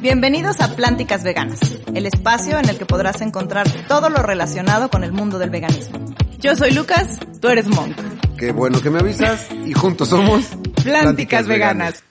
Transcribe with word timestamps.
Bienvenidos 0.00 0.60
a 0.60 0.76
Plánticas 0.76 1.24
Veganas, 1.24 1.58
el 1.92 2.06
espacio 2.06 2.56
en 2.58 2.68
el 2.68 2.78
que 2.78 2.86
podrás 2.86 3.20
encontrar 3.20 3.68
todo 3.88 4.10
lo 4.10 4.22
relacionado 4.22 4.90
con 4.90 5.02
el 5.02 5.10
mundo 5.10 5.40
del 5.40 5.50
veganismo. 5.50 5.98
Yo 6.38 6.54
soy 6.54 6.72
Lucas, 6.72 7.18
tú 7.40 7.48
eres 7.48 7.66
Monk. 7.66 7.96
Qué 8.36 8.52
bueno 8.52 8.80
que 8.80 8.90
me 8.90 9.00
avisas 9.00 9.48
y 9.66 9.72
juntos 9.72 10.10
somos 10.10 10.44
Plánticas, 10.84 11.48
Veganas. 11.48 12.04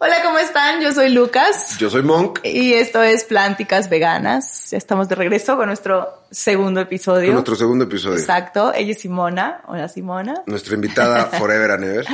Hola, 0.00 0.22
¿cómo 0.22 0.38
están? 0.38 0.80
Yo 0.80 0.92
soy 0.92 1.08
Lucas. 1.10 1.76
Yo 1.76 1.90
soy 1.90 2.02
Monk. 2.02 2.38
Y 2.44 2.72
esto 2.74 3.02
es 3.02 3.24
Plánticas 3.24 3.90
Veganas. 3.90 4.70
Ya 4.70 4.78
estamos 4.78 5.08
de 5.08 5.16
regreso 5.16 5.56
con 5.56 5.66
nuestro 5.66 6.22
segundo 6.30 6.80
episodio. 6.80 7.26
Con 7.26 7.34
nuestro 7.34 7.56
segundo 7.56 7.86
episodio. 7.86 8.16
Exacto. 8.16 8.72
Ella 8.72 8.92
es 8.92 9.00
Simona. 9.00 9.60
Hola, 9.66 9.88
Simona. 9.88 10.42
Nuestra 10.46 10.76
invitada 10.76 11.24
Forever 11.32 11.72
and 11.72 11.82
Ever. 11.82 12.06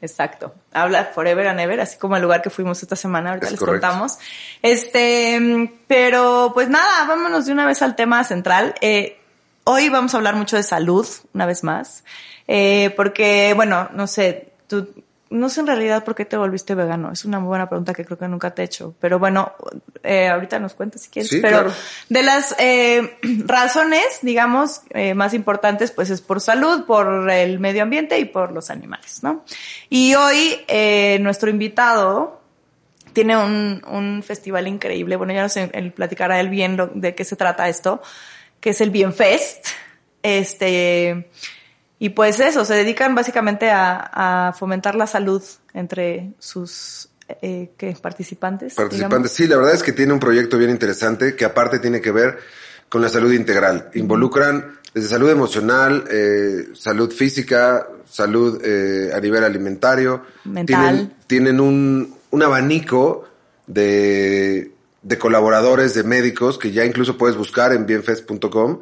Exacto. 0.00 0.54
Habla 0.72 1.06
Forever 1.06 1.48
and 1.48 1.58
Ever, 1.58 1.80
así 1.80 1.98
como 1.98 2.14
el 2.14 2.22
lugar 2.22 2.40
que 2.40 2.50
fuimos 2.50 2.80
esta 2.84 2.94
semana. 2.94 3.30
Ahorita 3.30 3.50
les 3.50 3.58
contamos. 3.58 4.16
Este, 4.62 5.72
pero 5.88 6.52
pues 6.54 6.68
nada, 6.68 7.04
vámonos 7.08 7.46
de 7.46 7.52
una 7.52 7.66
vez 7.66 7.82
al 7.82 7.96
tema 7.96 8.22
central. 8.22 8.76
Eh, 8.80 9.18
hoy 9.64 9.88
vamos 9.88 10.14
a 10.14 10.18
hablar 10.18 10.36
mucho 10.36 10.56
de 10.56 10.62
salud, 10.62 11.04
una 11.32 11.46
vez 11.46 11.64
más. 11.64 12.04
Eh, 12.46 12.94
porque, 12.96 13.54
bueno, 13.56 13.88
no 13.92 14.06
sé, 14.06 14.52
tú 14.68 14.86
no 15.34 15.48
sé 15.48 15.60
en 15.60 15.66
realidad 15.66 16.04
por 16.04 16.14
qué 16.14 16.24
te 16.24 16.36
volviste 16.36 16.74
vegano. 16.74 17.10
Es 17.12 17.24
una 17.24 17.38
muy 17.40 17.48
buena 17.48 17.68
pregunta 17.68 17.92
que 17.92 18.04
creo 18.04 18.16
que 18.18 18.28
nunca 18.28 18.54
te 18.54 18.62
he 18.62 18.64
hecho. 18.64 18.94
Pero 19.00 19.18
bueno, 19.18 19.52
eh, 20.02 20.28
ahorita 20.28 20.58
nos 20.58 20.74
cuentas 20.74 21.02
si 21.02 21.10
quieres. 21.10 21.30
Sí, 21.30 21.40
Pero 21.42 21.58
claro. 21.60 21.72
de 22.08 22.22
las 22.22 22.54
eh, 22.58 23.18
razones, 23.44 24.04
digamos, 24.22 24.82
eh, 24.90 25.14
más 25.14 25.34
importantes, 25.34 25.90
pues 25.90 26.10
es 26.10 26.20
por 26.20 26.40
salud, 26.40 26.84
por 26.86 27.30
el 27.30 27.58
medio 27.60 27.82
ambiente 27.82 28.18
y 28.18 28.24
por 28.24 28.52
los 28.52 28.70
animales, 28.70 29.22
¿no? 29.22 29.44
Y 29.90 30.14
hoy 30.14 30.60
nuestro 31.20 31.50
invitado 31.50 32.40
tiene 33.12 33.36
un, 33.36 33.82
un 33.86 34.22
festival 34.22 34.66
increíble. 34.66 35.16
Bueno, 35.16 35.32
ya 35.32 35.42
no 35.42 35.48
sé, 35.48 35.68
platicará 35.94 36.40
él 36.40 36.48
bien 36.48 36.76
lo- 36.76 36.88
de 36.88 37.14
qué 37.14 37.24
se 37.24 37.36
trata 37.36 37.68
esto, 37.68 38.02
que 38.60 38.70
es 38.70 38.80
el 38.80 38.90
Bienfest. 38.90 39.66
Este, 40.22 41.28
y 42.04 42.10
pues 42.10 42.38
eso, 42.38 42.66
se 42.66 42.74
dedican 42.74 43.14
básicamente 43.14 43.70
a, 43.70 44.48
a 44.48 44.52
fomentar 44.52 44.94
la 44.94 45.06
salud 45.06 45.42
entre 45.72 46.34
sus 46.38 47.08
eh, 47.40 47.70
¿qué? 47.78 47.96
participantes. 47.98 48.74
Participantes. 48.74 49.32
Sí, 49.32 49.46
la 49.46 49.56
verdad 49.56 49.72
es 49.72 49.82
que 49.82 49.92
tiene 49.92 50.12
un 50.12 50.20
proyecto 50.20 50.58
bien 50.58 50.68
interesante 50.68 51.34
que 51.34 51.46
aparte 51.46 51.78
tiene 51.78 52.02
que 52.02 52.12
ver 52.12 52.40
con 52.90 53.00
la 53.00 53.08
salud 53.08 53.32
integral. 53.32 53.88
Involucran 53.94 54.78
desde 54.92 55.08
salud 55.08 55.30
emocional, 55.30 56.04
eh, 56.10 56.68
salud 56.74 57.10
física, 57.10 57.88
salud 58.04 58.60
eh, 58.62 59.10
a 59.14 59.18
nivel 59.20 59.42
alimentario. 59.42 60.26
Mental. 60.44 60.66
Tienen, 60.66 61.14
tienen 61.26 61.58
un, 61.58 62.14
un 62.30 62.42
abanico 62.42 63.24
de, 63.66 64.72
de 65.00 65.18
colaboradores, 65.18 65.94
de 65.94 66.04
médicos, 66.04 66.58
que 66.58 66.70
ya 66.70 66.84
incluso 66.84 67.16
puedes 67.16 67.38
buscar 67.38 67.72
en 67.72 67.86
bienfest.com 67.86 68.80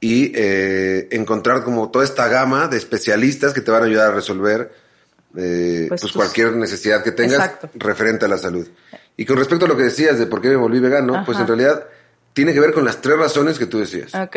y 0.00 0.32
eh, 0.34 1.08
encontrar 1.10 1.62
como 1.62 1.90
toda 1.90 2.04
esta 2.04 2.26
gama 2.28 2.68
de 2.68 2.78
especialistas 2.78 3.52
que 3.52 3.60
te 3.60 3.70
van 3.70 3.82
a 3.82 3.86
ayudar 3.86 4.12
a 4.12 4.14
resolver 4.14 4.72
eh, 5.36 5.86
Pues 5.88 6.00
pues, 6.00 6.12
cualquier 6.12 6.56
necesidad 6.56 7.04
que 7.04 7.12
tengas 7.12 7.34
Exacto. 7.34 7.70
referente 7.74 8.24
a 8.24 8.28
la 8.28 8.38
salud. 8.38 8.66
Y 9.16 9.26
con 9.26 9.36
respecto 9.36 9.66
a 9.66 9.68
lo 9.68 9.76
que 9.76 9.84
decías 9.84 10.18
de 10.18 10.26
por 10.26 10.40
qué 10.40 10.48
me 10.48 10.56
volví 10.56 10.80
vegano, 10.80 11.22
pues 11.26 11.38
en 11.38 11.46
realidad 11.46 11.86
tiene 12.32 12.54
que 12.54 12.60
ver 12.60 12.72
con 12.72 12.84
las 12.84 13.00
tres 13.02 13.18
razones 13.18 13.58
que 13.58 13.66
tú 13.66 13.78
decías. 13.78 14.14
Ok. 14.14 14.36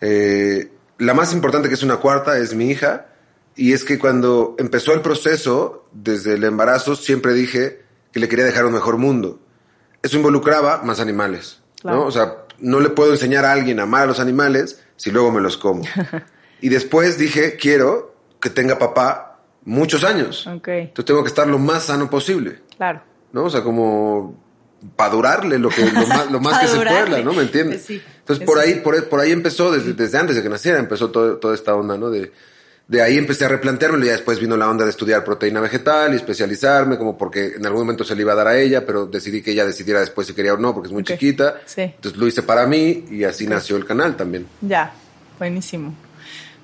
Eh, 0.00 0.70
la 0.98 1.12
más 1.12 1.32
importante, 1.34 1.68
que 1.68 1.74
es 1.74 1.82
una 1.82 1.98
cuarta, 1.98 2.38
es 2.38 2.54
mi 2.54 2.70
hija. 2.70 3.08
Y 3.54 3.72
es 3.72 3.84
que 3.84 3.98
cuando 3.98 4.54
empezó 4.58 4.94
el 4.94 5.02
proceso, 5.02 5.86
desde 5.92 6.34
el 6.34 6.44
embarazo, 6.44 6.96
siempre 6.96 7.34
dije 7.34 7.82
que 8.12 8.20
le 8.20 8.28
quería 8.28 8.44
dejar 8.44 8.64
un 8.64 8.72
mejor 8.72 8.96
mundo. 8.96 9.38
Eso 10.02 10.16
involucraba 10.16 10.82
más 10.82 11.00
animales. 11.00 11.60
Claro. 11.80 11.98
¿no? 11.98 12.06
O 12.06 12.10
sea, 12.10 12.45
no 12.58 12.80
le 12.80 12.90
puedo 12.90 13.12
enseñar 13.12 13.44
a 13.44 13.52
alguien 13.52 13.80
a 13.80 13.84
amar 13.84 14.02
a 14.02 14.06
los 14.06 14.20
animales 14.20 14.82
si 14.96 15.10
luego 15.10 15.30
me 15.30 15.40
los 15.40 15.56
como. 15.56 15.82
y 16.60 16.68
después 16.68 17.18
dije, 17.18 17.56
quiero 17.56 18.14
que 18.40 18.50
tenga 18.50 18.78
papá 18.78 19.40
muchos 19.64 20.04
años. 20.04 20.46
Ok. 20.46 20.68
Entonces 20.68 21.04
tengo 21.04 21.22
que 21.22 21.28
estar 21.28 21.46
lo 21.46 21.58
más 21.58 21.84
sano 21.84 22.08
posible. 22.08 22.60
Claro. 22.76 23.02
¿no? 23.36 23.44
O 23.44 23.50
sea, 23.50 23.62
como 23.62 24.42
para 24.96 25.10
durarle 25.10 25.58
lo 25.58 25.68
que 25.68 25.84
lo 25.84 26.06
más, 26.06 26.30
lo 26.30 26.40
más 26.40 26.58
que 26.60 26.68
se 26.68 26.76
pueda, 26.76 27.20
¿no? 27.22 27.32
¿Me 27.32 27.42
entiendes? 27.42 27.82
Sí, 27.82 28.02
Entonces 28.18 28.44
por 28.44 28.58
ahí 28.58 28.76
por, 28.76 29.08
por 29.08 29.20
ahí 29.20 29.32
empezó 29.32 29.70
desde, 29.70 29.92
desde 29.92 30.18
antes 30.18 30.36
de 30.36 30.42
que 30.42 30.48
naciera 30.48 30.78
empezó 30.78 31.10
todo, 31.10 31.36
toda 31.36 31.54
esta 31.54 31.74
onda, 31.74 31.98
¿no? 31.98 32.10
De 32.10 32.32
de 32.88 33.02
ahí 33.02 33.18
empecé 33.18 33.44
a 33.44 33.48
replanteármelo 33.48 34.04
y 34.04 34.08
ya 34.08 34.12
después 34.12 34.38
vino 34.38 34.56
la 34.56 34.70
onda 34.70 34.84
de 34.84 34.90
estudiar 34.90 35.24
proteína 35.24 35.60
vegetal 35.60 36.12
y 36.12 36.16
especializarme, 36.16 36.96
como 36.96 37.18
porque 37.18 37.54
en 37.56 37.66
algún 37.66 37.82
momento 37.82 38.04
se 38.04 38.14
le 38.14 38.22
iba 38.22 38.32
a 38.32 38.36
dar 38.36 38.48
a 38.48 38.58
ella, 38.58 38.86
pero 38.86 39.06
decidí 39.06 39.42
que 39.42 39.50
ella 39.50 39.66
decidiera 39.66 40.00
después 40.00 40.26
si 40.26 40.34
quería 40.34 40.54
o 40.54 40.56
no, 40.56 40.72
porque 40.72 40.88
es 40.88 40.92
muy 40.92 41.02
chiquita. 41.02 41.60
Sí. 41.64 41.82
Entonces 41.82 42.16
lo 42.18 42.26
hice 42.26 42.42
para 42.42 42.66
mí 42.66 43.04
y 43.10 43.24
así 43.24 43.46
nació 43.46 43.76
el 43.76 43.84
canal 43.84 44.16
también. 44.16 44.46
Ya, 44.60 44.92
buenísimo. 45.38 45.94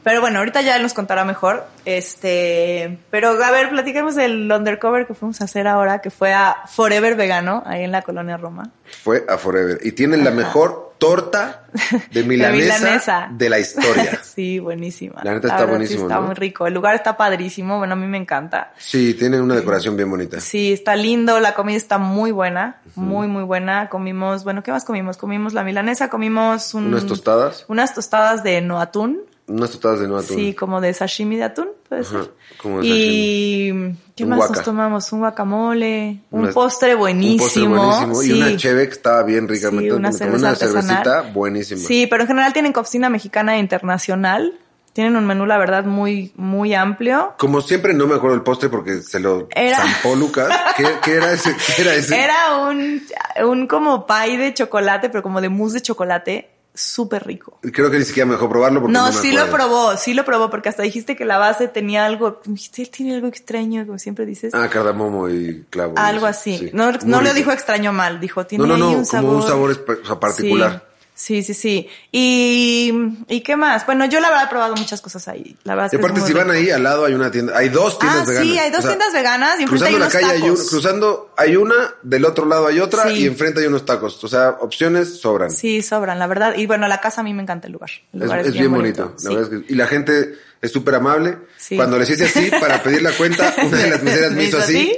Pero 0.02 0.20
bueno, 0.20 0.40
ahorita 0.40 0.60
ya 0.62 0.76
él 0.76 0.82
nos 0.82 0.94
contará 0.94 1.24
mejor. 1.24 1.64
Este, 1.84 2.98
pero 3.10 3.30
a 3.42 3.50
ver, 3.50 3.70
platiquemos 3.70 4.14
del 4.14 4.50
undercover 4.50 5.06
que 5.06 5.14
fuimos 5.14 5.40
a 5.40 5.44
hacer 5.44 5.66
ahora, 5.68 6.00
que 6.00 6.10
fue 6.10 6.32
a 6.32 6.56
Forever 6.66 7.14
Vegano, 7.16 7.62
ahí 7.66 7.84
en 7.84 7.92
la 7.92 8.02
colonia 8.02 8.36
Roma. 8.36 8.70
Fue 9.02 9.24
a 9.28 9.38
Forever. 9.38 9.78
Y 9.82 9.92
tienen 9.92 10.24
la 10.24 10.30
mejor 10.32 10.92
torta 10.98 11.64
de 12.12 12.22
milanesa 12.24 12.74
de, 12.78 12.80
milanesa. 12.80 13.30
la 13.38 13.58
historia. 13.58 14.18
sí, 14.22 14.58
buenísima. 14.58 15.20
La 15.24 15.34
neta 15.34 15.48
está 15.48 15.86
Sí, 15.86 15.94
está 15.94 16.16
¿no? 16.16 16.22
muy 16.22 16.34
rico. 16.34 16.66
El 16.66 16.74
lugar 16.74 16.94
está 16.94 17.16
padrísimo. 17.16 17.78
Bueno, 17.78 17.94
a 17.94 17.96
mí 17.96 18.06
me 18.06 18.18
encanta. 18.18 18.72
Sí, 18.78 19.14
tienen 19.14 19.40
una 19.40 19.54
decoración 19.56 19.96
bien 19.96 20.10
bonita. 20.10 20.40
Sí, 20.40 20.72
está 20.72 20.94
lindo. 20.96 21.40
La 21.40 21.54
comida 21.54 21.76
está 21.76 21.98
muy 21.98 22.30
buena. 22.30 22.80
Muy, 22.94 23.26
muy 23.26 23.42
buena. 23.44 23.88
Comimos, 23.88 24.44
bueno, 24.44 24.62
¿qué 24.62 24.70
más 24.70 24.84
comimos? 24.84 25.16
Comimos 25.16 25.54
la 25.54 25.64
milanesa, 25.64 26.08
comimos 26.08 26.74
un- 26.74 26.86
Unas 26.86 27.06
tostadas. 27.06 27.64
Unas 27.68 27.94
tostadas 27.94 28.42
de 28.44 28.60
no 28.60 28.80
atún. 28.80 29.20
Unas 29.52 29.70
tostadas 29.70 30.00
de 30.00 30.08
no 30.08 30.16
atún. 30.16 30.36
Sí, 30.36 30.54
como 30.54 30.80
de 30.80 30.92
sashimi 30.94 31.36
de 31.36 31.44
atún, 31.44 31.68
puede 31.88 32.02
Ajá, 32.02 32.10
ser. 32.22 32.30
como 32.58 32.80
de 32.80 32.86
y 32.86 33.72
¿qué 34.16 34.24
Un 34.24 34.30
más 34.30 34.38
guaca. 34.38 34.54
nos 34.54 34.64
tomamos? 34.64 35.12
Un 35.12 35.18
guacamole, 35.20 36.20
un 36.30 36.52
postre 36.52 36.94
Un 36.94 37.00
buenísimo. 37.00 37.42
postre 37.44 37.66
buenísimo. 37.66 38.14
sí. 38.14 38.30
Y 38.30 38.42
una 38.42 38.56
cheve 38.56 38.86
que 38.86 38.92
estaba 38.94 39.22
bien 39.22 39.48
rica. 39.48 39.70
Sí, 39.70 39.76
una 39.76 39.96
una, 39.96 40.12
cerveza 40.12 40.54
cervecita 40.56 41.22
buenísima. 41.32 41.80
Sí, 41.80 42.06
pero 42.06 42.22
en 42.22 42.28
general 42.28 42.52
tienen 42.52 42.72
cocina 42.72 43.08
mexicana 43.10 43.56
e 43.56 43.58
internacional. 43.58 44.58
Tienen 44.94 45.16
un 45.16 45.26
menú, 45.26 45.46
la 45.46 45.56
verdad, 45.56 45.84
muy, 45.86 46.32
muy 46.36 46.74
amplio. 46.74 47.32
Como 47.38 47.62
siempre 47.62 47.94
no 47.94 48.06
me 48.06 48.14
acuerdo 48.14 48.36
del 48.36 48.44
postre 48.44 48.68
porque 48.68 49.00
se 49.00 49.20
lo 49.20 49.48
Era- 49.54 49.78
zampó 49.78 50.14
Lucas. 50.16 50.48
¿Qué, 50.76 50.86
qué 51.02 51.14
era 51.14 51.32
ese? 51.32 51.56
¿Qué 51.76 51.80
era 51.82 51.94
ese? 51.94 52.14
Era 52.22 52.58
un, 52.68 53.02
un 53.42 53.66
como 53.66 54.06
pie 54.06 54.36
de 54.36 54.52
chocolate, 54.52 55.08
pero 55.08 55.22
como 55.22 55.40
de 55.40 55.48
mousse 55.48 55.74
de 55.74 55.80
chocolate, 55.82 56.50
súper 56.74 57.26
rico. 57.26 57.58
Creo 57.72 57.90
que 57.90 57.98
ni 57.98 58.04
siquiera 58.04 58.26
me 58.26 58.32
dejó 58.32 58.48
probarlo 58.48 58.80
porque 58.80 58.92
no, 58.92 59.06
No, 59.06 59.12
me 59.12 59.18
sí 59.20 59.32
lo 59.32 59.50
probó, 59.50 59.96
sí 59.96 60.14
lo 60.14 60.24
probó, 60.24 60.48
porque 60.50 60.68
hasta 60.68 60.82
dijiste 60.82 61.16
que 61.16 61.24
la 61.24 61.38
base 61.38 61.68
tenía 61.68 62.06
algo, 62.06 62.40
dijiste, 62.44 62.86
tiene 62.86 63.14
algo 63.14 63.26
extraño, 63.28 63.84
como 63.86 63.98
siempre 63.98 64.24
dices. 64.26 64.54
Ah, 64.54 64.68
cardamomo 64.70 65.28
y 65.28 65.64
clavo. 65.70 65.94
Algo 65.96 66.26
Eso, 66.26 66.26
así. 66.26 66.58
sí. 66.58 66.70
No, 66.72 66.90
no 67.04 67.20
lo 67.20 67.34
dijo 67.34 67.52
extraño 67.52 67.92
mal, 67.92 68.20
dijo, 68.20 68.46
tiene 68.46 68.66
No, 68.66 68.76
no, 68.76 68.86
ahí 68.86 68.92
no, 68.92 68.98
un 68.98 69.06
sabor. 69.06 69.26
como 69.30 69.42
un 69.42 69.48
sabor 69.48 70.18
particular. 70.20 70.84
Sí, 70.88 70.91
sí, 71.14 71.42
sí. 71.42 71.54
sí. 71.54 71.88
Y, 72.10 72.92
¿y 73.28 73.40
qué 73.42 73.56
más? 73.56 73.84
Bueno, 73.86 74.04
yo 74.06 74.20
la 74.20 74.28
verdad 74.28 74.44
he 74.46 74.48
probado 74.48 74.74
muchas 74.76 75.00
cosas 75.00 75.28
ahí. 75.28 75.56
La 75.64 75.74
verdad 75.74 75.86
es 75.86 75.92
Y 75.92 75.96
es 75.96 76.00
aparte, 76.00 76.20
muy 76.20 76.28
si 76.28 76.34
van 76.34 76.50
ahí 76.50 76.70
al 76.70 76.82
lado 76.82 77.04
hay 77.04 77.14
una 77.14 77.30
tienda, 77.30 77.56
hay 77.56 77.68
dos 77.68 77.98
tiendas 77.98 78.22
Ah, 78.22 78.26
veganas. 78.28 78.48
sí, 78.48 78.58
hay 78.58 78.70
dos 78.70 78.78
O 78.78 78.82
sea, 78.82 78.90
tiendas 78.90 79.12
veganas 79.12 79.60
y 79.60 79.62
enfrente 79.64 79.86
hay 79.86 79.94
cruzando 79.94 79.98
la 79.98 80.10
calle 80.28 80.42
hay 80.44 80.50
un- 80.50 80.56
cruzando 80.66 81.34
hay 81.36 81.56
una, 81.56 81.74
del 82.02 82.24
otro 82.24 82.46
lado 82.46 82.66
hay 82.66 82.80
otra 82.80 83.04
Sí. 83.08 83.14
y 83.22 83.26
enfrente 83.26 83.60
hay 83.60 83.66
unos 83.66 83.84
tacos. 83.84 84.22
O 84.24 84.28
sea, 84.28 84.50
opciones 84.60 85.20
sobran. 85.20 85.50
Sí, 85.50 85.82
sobran, 85.82 86.18
la 86.18 86.26
verdad. 86.26 86.54
Y 86.56 86.66
bueno, 86.66 86.86
la 86.88 87.00
casa 87.00 87.20
a 87.20 87.24
mí 87.24 87.32
me 87.34 87.42
encanta 87.42 87.66
el 87.66 87.72
lugar. 87.74 87.90
El 88.12 88.20
Es, 88.22 88.24
lugar 88.26 88.40
es 88.46 88.52
bien 88.52 88.72
bonito. 88.72 89.14
Sí. 89.16 89.24
La 89.28 89.34
verdad 89.34 89.52
es 89.54 89.60
que- 89.66 89.72
y 89.72 89.76
la 89.76 89.86
gente 89.86 90.34
es 90.62 90.70
súper 90.72 90.94
amable. 90.94 91.36
Sí. 91.58 91.76
Cuando 91.76 91.98
les 91.98 92.08
hice 92.08 92.24
así 92.24 92.50
para 92.58 92.82
pedir 92.82 93.02
la 93.02 93.10
cuenta, 93.12 93.54
una 93.66 93.76
de 93.76 93.90
las 93.90 94.02
meseras 94.02 94.30
me 94.30 94.36
¿Me 94.36 94.44
hizo 94.44 94.58
así, 94.58 94.96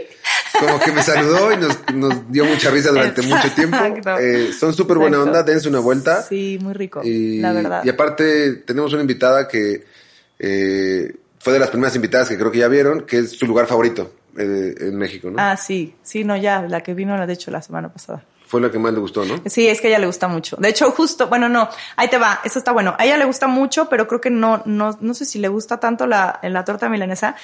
como 0.61 0.79
que 0.79 0.93
me 0.93 1.03
saludó 1.03 1.53
y 1.53 1.57
nos, 1.57 1.79
nos 1.95 2.31
dio 2.31 2.45
mucha 2.45 2.71
risa 2.71 2.91
durante 2.91 3.23
mucho 3.23 3.51
tiempo. 3.53 3.77
Eh, 4.21 4.53
son 4.53 4.75
súper 4.75 4.99
buena 4.99 5.23
onda, 5.23 5.43
dense 5.43 5.69
una 5.69 5.81
vuelta. 5.81 6.23
Sí, 6.23 6.59
muy 6.63 6.75
rico, 6.75 7.03
Y, 7.03 7.39
la 7.41 7.53
verdad. 7.53 7.83
y 7.83 7.89
aparte 7.89 8.53
tenemos 8.67 8.93
una 8.93 9.01
invitada 9.01 9.49
que 9.49 9.85
eh, 10.39 11.15
fue 11.39 11.53
de 11.55 11.59
las 11.59 11.71
primeras 11.71 11.97
invitadas 11.97 12.29
que 12.29 12.37
creo 12.37 12.53
que 12.53 12.59
ya 12.59 12.69
vieron, 12.69 13.07
que 13.07 13.19
es 13.19 13.31
su 13.31 13.47
lugar 13.47 13.67
favorito 13.67 14.13
eh, 14.37 14.75
en 14.79 14.97
México, 14.97 15.31
¿no? 15.31 15.37
Ah, 15.39 15.57
sí, 15.57 15.95
sí, 16.03 16.25
no, 16.25 16.37
ya, 16.37 16.63
la 16.63 16.83
que 16.83 16.93
vino, 16.93 17.17
la 17.17 17.27
de 17.27 17.33
hecho, 17.33 17.51
la 17.51 17.63
semana 17.63 17.91
pasada. 17.91 18.23
Fue 18.55 18.61
la 18.61 18.71
que 18.71 18.79
más 18.79 18.93
le 18.93 19.01
gustó, 19.01 19.25
¿no? 19.25 19.43
Sí, 19.47 19.67
es 19.67 19.81
que 19.81 19.89
a 19.89 19.91
ella 19.91 19.99
le 19.99 20.07
gusta 20.07 20.29
mucho. 20.29 20.55
De 20.61 20.69
hecho, 20.69 20.93
justo, 20.93 21.27
bueno, 21.27 21.49
no, 21.49 21.69
ahí 21.97 22.07
te 22.07 22.19
va, 22.19 22.39
eso 22.45 22.61
está 22.61 22.71
bueno. 22.71 22.95
A 23.01 23.05
ella 23.05 23.17
le 23.17 23.25
gusta 23.25 23.49
mucho, 23.49 23.89
pero 23.89 24.07
creo 24.07 24.21
que 24.21 24.31
no, 24.31 24.63
no, 24.65 24.97
no 25.01 25.15
sé 25.15 25.25
si 25.25 25.41
le 25.41 25.49
gusta 25.49 25.81
tanto 25.81 26.07
la, 26.07 26.39
la 26.43 26.65
torta 26.65 26.89
milanesa. 26.89 27.35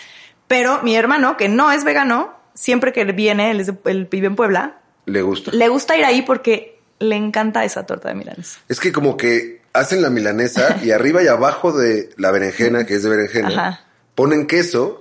Pero 0.47 0.83
mi 0.85 0.95
hermano, 0.95 1.37
que 1.37 1.49
no 1.49 1.73
es 1.73 1.83
vegano, 1.83 2.33
siempre 2.55 2.93
que 2.93 3.05
viene, 3.07 3.51
él, 3.51 3.59
es 3.61 3.67
de- 3.67 3.77
él 3.87 4.07
vive 4.09 4.29
en 4.29 4.37
Puebla, 4.37 4.79
Le 5.07 5.23
gusta. 5.23 5.51
le 5.51 5.69
gusta 5.69 5.97
ir 5.97 6.05
ahí 6.05 6.23
porque 6.23 6.81
le 7.01 7.17
encanta 7.17 7.65
esa 7.65 7.87
torta 7.87 8.09
de 8.11 8.15
milanesa. 8.15 8.61
Es 8.69 8.79
que 8.79 8.93
como 8.93 9.17
que 9.17 9.63
hacen 9.73 10.03
la 10.03 10.11
milanesa 10.11 10.77
y 10.83 10.93
arriba 10.93 11.23
y 11.25 11.27
abajo 11.27 11.73
de 11.73 12.11
la 12.19 12.31
berenjena, 12.31 12.87
que 12.87 12.95
es 12.95 13.03
de 13.03 13.11
berenjena, 13.11 13.49
Ajá. 13.49 13.81
ponen 14.15 14.47
queso 14.47 15.00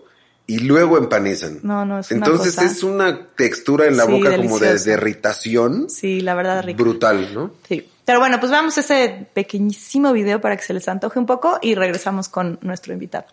y 0.50 0.60
luego 0.60 0.98
empanizan. 0.98 1.60
No, 1.64 1.86
no, 1.86 2.00
es 2.00 2.10
una 2.12 2.26
Entonces 2.26 2.56
cosa- 2.56 2.68
es 2.68 2.84
una 2.84 3.28
textura 3.36 3.86
en 3.86 3.98
la 3.98 4.06
Sí, 4.06 4.12
boca 4.12 4.36
como 4.36 4.58
de, 4.60 4.76
irritación 4.94 5.90
Sí, 5.90 6.22
la 6.22 6.34
verdad, 6.34 6.64
rico. 6.64 6.84
brutal, 6.84 7.34
¿no? 7.34 7.52
Sí. 7.68 7.88
Pero 8.06 8.20
bueno, 8.20 8.40
pues 8.40 8.52
veamos 8.52 8.78
ese 8.78 9.28
pequeñísimo 9.34 10.12
video 10.14 10.42
para 10.42 10.58
que 10.58 10.64
se 10.64 10.74
les 10.74 10.88
antoje 10.88 11.20
un 11.20 11.26
poco 11.28 11.60
y 11.62 11.76
regresamos 11.76 12.28
con 12.30 12.58
nuestro 12.64 12.92
invitado. 12.94 13.26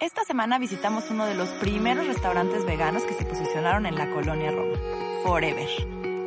Esta 0.00 0.24
semana 0.24 0.58
visitamos 0.58 1.04
uno 1.10 1.26
de 1.26 1.34
los 1.34 1.48
primeros 1.60 2.06
restaurantes 2.06 2.64
veganos 2.64 3.02
que 3.04 3.14
se 3.14 3.24
posicionaron 3.24 3.84
en 3.86 3.94
la 3.96 4.10
colonia 4.10 4.50
Roma, 4.50 4.76
Forever. 5.24 5.68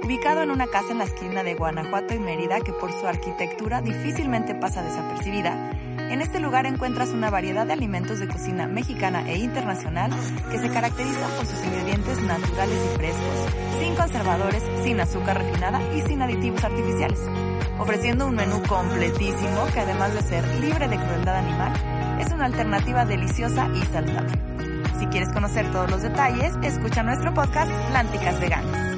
Ubicado 0.04 0.42
en 0.42 0.50
una 0.52 0.68
casa 0.68 0.92
en 0.92 0.98
la 1.00 1.04
esquina 1.04 1.44
de 1.44 1.54
Guanajuato 1.56 2.14
y 2.16 2.20
Mérida 2.20 2.62
que 2.62 2.74
por 2.74 2.92
su 2.92 3.06
arquitectura 3.06 3.82
difícilmente 3.82 4.56
pasa 4.56 4.82
desapercibida, 4.82 5.72
en 6.10 6.22
este 6.22 6.40
lugar 6.40 6.66
encuentras 6.66 7.10
una 7.10 7.30
variedad 7.30 7.68
de 7.68 7.74
alimentos 7.74 8.20
de 8.20 8.28
cocina 8.28 8.68
mexicana 8.68 9.30
e 9.30 9.38
internacional 9.38 10.12
que 10.50 10.58
se 10.58 10.70
caracterizan 10.70 11.30
por 11.32 11.46
sus 11.46 11.64
ingredientes 11.64 12.20
naturales 12.22 12.80
y 12.86 12.98
frescos, 12.98 13.80
sin 13.80 13.96
conservadores, 13.96 14.64
sin 14.84 15.00
azúcar 15.00 15.38
refinada 15.38 15.82
y 15.96 16.02
sin 16.02 16.22
aditivos 16.22 16.64
artificiales, 16.64 17.20
ofreciendo 17.78 18.26
un 18.26 18.36
menú 18.36 18.62
completísimo 18.68 19.68
que 19.72 19.82
además 19.82 20.14
de 20.16 20.22
ser 20.24 20.48
libre 20.60 20.88
de 20.88 20.98
crueldad 20.98 21.38
animal, 21.38 21.74
es 22.20 22.32
una 22.32 22.46
alternativa 22.46 23.06
deliciosa 23.06 23.70
y 23.76 23.82
saludable. 23.86 24.40
Si 25.00 25.06
quieres 25.06 25.32
conocer 25.32 25.72
todos 25.72 25.90
los 25.92 26.02
detalles, 26.02 26.54
escucha 26.64 27.04
nuestro 27.04 27.34
podcast 27.34 27.72
Plánticas 27.90 28.40
Veganas. 28.40 28.98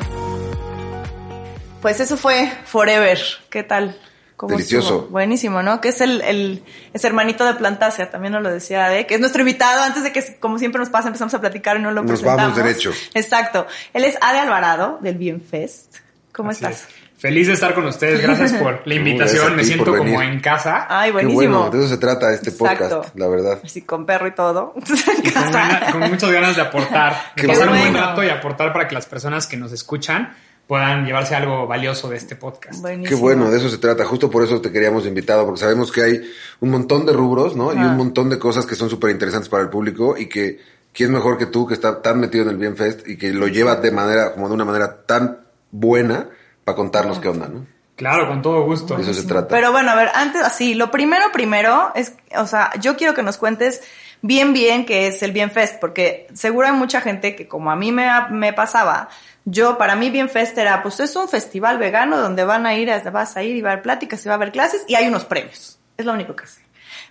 Pues 1.82 2.00
eso 2.00 2.16
fue 2.16 2.52
Forever. 2.66 3.20
¿Qué 3.50 3.64
tal? 3.64 3.98
¿Cómo 4.42 4.56
Delicioso. 4.58 4.96
estuvo? 4.96 5.10
Buenísimo, 5.12 5.62
¿no? 5.62 5.80
Que 5.82 5.90
es 5.90 6.02
el, 6.02 6.20
el 6.22 6.64
es 6.94 7.06
hermanito 7.06 7.46
de 7.46 7.54
Plantasia, 7.54 8.10
también 8.10 8.34
nos 8.34 8.42
lo 8.42 8.50
decía 8.52 8.86
Ade, 8.86 9.06
que 9.06 9.14
es 9.14 9.20
nuestro 9.20 9.42
invitado. 9.42 9.84
Antes 9.84 10.02
de 10.02 10.12
que, 10.12 10.38
como 10.40 10.58
siempre 10.58 10.80
nos 10.80 10.90
pasa, 10.90 11.10
empezamos 11.10 11.32
a 11.36 11.40
platicar 11.40 11.78
y 11.78 11.82
no 11.84 11.92
lo 11.92 12.02
Nos 12.02 12.10
presentamos. 12.22 12.42
vamos 12.42 12.58
derecho. 12.58 12.92
Exacto. 13.14 13.68
Él 13.94 14.04
es 14.04 14.18
Ade 14.20 14.40
Alvarado, 14.40 14.98
del 15.00 15.16
Bienfest. 15.16 15.98
¿Cómo 16.32 16.50
Así 16.50 16.66
estás? 16.66 16.82
es. 16.82 16.88
Feliz 17.20 17.46
de 17.46 17.54
estar 17.54 17.76
con 17.76 17.86
ustedes. 17.86 18.20
Gracias 18.20 18.54
por 18.54 18.82
la 18.84 18.96
invitación. 18.96 19.56
Me 19.56 19.64
siento 19.64 19.96
como 19.96 20.24
en 20.24 20.40
casa. 20.40 20.88
Ay, 20.90 21.10
Qué 21.10 21.14
buenísimo. 21.14 21.58
bueno, 21.60 21.70
de 21.70 21.78
eso 21.78 21.88
se 21.88 21.98
trata 22.00 22.34
este 22.34 22.50
Exacto. 22.50 22.90
podcast, 23.02 23.16
la 23.16 23.28
verdad. 23.28 23.60
Así 23.64 23.84
con 23.84 24.08
perro 24.08 24.26
y 24.26 24.32
todo. 24.32 24.74
En 24.76 24.84
Y 25.28 25.30
con, 25.32 25.52
gana- 25.52 25.92
con 25.92 26.02
muchas 26.10 26.32
ganas 26.32 26.56
de 26.56 26.64
aportar, 26.64 27.14
de 27.36 27.42
Qué 27.44 27.48
pasar 27.48 27.70
un 27.70 27.78
buen 27.78 27.94
rato 27.94 28.24
y 28.24 28.30
aportar 28.30 28.74
para 28.74 28.88
que 28.88 28.96
las 28.96 29.06
personas 29.06 29.46
que 29.46 29.56
nos 29.56 29.72
escuchan 29.72 30.34
puedan 30.72 31.06
llevarse 31.06 31.36
algo 31.36 31.68
valioso 31.68 32.08
de 32.08 32.16
este 32.16 32.38
podcast. 32.38 32.82
Qué 33.06 33.16
bueno, 33.16 33.52
de 33.52 33.58
eso 33.58 33.68
se 33.68 33.78
trata. 33.78 34.06
Justo 34.06 34.30
por 34.30 34.42
eso 34.42 34.62
te 34.62 34.72
queríamos 34.72 35.06
invitado, 35.06 35.44
porque 35.44 35.60
sabemos 35.60 35.92
que 35.92 36.02
hay 36.02 36.22
un 36.62 36.72
montón 36.72 37.06
de 37.06 37.12
rubros, 37.12 37.58
¿no? 37.58 37.74
Y 37.74 37.76
un 37.76 37.98
montón 37.98 38.30
de 38.30 38.40
cosas 38.40 38.66
que 38.66 38.76
son 38.76 38.90
súper 38.90 39.12
interesantes 39.12 39.50
para 39.50 39.64
el 39.64 39.70
público 39.70 40.16
y 40.18 40.30
que 40.30 40.62
quién 40.94 41.12
mejor 41.12 41.38
que 41.38 41.48
tú, 41.48 41.68
que 41.68 41.74
está 41.74 42.02
tan 42.02 42.22
metido 42.22 42.46
en 42.46 42.52
el 42.52 42.56
Bienfest 42.56 43.06
y 43.06 43.18
que 43.18 43.34
lo 43.34 43.50
lleva 43.50 43.76
de 43.76 43.92
manera, 43.92 44.32
como 44.32 44.48
de 44.48 44.54
una 44.54 44.64
manera 44.64 45.06
tan 45.06 45.40
buena 45.72 46.30
para 46.64 46.78
contarnos 46.78 47.20
qué 47.20 47.28
onda, 47.28 47.50
¿no? 47.50 47.66
Claro, 47.98 48.30
con 48.30 48.42
todo 48.42 48.64
gusto. 48.64 48.96
De 48.96 49.04
eso 49.04 49.14
se 49.14 49.28
trata. 49.28 49.50
Pero 49.50 49.74
bueno, 49.74 49.92
a 49.92 49.96
ver, 49.96 50.08
antes, 50.16 50.42
así, 50.42 50.74
lo 50.74 50.90
primero, 50.90 51.34
primero 51.34 51.92
es, 51.96 52.14
o 52.38 52.48
sea, 52.48 52.72
yo 52.80 52.96
quiero 52.96 53.14
que 53.14 53.24
nos 53.24 53.36
cuentes 53.36 53.82
bien, 54.22 54.54
bien 54.54 54.86
qué 54.86 55.08
es 55.08 55.22
el 55.24 55.32
Bienfest, 55.32 55.80
porque 55.80 56.28
seguro 56.34 56.68
hay 56.68 56.74
mucha 56.74 57.02
gente 57.02 57.36
que 57.36 57.48
como 57.48 57.72
a 57.72 57.76
mí 57.76 57.92
me, 57.92 58.08
me 58.30 58.54
pasaba, 58.54 59.10
yo, 59.46 59.78
para 59.78 59.96
mí 59.96 60.10
Bienfest 60.10 60.58
era, 60.58 60.84
pues 60.84 61.00
es 61.00 61.16
un 61.16 61.28
festival 61.28 61.78
vegano 61.78 62.18
donde 62.18 62.44
van 62.44 62.66
a 62.66 62.76
ir, 62.76 62.92
vas 63.12 63.38
a 63.38 63.44
ir 63.44 63.56
y 63.56 63.62
va 63.62 63.70
a 63.70 63.72
haber 63.74 63.84
pláticas 63.84 64.24
y 64.26 64.30
va 64.30 64.36
a 64.36 64.38
haber 64.38 64.52
clases 64.52 64.84
y 64.88 64.96
hay 64.96 65.08
unos 65.08 65.26
premios. 65.26 65.80
Es 65.98 66.06
lo 66.06 66.14
único 66.14 66.36
que 66.36 66.48
sé. 66.48 66.62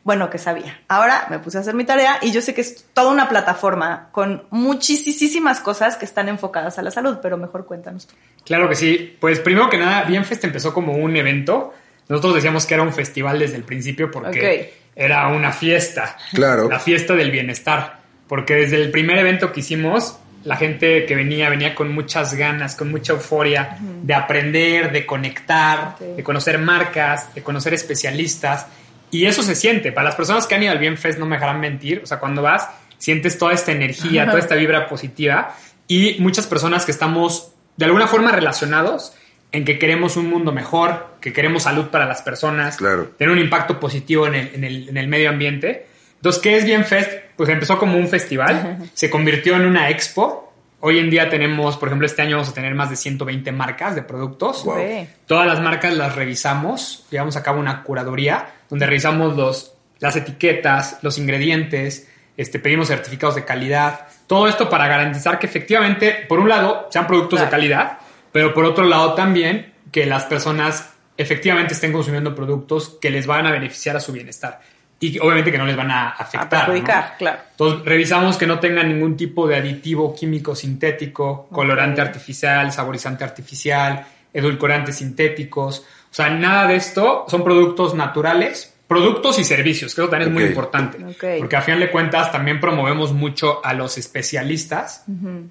Bueno, 0.03 0.31
que 0.31 0.39
sabía. 0.39 0.81
Ahora 0.89 1.27
me 1.29 1.39
puse 1.41 1.59
a 1.59 1.61
hacer 1.61 1.75
mi 1.75 1.85
tarea 1.85 2.19
y 2.23 2.31
yo 2.31 2.41
sé 2.41 2.55
que 2.55 2.63
es 2.63 2.87
toda 2.95 3.13
una 3.13 3.29
plataforma 3.29 4.09
con 4.13 4.45
muchísimas 4.51 5.61
cosas 5.61 5.97
que 5.97 6.07
están 6.07 6.29
enfocadas 6.29 6.79
a 6.79 6.83
la 6.83 6.91
salud, 6.91 7.19
pero 7.21 7.37
mejor 7.37 7.67
cuéntanos 7.67 8.07
tú. 8.07 8.15
Claro 8.45 8.69
que 8.69 8.77
sí. 8.77 9.17
Pues 9.21 9.41
primero 9.41 9.69
que 9.69 9.77
nada, 9.77 10.05
Bienfest 10.05 10.45
empezó 10.45 10.73
como 10.73 10.95
un 10.95 11.17
evento. 11.17 11.75
Nosotros 12.11 12.35
decíamos 12.35 12.67
que 12.67 12.75
era 12.75 12.83
un 12.83 12.93
festival 12.93 13.39
desde 13.39 13.55
el 13.55 13.63
principio 13.63 14.11
porque 14.11 14.75
era 14.97 15.29
una 15.29 15.53
fiesta. 15.53 16.17
Claro. 16.33 16.69
La 16.69 16.81
fiesta 16.81 17.15
del 17.15 17.31
bienestar. 17.31 18.01
Porque 18.27 18.55
desde 18.55 18.77
el 18.83 18.91
primer 18.91 19.17
evento 19.19 19.53
que 19.53 19.61
hicimos, 19.61 20.19
la 20.43 20.57
gente 20.57 21.07
que 21.07 21.15
venía 21.15 21.49
venía 21.49 21.73
con 21.73 21.95
muchas 21.95 22.35
ganas, 22.35 22.75
con 22.75 22.91
mucha 22.91 23.13
euforia 23.13 23.79
de 23.81 24.13
aprender, 24.13 24.91
de 24.91 25.07
conectar, 25.07 25.97
de 26.01 26.23
conocer 26.25 26.59
marcas, 26.59 27.33
de 27.33 27.45
conocer 27.45 27.75
especialistas. 27.75 28.67
Y 29.13 29.27
eso 29.27 29.45
se 29.45 29.55
siente. 29.55 29.93
Para 29.93 30.07
las 30.07 30.17
personas 30.17 30.49
que 30.49 30.57
han 30.57 30.65
ido 30.65 30.73
al 30.73 30.79
Bienfest 30.79 31.17
no 31.17 31.27
me 31.27 31.37
dejarán 31.37 31.61
mentir. 31.61 32.01
O 32.03 32.07
sea, 32.07 32.19
cuando 32.19 32.43
vas, 32.43 32.69
sientes 32.99 33.39
toda 33.39 33.53
esta 33.53 33.71
energía, 33.71 34.27
toda 34.27 34.41
esta 34.41 34.57
vibra 34.57 34.89
positiva. 34.89 35.55
Y 35.87 36.17
muchas 36.19 36.49
personas 36.49 36.85
que 36.85 36.91
estamos 36.91 37.53
de 37.77 37.85
alguna 37.85 38.09
forma 38.09 38.33
relacionados 38.33 39.15
en 39.53 39.65
que 39.65 39.79
queremos 39.79 40.17
un 40.17 40.29
mundo 40.31 40.53
mejor, 40.53 41.17
que 41.21 41.33
queremos 41.33 41.65
salud 41.65 41.87
para 41.87 42.07
las 42.07 42.23
personas, 42.23 42.77
Claro. 42.77 43.11
tener 43.19 43.33
un 43.33 43.39
impacto 43.41 43.81
positivo 43.81 44.27
en 44.27 44.35
el, 44.35 44.51
en 44.55 44.65
el- 44.65 44.89
en 44.91 44.97
el 44.97 45.09
medio 45.09 45.29
ambiente. 45.31 45.87
Entonces, 46.17 46.41
¿qué 46.43 46.57
es 46.57 46.65
Bienfest? 46.65 47.11
Pues 47.37 47.49
empezó 47.49 47.79
como 47.79 47.97
un 47.97 48.09
festival, 48.09 48.79
se 48.95 49.11
convirtió 49.11 49.57
en 49.57 49.67
una 49.67 49.89
expo. 49.91 50.53
Hoy 50.81 50.99
en 50.99 51.11
día 51.11 51.29
tenemos, 51.29 51.77
por 51.77 51.89
ejemplo, 51.89 52.07
este 52.07 52.23
año 52.23 52.37
vamos 52.37 52.49
a 52.51 52.55
tener 52.55 52.75
más 52.75 52.89
de 52.91 52.97
120 52.97 53.53
marcas 53.53 53.95
de 53.95 54.03
productos. 54.03 54.65
Wow. 54.65 55.07
Todas 55.27 55.47
las 55.47 55.61
marcas 55.61 55.95
las 55.95 56.15
revisamos, 56.15 57.07
llevamos 57.11 57.37
a 57.37 57.43
cabo 57.43 57.59
una 57.61 57.83
curaduría 57.83 58.47
donde 58.69 58.87
revisamos 58.87 59.37
los, 59.37 59.75
las 59.99 60.17
etiquetas, 60.17 60.99
los 61.03 61.19
ingredientes, 61.19 62.09
este, 62.37 62.59
pedimos 62.61 62.89
certificados 62.89 63.35
de 63.35 63.45
calidad, 63.45 64.07
todo 64.27 64.47
esto 64.49 64.71
para 64.71 64.87
garantizar 64.89 65.39
que 65.39 65.47
efectivamente, 65.47 66.25
por 66.29 66.39
un 66.39 66.49
lado, 66.49 66.87
sean 66.91 67.07
productos 67.07 67.39
Claro. 67.41 67.47
de 67.47 67.51
calidad, 67.51 67.99
pero 68.33 68.55
por 68.55 68.65
otro 68.65 68.85
lado 68.85 69.15
también 69.15 69.73
que 69.91 70.07
las 70.07 70.25
personas 70.25 70.93
efectivamente 71.17 71.75
estén 71.75 71.93
consumiendo 71.93 72.35
productos 72.35 72.97
que 73.01 73.11
les 73.11 73.27
van 73.27 73.47
a 73.47 73.51
beneficiar 73.51 73.97
a 73.97 74.01
su 74.01 74.13
bienestar 74.13 74.61
y 74.99 75.19
obviamente 75.19 75.51
que 75.51 75.59
no 75.59 75.65
les 75.67 75.77
van 75.77 75.91
a 75.91 76.09
A 76.09 76.11
afectar. 76.11 76.67
perjudicar, 76.67 77.11
¿no? 77.13 77.17
claro. 77.19 77.39
Entonces, 77.53 77.85
revisamos 77.87 78.37
que 78.37 78.47
no 78.47 78.59
tengan 78.61 78.89
ningún 78.89 79.17
tipo 79.17 79.49
de 79.49 79.57
aditivo 79.57 80.15
químico 80.15 80.55
sintético, 80.55 81.49
colorante 81.51 82.01
artificial, 82.03 82.71
saborizante 82.71 83.25
artificial, 83.25 84.05
edulcorantes 84.33 84.97
sintéticos. 84.97 85.81
O 85.81 86.15
sea, 86.15 86.29
nada 86.31 86.67
de 86.69 86.77
esto 86.77 87.25
son 87.29 87.43
productos 87.43 87.95
naturales, 87.95 88.70
productos 88.91 89.39
y 89.39 89.45
servicios, 89.45 89.95
que 89.95 90.01
eso 90.01 90.11
también 90.11 90.31
es 90.31 90.35
muy 90.35 90.43
importante. 90.43 90.99
Porque 91.39 91.55
a 91.55 91.63
final 91.63 91.79
de 91.79 91.93
cuentas 91.93 92.33
también 92.33 92.59
promovemos 92.59 93.13
mucho 93.13 93.65
a 93.65 93.73
los 93.73 93.97
especialistas 93.97 95.05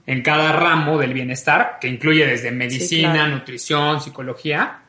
en 0.05 0.21
cada 0.21 0.51
ramo 0.51 0.97
del 0.97 1.13
bienestar, 1.13 1.77
que 1.79 1.87
incluye 1.87 2.25
desde 2.25 2.51
medicina, 2.51 3.13
claro. 3.13 3.35
nutrición, 3.35 4.01
psicología, 4.01 4.81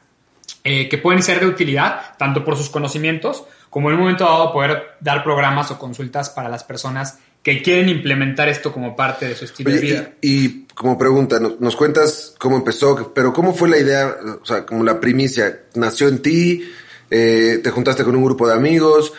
eh, 0.64 0.88
que 0.88 0.98
pueden 0.98 1.22
ser 1.22 1.38
de 1.38 1.46
utilidad 1.46 2.16
tanto 2.18 2.44
por 2.44 2.56
sus 2.56 2.70
conocimientos 2.70 3.44
como 3.70 3.88
en 3.88 3.94
un 3.94 4.00
momento 4.00 4.24
dado 4.24 4.52
poder 4.52 4.96
dar 4.98 5.22
programas 5.22 5.70
o 5.70 5.78
consultas 5.78 6.28
para 6.28 6.48
las 6.48 6.64
personas 6.64 7.20
que 7.44 7.62
quieren 7.62 7.88
implementar 7.88 8.48
esto 8.48 8.72
como 8.72 8.96
parte 8.96 9.28
de 9.28 9.36
su 9.36 9.44
estilo 9.44 9.70
de 9.70 9.78
vida. 9.80 10.12
y, 10.20 10.44
y 10.44 10.66
como 10.74 10.98
pregunta, 10.98 11.38
nos, 11.38 11.60
nos 11.60 11.76
cuentas 11.76 12.34
cómo 12.36 12.56
empezó, 12.56 13.12
pero 13.14 13.32
¿cómo 13.32 13.54
fue 13.54 13.68
la 13.68 13.78
idea, 13.78 14.12
o 14.42 14.44
sea, 14.44 14.66
como 14.66 14.82
la 14.82 14.98
primicia? 14.98 15.60
¿Nació 15.76 16.08
en 16.08 16.20
ti? 16.20 16.68
Eh, 17.10 17.60
¿Te 17.62 17.70
juntaste 17.70 18.04
con 18.04 18.14
un 18.16 18.24
grupo 18.24 18.46
de 18.48 18.54
amigos? 18.54 19.12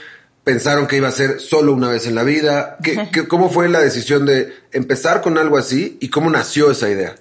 ¿Pensaron 0.44 0.88
que 0.88 0.98
iba 0.98 1.08
a 1.08 1.12
ser 1.12 1.40
solo 1.40 1.74
una 1.74 1.90
vez 1.90 2.08
en 2.08 2.16
la 2.16 2.24
vida? 2.24 2.78
¿Qué, 2.84 2.98
qué- 3.14 3.28
cómo 3.28 3.50
fue 3.50 3.70
la 3.70 3.80
decisión 3.80 4.26
de 4.26 4.54
empezar 4.72 5.22
con 5.22 5.38
algo 5.38 5.58
así 5.58 5.98
y 6.02 6.10
cómo 6.10 6.30
nació 6.30 6.72
esa 6.72 6.90
idea? 6.90 7.16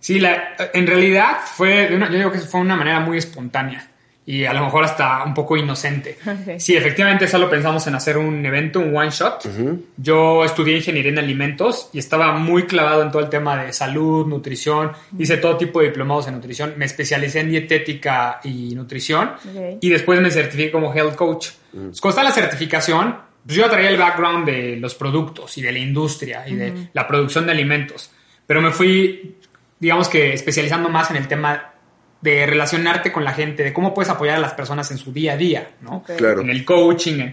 Sí, 0.00 0.20
la, 0.20 0.54
en 0.74 0.86
realidad 0.86 1.38
fue, 1.56 1.88
de 1.88 1.96
una, 1.96 2.08
yo 2.10 2.18
digo 2.18 2.32
que 2.32 2.38
fue 2.38 2.60
una 2.60 2.76
manera 2.76 3.00
muy 3.00 3.18
espontánea 3.18 3.88
y 4.30 4.44
a 4.44 4.52
lo 4.52 4.62
mejor 4.62 4.84
hasta 4.84 5.24
un 5.24 5.32
poco 5.32 5.56
inocente. 5.56 6.18
Ok. 6.28 6.58
Sí, 6.58 6.76
efectivamente 6.76 7.26
solo 7.26 7.48
pensamos 7.48 7.86
en 7.86 7.94
hacer 7.94 8.18
un 8.18 8.44
evento, 8.44 8.78
un 8.78 8.94
one 8.94 9.10
shot. 9.10 9.48
Yo 9.96 10.44
estudié 10.44 10.76
ingeniería 10.76 11.10
en 11.12 11.18
alimentos 11.18 11.88
y 11.94 11.98
estaba 11.98 12.32
muy 12.32 12.64
clavado 12.64 13.02
en 13.02 13.10
todo 13.10 13.22
el 13.22 13.30
tema 13.30 13.64
de 13.64 13.72
salud, 13.72 14.26
nutrición. 14.26 14.92
Hice 15.18 15.38
todo 15.38 15.56
tipo 15.56 15.80
de 15.80 15.86
diplomados 15.86 16.28
en 16.28 16.34
nutrición. 16.34 16.74
Me 16.76 16.84
especialicé 16.84 17.40
en 17.40 17.48
dietética 17.50 18.40
y 18.44 18.74
nutrición 18.74 19.28
Ok. 19.28 19.78
y 19.80 19.88
después 19.88 20.20
me 20.20 20.30
certifiqué 20.30 20.70
como 20.70 20.92
health 20.94 21.14
coach. 21.16 21.48
Entonces, 21.72 22.00
Con 22.00 22.10
esta 22.10 22.22
la 22.22 22.30
certificación, 22.30 23.16
pues 23.46 23.56
yo 23.56 23.68
traía 23.70 23.88
el 23.88 23.96
background 23.96 24.44
de 24.46 24.76
los 24.76 24.94
productos 24.94 25.56
y 25.56 25.62
de 25.62 25.72
la 25.72 25.78
industria 25.78 26.46
y 26.46 26.54
de 26.54 26.88
la 26.92 27.06
producción 27.08 27.46
de 27.46 27.52
alimentos, 27.52 28.10
pero 28.46 28.60
me 28.60 28.70
fui, 28.72 29.36
digamos 29.80 30.08
que 30.08 30.34
especializando 30.34 30.90
más 30.90 31.10
en 31.10 31.16
el 31.16 31.26
tema 31.28 31.72
de 32.20 32.46
relacionarte 32.46 33.12
con 33.12 33.24
la 33.24 33.32
gente, 33.32 33.62
de 33.62 33.72
cómo 33.72 33.94
puedes 33.94 34.10
apoyar 34.10 34.36
a 34.36 34.40
las 34.40 34.52
personas 34.54 34.90
en 34.90 34.98
su 34.98 35.12
día 35.12 35.34
a 35.34 35.36
día, 35.36 35.70
¿no? 35.82 35.98
Ok. 35.98 36.10
Claro. 36.16 36.40
En 36.40 36.50
el 36.50 36.64
coaching. 36.64 37.32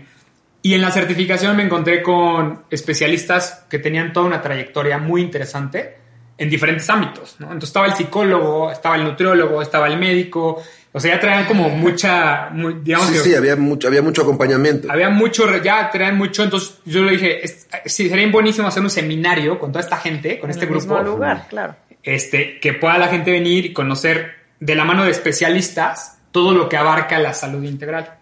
Y 0.62 0.74
en 0.74 0.82
la 0.82 0.92
certificación 0.92 1.56
me 1.56 1.64
encontré 1.64 2.02
con 2.02 2.64
especialistas 2.72 3.66
que 3.70 3.80
tenían 3.80 4.14
toda 4.14 4.26
una 4.28 4.42
trayectoria 4.42 4.98
muy 4.98 5.22
interesante 5.22 5.98
en 6.38 6.50
diferentes 6.50 6.90
ámbitos, 6.90 7.36
¿no? 7.40 7.46
Entonces 7.48 7.70
estaba 7.70 7.86
el 7.88 7.94
psicólogo, 7.94 8.72
estaba 8.72 8.96
el 8.96 9.04
nutriólogo, 9.06 9.62
estaba 9.62 9.88
el 9.88 9.98
médico, 9.98 10.62
o 10.92 11.00
sea, 11.00 11.16
ya 11.16 11.20
traían 11.20 11.46
como 11.46 11.70
mucha, 11.70 12.50
muy, 12.52 12.78
digamos 12.84 13.08
Sí, 13.08 13.14
que 13.14 13.20
sí, 13.20 13.36
había 13.36 13.56
mucho, 13.56 13.88
había 13.88 14.02
mucho 14.02 14.22
acompañamiento. 14.24 14.92
había 14.92 15.10
mucho, 15.10 15.46
ya 15.64 15.90
traían 15.90 16.18
mucho, 16.18 16.44
entonces 16.44 16.80
yo 16.86 17.04
le 17.04 17.12
dije, 17.14 17.46
es- 17.46 17.68
sí, 17.86 18.10
sería 18.10 18.28
buenísimo 18.30 18.68
hacer 18.68 18.84
un 18.84 18.90
seminario 18.90 19.58
con 19.60 19.72
toda 19.72 19.84
esta 19.84 19.98
gente, 19.98 20.40
con 20.40 20.50
En 20.50 20.52
este 20.56 20.66
el 20.66 20.72
grupo, 20.72 20.96
mismo 20.96 21.02
lugar, 21.16 21.46
claro. 21.50 21.76
este, 22.04 22.60
que 22.60 22.74
pueda 22.74 22.98
la 22.98 23.08
gente 23.08 23.32
venir 23.32 23.66
y 23.68 23.74
conocer 23.74 24.45
de 24.66 24.76
la 24.76 24.84
mano 24.86 25.04
de 25.06 25.12
especialistas 25.12 26.18
todo 26.32 26.54
lo 26.54 26.68
que 26.68 26.78
abarca 26.78 27.20
la 27.20 27.34
salud 27.34 27.64
integral. 27.64 28.16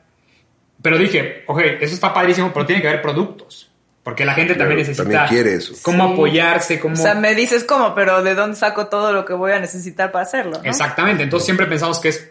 Pero 0.82 0.98
dije, 0.98 1.44
oye, 1.48 1.78
eso 1.84 1.94
está 1.94 2.14
padrísimo, 2.14 2.52
pero 2.54 2.66
tiene 2.66 2.82
que 2.82 2.88
haber 2.90 3.02
productos. 3.02 3.70
Porque 4.04 4.26
la 4.26 4.34
gente 4.34 4.56
también 4.56 4.80
necesita 4.80 5.04
también 5.04 5.26
quiere 5.28 5.54
eso. 5.56 5.74
cómo 5.82 6.08
Sí. 6.08 6.14
apoyarse, 6.14 6.80
cómo... 6.82 6.94
O 6.94 6.98
sea, 6.98 7.16
me 7.16 7.34
dices 7.36 7.64
cómo, 7.64 7.96
pero 7.96 8.22
¿de 8.22 8.36
dónde 8.36 8.58
saco 8.58 8.88
todo 8.88 9.14
lo 9.14 9.24
que 9.24 9.34
voy 9.34 9.54
a 9.54 9.60
necesitar 9.60 10.12
para 10.12 10.24
hacerlo? 10.24 10.58
¿no? 10.62 10.70
Exactamente, 10.70 11.24
entonces 11.24 11.46
siempre 11.46 11.66
pensamos 11.68 12.00
que 12.02 12.10
es, 12.10 12.30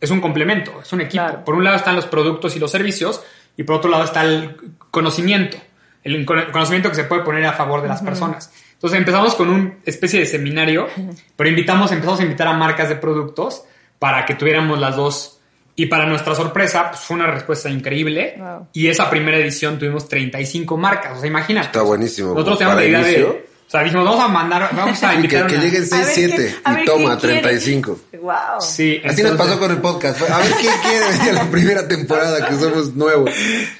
es 0.00 0.10
un 0.10 0.20
complemento, 0.20 0.80
es 0.80 0.92
un 0.92 1.00
equipo. 1.00 1.24
Claro. 1.24 1.44
Por 1.44 1.56
un 1.56 1.64
lado 1.64 1.76
están 1.76 1.96
los 1.96 2.06
productos 2.06 2.54
y 2.54 2.60
los 2.60 2.70
servicios 2.70 3.24
y 3.56 3.64
por 3.64 3.74
otro 3.76 3.90
lado 3.90 4.04
está 4.04 4.22
el 4.22 4.56
conocimiento, 4.92 5.56
el 6.04 6.24
cono- 6.24 6.52
conocimiento 6.52 6.90
que 6.90 6.94
se 6.94 7.04
puede 7.04 7.22
poner 7.24 7.44
a 7.44 7.54
favor 7.54 7.82
de 7.82 7.88
las 7.88 8.02
personas. 8.02 8.52
Entonces 8.80 8.98
empezamos 8.98 9.34
con 9.34 9.50
una 9.50 9.74
especie 9.84 10.20
de 10.20 10.24
seminario, 10.24 10.88
pero 11.36 11.50
invitamos, 11.50 11.92
empezamos 11.92 12.18
a 12.20 12.22
invitar 12.22 12.48
a 12.48 12.54
marcas 12.54 12.88
de 12.88 12.96
productos 12.96 13.62
para 13.98 14.24
que 14.24 14.36
tuviéramos 14.36 14.80
las 14.80 14.96
dos. 14.96 15.36
Y 15.76 15.84
para 15.84 16.06
nuestra 16.06 16.34
sorpresa, 16.34 16.88
pues, 16.88 17.02
fue 17.02 17.16
una 17.16 17.26
respuesta 17.26 17.68
increíble. 17.68 18.36
Wow. 18.38 18.68
Y 18.72 18.88
esa 18.88 19.10
primera 19.10 19.36
edición 19.36 19.78
tuvimos 19.78 20.08
35 20.08 20.78
marcas. 20.78 21.18
O 21.18 21.20
sea, 21.20 21.28
imagínate. 21.28 21.66
Está 21.66 21.82
buenísimo. 21.82 22.30
Nosotros 22.32 22.58
Para 22.58 22.76
teníamos 22.76 23.04
la 23.04 23.10
idea 23.12 23.28
de... 23.28 23.49
O 23.70 23.72
sea, 23.72 23.84
dijimos, 23.84 24.04
vamos 24.04 24.24
a 24.24 24.26
mandar, 24.26 24.68
vamos 24.74 25.00
a 25.00 25.06
Y 25.06 25.10
que, 25.10 25.14
invitar 25.26 25.46
que 25.46 25.54
una- 25.54 25.62
lleguen 25.62 25.82
A 25.84 25.86
6, 25.86 25.90
ver 26.06 26.12
7 26.12 26.34
quién- 26.36 26.54
a 26.64 26.72
ver 26.74 26.82
y 26.82 26.86
toma, 26.86 27.08
quién 27.10 27.18
quiere. 27.20 27.40
35. 27.42 28.00
Wow. 28.20 28.32
Sí, 28.60 28.96
Así 29.04 29.22
nos 29.22 29.30
entonces- 29.30 29.36
pasó 29.46 29.58
con 29.60 29.70
el 29.70 29.76
podcast. 29.78 30.22
A 30.28 30.38
ver 30.38 30.50
quién 30.60 30.72
quiere 30.82 31.06
venir 31.08 31.30
a 31.30 31.32
la 31.44 31.50
primera 31.52 31.86
temporada 31.86 32.48
que 32.48 32.54
somos 32.56 32.94
nuevos. 32.96 33.30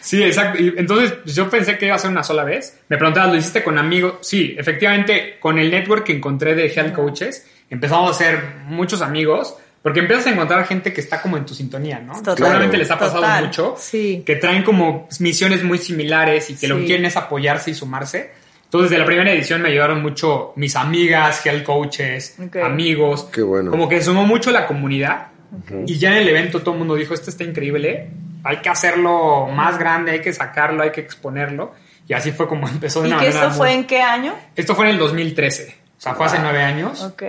Sí, 0.01 0.23
exacto. 0.23 0.63
Y 0.63 0.75
entonces 0.77 1.13
pues, 1.25 1.35
yo 1.35 1.51
pensé 1.51 1.77
que 1.77 1.87
iba 1.87 1.97
a 1.97 1.99
ser 1.99 2.11
una 2.13 2.23
sola 2.23 2.45
vez. 2.45 2.79
Me 2.89 2.99
preguntabas, 2.99 3.33
¿lo 3.33 3.37
hiciste 3.39 3.65
con 3.65 3.79
amigos? 3.81 4.15
Sí, 4.21 4.55
efectivamente, 4.57 5.39
con 5.41 5.59
el 5.59 5.73
network 5.73 6.05
que 6.05 6.13
encontré 6.13 6.55
de 6.55 6.67
health 6.73 6.95
coaches, 6.95 7.45
empezamos 7.69 8.09
a 8.09 8.15
hacer 8.15 8.45
muchos 8.67 9.03
amigos. 9.03 9.57
Porque 9.83 10.01
empiezas 10.01 10.27
a 10.27 10.31
encontrar 10.31 10.67
gente 10.67 10.93
que 10.93 11.01
está 11.01 11.23
como 11.23 11.39
en 11.39 11.47
tu 11.47 11.55
sintonía, 11.55 11.99
¿no? 11.99 12.13
Total. 12.19 12.37
Seguramente 12.37 12.77
les 12.77 12.91
ha 12.91 12.99
pasado 12.99 13.23
Total. 13.23 13.47
mucho. 13.47 13.77
Sí. 13.79 14.23
Que 14.27 14.37
traen 14.37 14.63
como 14.63 15.09
misiones 15.21 15.65
muy 15.65 15.79
similares 15.79 16.51
y 16.51 16.55
que 16.55 16.69
lo 16.69 16.77
que 16.77 16.85
quieren 16.85 17.07
es 17.07 17.17
apoyarse 17.17 17.71
y 17.71 17.75
sumarse. 17.75 18.31
Entonces, 18.71 18.91
de 18.93 18.99
la 18.99 19.05
primera 19.05 19.33
edición 19.33 19.61
me 19.63 19.69
ayudaron 19.71 20.01
mucho 20.01 20.53
mis 20.55 20.77
amigas, 20.77 21.45
health 21.45 21.65
coaches, 21.65 22.37
amigos. 22.63 23.25
Qué 23.33 23.43
bueno. 23.43 23.73
Como 23.73 23.89
que 23.89 24.01
sumó 24.01 24.25
mucho 24.25 24.53
la 24.53 24.69
comunidad. 24.69 25.27
Y 25.87 25.99
ya 25.99 26.13
en 26.13 26.19
el 26.19 26.29
evento 26.29 26.61
todo 26.61 26.75
el 26.75 26.79
mundo 26.79 26.95
dijo, 26.95 27.13
esto 27.13 27.31
está 27.31 27.43
increíble, 27.43 28.11
hay 28.45 28.59
que 28.59 28.69
hacerlo 28.69 29.49
más 29.49 29.77
grande, 29.77 30.13
hay 30.13 30.21
que 30.21 30.33
sacarlo, 30.33 30.85
hay 30.85 30.93
que 30.93 31.01
exponerlo. 31.01 31.73
Y 32.07 32.13
así 32.13 32.31
fue 32.31 32.47
como 32.47 32.69
empezó 32.69 33.03
de 33.03 33.09
¿Y 33.09 33.13
una 33.13 33.21
que 33.21 33.29
esto 33.29 33.51
fue 33.51 33.71
muy- 33.71 33.77
en 33.79 33.87
qué 33.89 34.01
año? 34.03 34.35
Esto 34.55 34.77
fue 34.77 34.85
en 34.87 34.93
el 34.93 34.99
2013. 34.99 35.75
O 35.99 36.01
sea, 36.01 36.15
fue 36.15 36.27
hace 36.27 36.39
nueve 36.39 36.63
años. 36.63 37.03
Ok. 37.03 37.23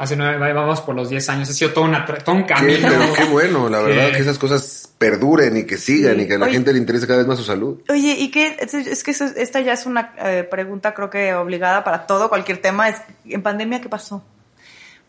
Hace 0.00 0.16
nueve, 0.16 0.52
vamos 0.54 0.80
por 0.80 0.94
los 0.94 1.10
diez 1.10 1.28
años. 1.28 1.50
Ha 1.50 1.52
sido 1.52 1.72
todo, 1.72 1.84
una, 1.84 2.06
todo 2.06 2.34
un 2.34 2.46
Qué, 2.46 2.54
camino. 2.54 2.88
pero 2.88 3.12
qué 3.12 3.24
bueno, 3.24 3.68
la 3.68 3.80
verdad, 3.82 4.06
que- 4.06 4.12
que 4.12 4.22
esas 4.22 4.38
cosas 4.38 4.90
perduren 4.96 5.58
y 5.58 5.64
que 5.64 5.76
sigan 5.76 6.16
Sí. 6.16 6.22
y 6.22 6.26
que 6.26 6.34
a 6.34 6.38
la 6.38 6.46
Oye. 6.46 6.54
gente 6.54 6.72
le 6.72 6.78
interese 6.78 7.06
cada 7.06 7.18
vez 7.18 7.26
más 7.28 7.36
su 7.36 7.44
salud. 7.44 7.80
Oye, 7.90 8.14
¿y 8.18 8.30
qué? 8.30 8.56
Es 8.60 8.72
es 8.72 9.04
que 9.04 9.10
eso- 9.10 9.26
esta 9.36 9.60
ya 9.60 9.74
es 9.74 9.84
una 9.84 10.14
eh, 10.18 10.48
pregunta 10.50 10.94
creo 10.94 11.10
que 11.10 11.34
obligada 11.34 11.84
para 11.84 12.06
todo, 12.06 12.30
cualquier 12.30 12.62
tema. 12.62 12.88
Es, 12.88 12.96
¿En 13.26 13.42
pandemia 13.42 13.82
qué 13.82 13.90
pasó? 13.90 14.24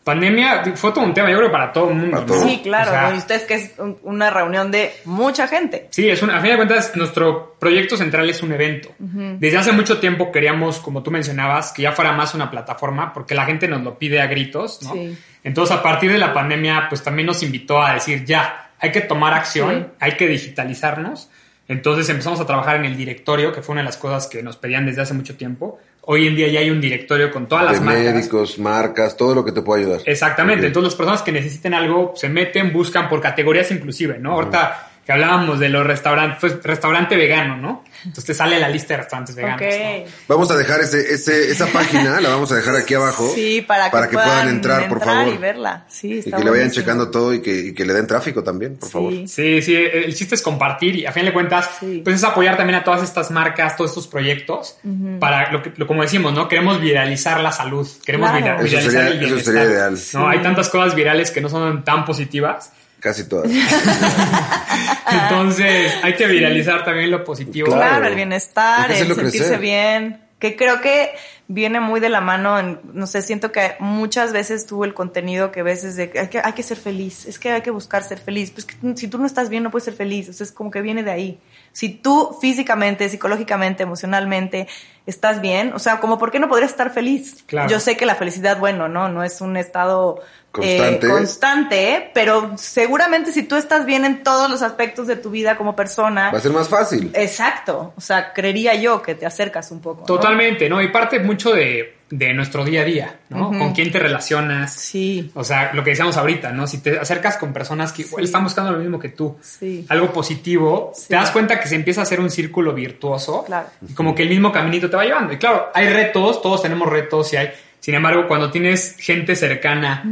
Pandemia 0.04 0.64
fue 0.74 0.90
todo 0.92 1.04
un 1.04 1.14
tema, 1.14 1.30
yo 1.30 1.38
creo, 1.38 1.52
para 1.52 1.72
todo 1.72 1.90
el 1.90 1.94
mundo. 1.94 2.24
¿no? 2.26 2.42
Sí, 2.42 2.60
claro. 2.62 3.14
O 3.14 3.18
ustedes 3.18 3.42
que 3.44 3.54
es 3.54 3.72
un- 3.78 3.98
una 4.02 4.30
reunión 4.30 4.70
de 4.72 4.92
mucha 5.04 5.46
gente. 5.46 5.86
Sí, 5.90 6.08
es 6.08 6.22
una, 6.22 6.38
a 6.38 6.40
fin 6.40 6.50
de 6.50 6.56
cuentas, 6.56 6.96
nuestro 6.96 7.54
proyecto 7.60 7.96
central 7.96 8.28
es 8.28 8.42
un 8.42 8.52
evento. 8.52 8.90
Desde 8.98 9.58
hace 9.58 9.70
mucho 9.72 9.98
tiempo 10.00 10.32
queríamos, 10.32 10.80
como 10.80 11.02
tú 11.04 11.10
mencionabas, 11.12 11.72
que 11.72 11.82
ya 11.82 11.92
fuera 11.92 12.12
más 12.12 12.34
una 12.34 12.50
plataforma, 12.50 13.12
porque 13.12 13.34
la 13.36 13.44
gente 13.44 13.68
nos 13.68 13.82
lo 13.82 13.96
pide 13.98 14.20
a 14.20 14.26
gritos, 14.26 14.82
¿no? 14.82 14.92
Sí. 14.92 15.16
Entonces, 15.44 15.76
a 15.76 15.82
partir 15.82 16.10
de 16.10 16.18
la 16.18 16.32
pandemia, 16.32 16.86
pues 16.88 17.02
también 17.02 17.26
nos 17.26 17.42
invitó 17.42 17.80
a 17.82 17.94
decir, 17.94 18.24
ya, 18.24 18.70
hay 18.80 18.90
que 18.90 19.00
tomar 19.02 19.34
acción, 19.34 19.88
Sí. 19.90 19.96
hay 20.00 20.12
que 20.16 20.26
digitalizarnos. 20.26 21.30
Entonces 21.68 22.08
empezamos 22.08 22.40
a 22.40 22.46
trabajar 22.46 22.76
en 22.76 22.84
el 22.84 22.96
directorio, 22.96 23.52
que 23.52 23.62
fue 23.62 23.72
una 23.74 23.82
de 23.82 23.86
las 23.86 23.96
cosas 23.96 24.26
que 24.26 24.42
nos 24.42 24.56
pedían 24.56 24.84
desde 24.84 25.02
hace 25.02 25.14
mucho 25.14 25.36
tiempo. 25.36 25.78
Hoy 26.04 26.26
en 26.26 26.34
día 26.34 26.48
ya 26.48 26.60
hay 26.60 26.70
un 26.70 26.80
directorio 26.80 27.30
con 27.30 27.46
todas 27.46 27.64
las 27.64 27.74
de 27.74 27.86
marcas. 27.86 28.14
médicos, 28.14 28.58
marcas, 28.58 29.16
todo 29.16 29.36
lo 29.36 29.44
que 29.44 29.52
te 29.52 29.62
pueda 29.62 29.82
ayudar. 29.82 30.00
Exactamente. 30.04 30.66
Entonces, 30.66 30.92
las 30.92 30.96
personas 30.96 31.22
que 31.22 31.30
necesiten 31.30 31.74
algo 31.74 32.12
se 32.16 32.28
meten, 32.28 32.72
buscan 32.72 33.08
por 33.08 33.20
categorías 33.20 33.70
inclusive, 33.70 34.18
¿no? 34.18 34.32
Ahorita 34.32 34.91
que 35.04 35.12
hablábamos 35.12 35.58
de 35.58 35.68
los 35.68 35.84
restaurantes, 35.86 36.38
pues 36.40 36.62
restaurante 36.62 37.16
vegano, 37.16 37.56
¿no? 37.56 37.84
Entonces 38.04 38.24
te 38.24 38.34
sale 38.34 38.58
la 38.60 38.68
lista 38.68 38.94
de 38.94 38.98
restaurantes 38.98 39.34
veganos. 39.34 39.60
Ok. 39.62 39.68
¿no? 39.68 40.10
Vamos 40.28 40.50
a 40.50 40.56
dejar 40.56 40.80
ese, 40.80 41.12
ese, 41.14 41.50
esa 41.50 41.66
página, 41.66 42.20
la 42.20 42.28
vamos 42.30 42.50
a 42.52 42.56
dejar 42.56 42.76
aquí 42.76 42.94
abajo. 42.94 43.30
Sí, 43.34 43.62
para 43.66 43.90
que, 44.08 44.14
puedan 44.16 44.48
entrar, 44.48 44.88
por 44.88 45.00
favor. 45.04 45.32
y 45.34 45.36
verla. 45.38 45.84
Sí, 45.88 46.14
Y 46.14 46.18
está 46.20 46.36
que 46.36 46.44
le 46.44 46.50
vayan 46.50 46.70
checando 46.70 47.10
todo 47.10 47.32
y 47.34 47.42
que, 47.42 47.50
y 47.68 47.74
que 47.74 47.84
le 47.84 47.92
den 47.94 48.06
tráfico 48.06 48.42
también, 48.44 48.76
por 48.76 48.88
Sí. 48.88 48.92
favor. 48.92 49.12
Sí, 49.26 49.62
sí, 49.62 49.74
el 49.76 50.14
chiste 50.14 50.34
es 50.36 50.42
compartir 50.42 50.96
y 50.96 51.06
a 51.06 51.12
fin 51.12 51.24
de 51.24 51.32
cuentas, 51.32 51.68
Sí. 51.80 52.00
pues 52.04 52.16
es 52.16 52.24
apoyar 52.24 52.56
también 52.56 52.78
a 52.80 52.84
todas 52.84 53.02
estas 53.02 53.30
marcas, 53.30 53.76
todos 53.76 53.90
estos 53.90 54.06
proyectos, 54.08 54.76
para 55.20 55.50
lo 55.52 55.62
que, 55.62 55.72
lo, 55.76 55.86
como 55.86 56.02
decimos, 56.02 56.32
¿no? 56.32 56.48
Queremos 56.48 56.80
viralizar 56.80 57.40
la 57.40 57.50
salud, 57.52 57.88
queremos 58.04 58.30
Claro. 58.30 58.44
vira- 58.44 58.54
Eso 58.56 58.64
viralizar 58.64 58.92
sería- 58.92 59.06
el 59.08 59.16
eso 59.18 59.26
bienestar. 59.26 59.54
sería 59.54 59.70
ideal. 59.70 59.98
No, 60.14 60.28
hay 60.28 60.38
tantas 60.42 60.68
cosas 60.68 60.94
virales 60.94 61.30
que 61.30 61.40
no 61.40 61.48
son 61.48 61.84
tan 61.84 62.04
positivas. 62.04 62.72
Casi 63.02 63.28
todas. 63.28 63.50
Entonces, 65.10 65.92
hay 66.04 66.14
que 66.14 66.24
viralizar 66.28 66.84
también 66.84 67.10
lo 67.10 67.24
positivo. 67.24 67.66
Claro. 67.66 67.82
Claro, 67.82 68.06
el 68.06 68.14
bienestar, 68.14 68.92
el 68.92 68.98
sentirse 69.08 69.38
crecer. 69.38 69.58
bien. 69.58 70.20
Que 70.38 70.54
creo 70.54 70.80
que 70.80 71.10
viene 71.48 71.80
muy 71.80 72.00
de 72.00 72.08
la 72.08 72.20
mano 72.20 72.58
en, 72.58 72.80
no 72.92 73.06
sé, 73.06 73.22
siento 73.22 73.52
que 73.52 73.74
muchas 73.78 74.32
veces 74.32 74.66
tuvo 74.66 74.84
el 74.84 74.94
contenido 74.94 75.52
que 75.52 75.60
a 75.60 75.62
veces 75.62 75.96
de 75.96 76.10
que 76.10 76.20
hay 76.20 76.28
que, 76.28 76.40
hay 76.42 76.52
que 76.52 76.62
ser 76.62 76.78
feliz, 76.78 77.26
es 77.26 77.38
que 77.38 77.50
hay 77.50 77.62
que 77.62 77.70
buscar 77.70 78.04
ser 78.04 78.18
feliz. 78.18 78.50
Pues 78.50 78.64
que 78.64 78.76
si 78.96 79.08
tú 79.08 79.18
no 79.18 79.26
estás 79.26 79.48
bien 79.48 79.62
no 79.62 79.70
puedes 79.70 79.84
ser 79.84 79.94
feliz, 79.94 80.28
o 80.28 80.32
sea, 80.32 80.44
es 80.44 80.52
como 80.52 80.70
que 80.70 80.80
viene 80.82 81.02
de 81.02 81.10
ahí. 81.10 81.40
Si 81.72 81.88
tú 81.88 82.36
físicamente, 82.40 83.08
psicológicamente, 83.08 83.82
emocionalmente 83.82 84.68
estás 85.06 85.40
bien, 85.40 85.72
o 85.74 85.78
sea, 85.78 86.00
como 86.00 86.18
por 86.18 86.30
qué 86.30 86.38
no 86.38 86.48
podrías 86.48 86.70
estar 86.70 86.90
feliz. 86.90 87.42
Claro. 87.46 87.68
Yo 87.68 87.80
sé 87.80 87.96
que 87.96 88.06
la 88.06 88.14
felicidad, 88.14 88.58
bueno, 88.58 88.88
no, 88.88 89.08
no 89.08 89.22
es 89.22 89.40
un 89.40 89.56
estado 89.56 90.20
eh, 90.60 90.76
Constante. 90.78 91.08
constante, 91.08 92.10
pero 92.12 92.52
seguramente 92.58 93.32
si 93.32 93.42
tú 93.42 93.56
estás 93.56 93.86
bien 93.86 94.04
en 94.04 94.22
todos 94.22 94.50
los 94.50 94.60
aspectos 94.60 95.06
de 95.06 95.16
tu 95.16 95.30
vida 95.30 95.56
como 95.56 95.74
persona, 95.74 96.30
Va 96.30 96.36
a 96.36 96.40
ser 96.42 96.52
más 96.52 96.68
fácil. 96.68 97.10
Exacto, 97.14 97.94
o 97.96 98.00
sea, 98.02 98.34
creería 98.34 98.74
yo 98.74 99.00
que 99.00 99.14
te 99.14 99.24
acercas 99.24 99.70
un 99.70 99.80
poco. 99.80 100.00
¿no? 100.00 100.06
Totalmente, 100.06 100.68
¿no? 100.68 100.82
Y 100.82 100.88
parte 100.88 101.20
mucho 101.32 101.52
de, 101.52 101.94
de 102.10 102.34
nuestro 102.34 102.64
día 102.64 102.82
a 102.82 102.84
día, 102.84 103.16
¿no? 103.30 103.48
Con 103.48 103.72
quién 103.72 103.90
te 103.90 103.98
relacionas. 103.98 104.72
Sí, 104.74 105.30
O 105.34 105.42
sea, 105.44 105.72
lo 105.72 105.82
que 105.82 105.90
decíamos 105.90 106.16
ahorita, 106.16 106.52
¿no? 106.52 106.66
Si 106.66 106.78
te 106.78 106.98
acercas 106.98 107.36
con 107.38 107.52
personas 107.52 107.92
que 107.92 108.02
igual 108.02 108.24
están 108.24 108.44
buscando 108.44 108.70
lo 108.72 108.78
mismo 108.78 108.98
que 108.98 109.08
tú, 109.08 109.36
sí. 109.40 109.84
algo 109.88 110.12
positivo, 110.12 110.92
Sí. 110.94 111.08
te 111.08 111.14
das 111.16 111.30
cuenta 111.30 111.58
que 111.58 111.68
se 111.68 111.74
empieza 111.74 112.00
a 112.00 112.04
hacer 112.04 112.20
un 112.20 112.30
círculo 112.30 112.72
virtuoso 112.74 113.44
Claro. 113.44 113.68
y 113.88 113.94
como 113.94 114.14
que 114.14 114.22
el 114.22 114.28
mismo 114.28 114.52
caminito 114.52 114.88
te 114.90 114.96
va 114.96 115.04
llevando. 115.04 115.32
Y 115.32 115.38
claro, 115.38 115.70
hay 115.74 115.88
retos, 115.88 116.42
todos 116.42 116.62
tenemos 116.62 116.88
retos 116.88 117.32
y 117.32 117.36
hay... 117.36 117.50
Sin 117.80 117.94
embargo, 117.96 118.28
cuando 118.28 118.48
tienes 118.48 118.94
gente 118.96 119.34
cercana 119.34 120.04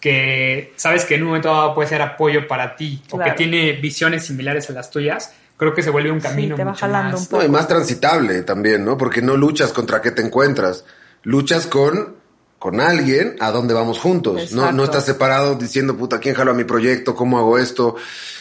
que 0.00 0.72
sabes 0.76 1.04
que 1.06 1.14
en 1.14 1.22
un 1.22 1.28
momento 1.28 1.48
dado 1.48 1.74
puede 1.74 1.88
ser 1.88 2.02
apoyo 2.02 2.46
para 2.46 2.76
ti 2.76 3.00
o 3.10 3.18
que 3.18 3.30
tiene 3.30 3.72
visiones 3.72 4.26
similares 4.26 4.68
a 4.68 4.74
las 4.74 4.90
tuyas, 4.90 5.32
creo 5.56 5.74
que 5.74 5.82
se 5.82 5.90
vuelve 5.90 6.10
un 6.10 6.20
Sí, 6.20 6.26
camino 6.28 6.56
te 6.56 6.64
va 6.64 6.70
mucho 6.70 6.80
jalando 6.80 7.18
más... 7.18 7.32
un 7.32 7.38
No, 7.38 7.44
y 7.44 7.48
más 7.48 7.68
transitable 7.68 8.42
también, 8.42 8.84
¿no? 8.84 8.96
Porque 8.96 9.22
no 9.22 9.36
luchas 9.36 9.72
contra 9.72 10.00
qué 10.02 10.10
te 10.10 10.22
encuentras. 10.22 10.84
Luchas 11.22 11.66
con, 11.66 12.16
con 12.58 12.80
alguien 12.80 13.36
a 13.40 13.50
dónde 13.50 13.74
vamos 13.74 13.98
juntos. 13.98 14.34
No, 14.34 14.40
Exacto. 14.42 14.72
no 14.72 14.84
estás 14.84 15.04
separado 15.06 15.54
diciendo, 15.54 15.96
puta, 15.96 16.18
¿quién 16.20 16.34
jalo 16.34 16.50
a 16.50 16.54
mi 16.54 16.64
proyecto? 16.64 17.14
¿Cómo 17.14 17.38
hago 17.38 17.58
esto? 17.58 17.96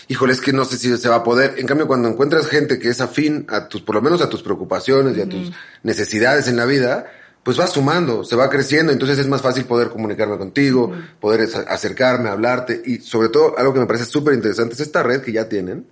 Híjole, 0.09 0.33
es 0.33 0.41
que 0.41 0.51
no 0.51 0.65
sé 0.65 0.77
si 0.77 0.95
se 0.97 1.09
va 1.09 1.17
a 1.17 1.23
poder. 1.23 1.55
En 1.57 1.65
cambio, 1.65 1.87
cuando 1.87 2.09
encuentras 2.09 2.47
gente 2.47 2.77
que 2.77 2.89
es 2.89 2.99
afín 2.99 3.45
a 3.49 3.69
tus, 3.69 3.81
por 3.81 3.95
lo 3.95 4.01
menos 4.01 4.21
a 4.21 4.29
tus 4.29 4.43
preocupaciones 4.43 5.17
y 5.17 5.21
a 5.21 5.29
tus 5.29 5.51
necesidades 5.81 6.47
en 6.49 6.57
la 6.57 6.65
vida, 6.65 7.05
pues 7.43 7.59
va 7.59 7.67
sumando, 7.67 8.23
se 8.23 8.35
va 8.35 8.49
creciendo, 8.49 8.91
entonces 8.91 9.19
es 9.19 9.27
más 9.27 9.41
fácil 9.41 9.65
poder 9.65 9.89
comunicarme 9.89 10.37
contigo, 10.37 10.93
poder 11.19 11.47
acercarme, 11.67 12.29
hablarte 12.29 12.81
y 12.85 12.99
sobre 12.99 13.29
todo 13.29 13.57
algo 13.57 13.73
que 13.73 13.81
me 13.81 13.85
parece 13.85 14.05
súper 14.05 14.33
interesante 14.33 14.75
es 14.75 14.79
esta 14.79 15.03
red 15.03 15.21
que 15.21 15.33
ya 15.33 15.49
tienen, 15.49 15.85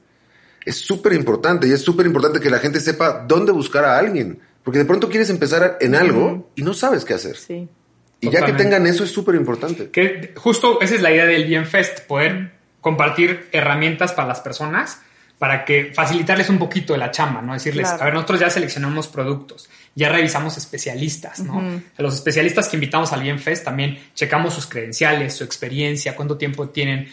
es 0.65 0.77
súper 0.77 1.13
importante 1.13 1.67
y 1.67 1.71
es 1.71 1.81
súper 1.81 2.05
importante 2.05 2.39
que 2.39 2.49
la 2.49 2.59
gente 2.59 2.79
sepa 2.79 3.25
dónde 3.27 3.51
buscar 3.51 3.85
a 3.85 3.97
alguien. 3.97 4.39
Porque 4.63 4.79
de 4.79 4.85
pronto 4.85 5.09
quieres 5.09 5.29
empezar 5.29 5.77
en 5.81 5.95
algo 5.95 6.51
y 6.55 6.61
no 6.61 6.73
sabes 6.73 7.03
qué 7.03 7.15
hacer. 7.15 7.35
Sí. 7.35 7.67
Y 8.19 8.29
ya 8.29 8.45
que 8.45 8.53
tengan 8.53 8.85
eso 8.85 9.03
es 9.03 9.11
súper 9.11 9.35
importante. 9.35 9.89
Que 9.89 10.33
justo 10.35 10.79
esa 10.81 10.93
es 10.93 11.01
la 11.01 11.11
idea 11.11 11.25
del 11.25 11.45
Bienfest, 11.45 12.01
poder 12.01 12.51
compartir 12.79 13.49
herramientas 13.51 14.11
para 14.13 14.27
las 14.27 14.39
personas 14.41 15.01
para 15.41 15.65
que 15.65 15.91
facilitarles 15.91 16.49
un 16.49 16.59
poquito 16.59 16.93
de 16.93 16.99
la 16.99 17.09
chamba, 17.09 17.41
¿no? 17.41 17.53
Decirles, 17.53 17.87
Claro. 17.87 18.03
a 18.03 18.05
ver, 18.05 18.13
nosotros 18.13 18.39
ya 18.41 18.51
seleccionamos 18.51 19.07
productos, 19.07 19.71
ya 19.95 20.07
revisamos 20.07 20.55
especialistas, 20.55 21.39
¿no? 21.39 21.59
A 21.97 22.01
los 22.03 22.13
especialistas 22.13 22.69
que 22.69 22.75
invitamos 22.75 23.11
al 23.11 23.23
Bienfest 23.23 23.65
también 23.65 23.97
checamos 24.13 24.53
sus 24.53 24.67
credenciales, 24.67 25.33
su 25.33 25.43
experiencia, 25.43 26.15
cuánto 26.15 26.37
tiempo 26.37 26.69
tienen, 26.69 27.07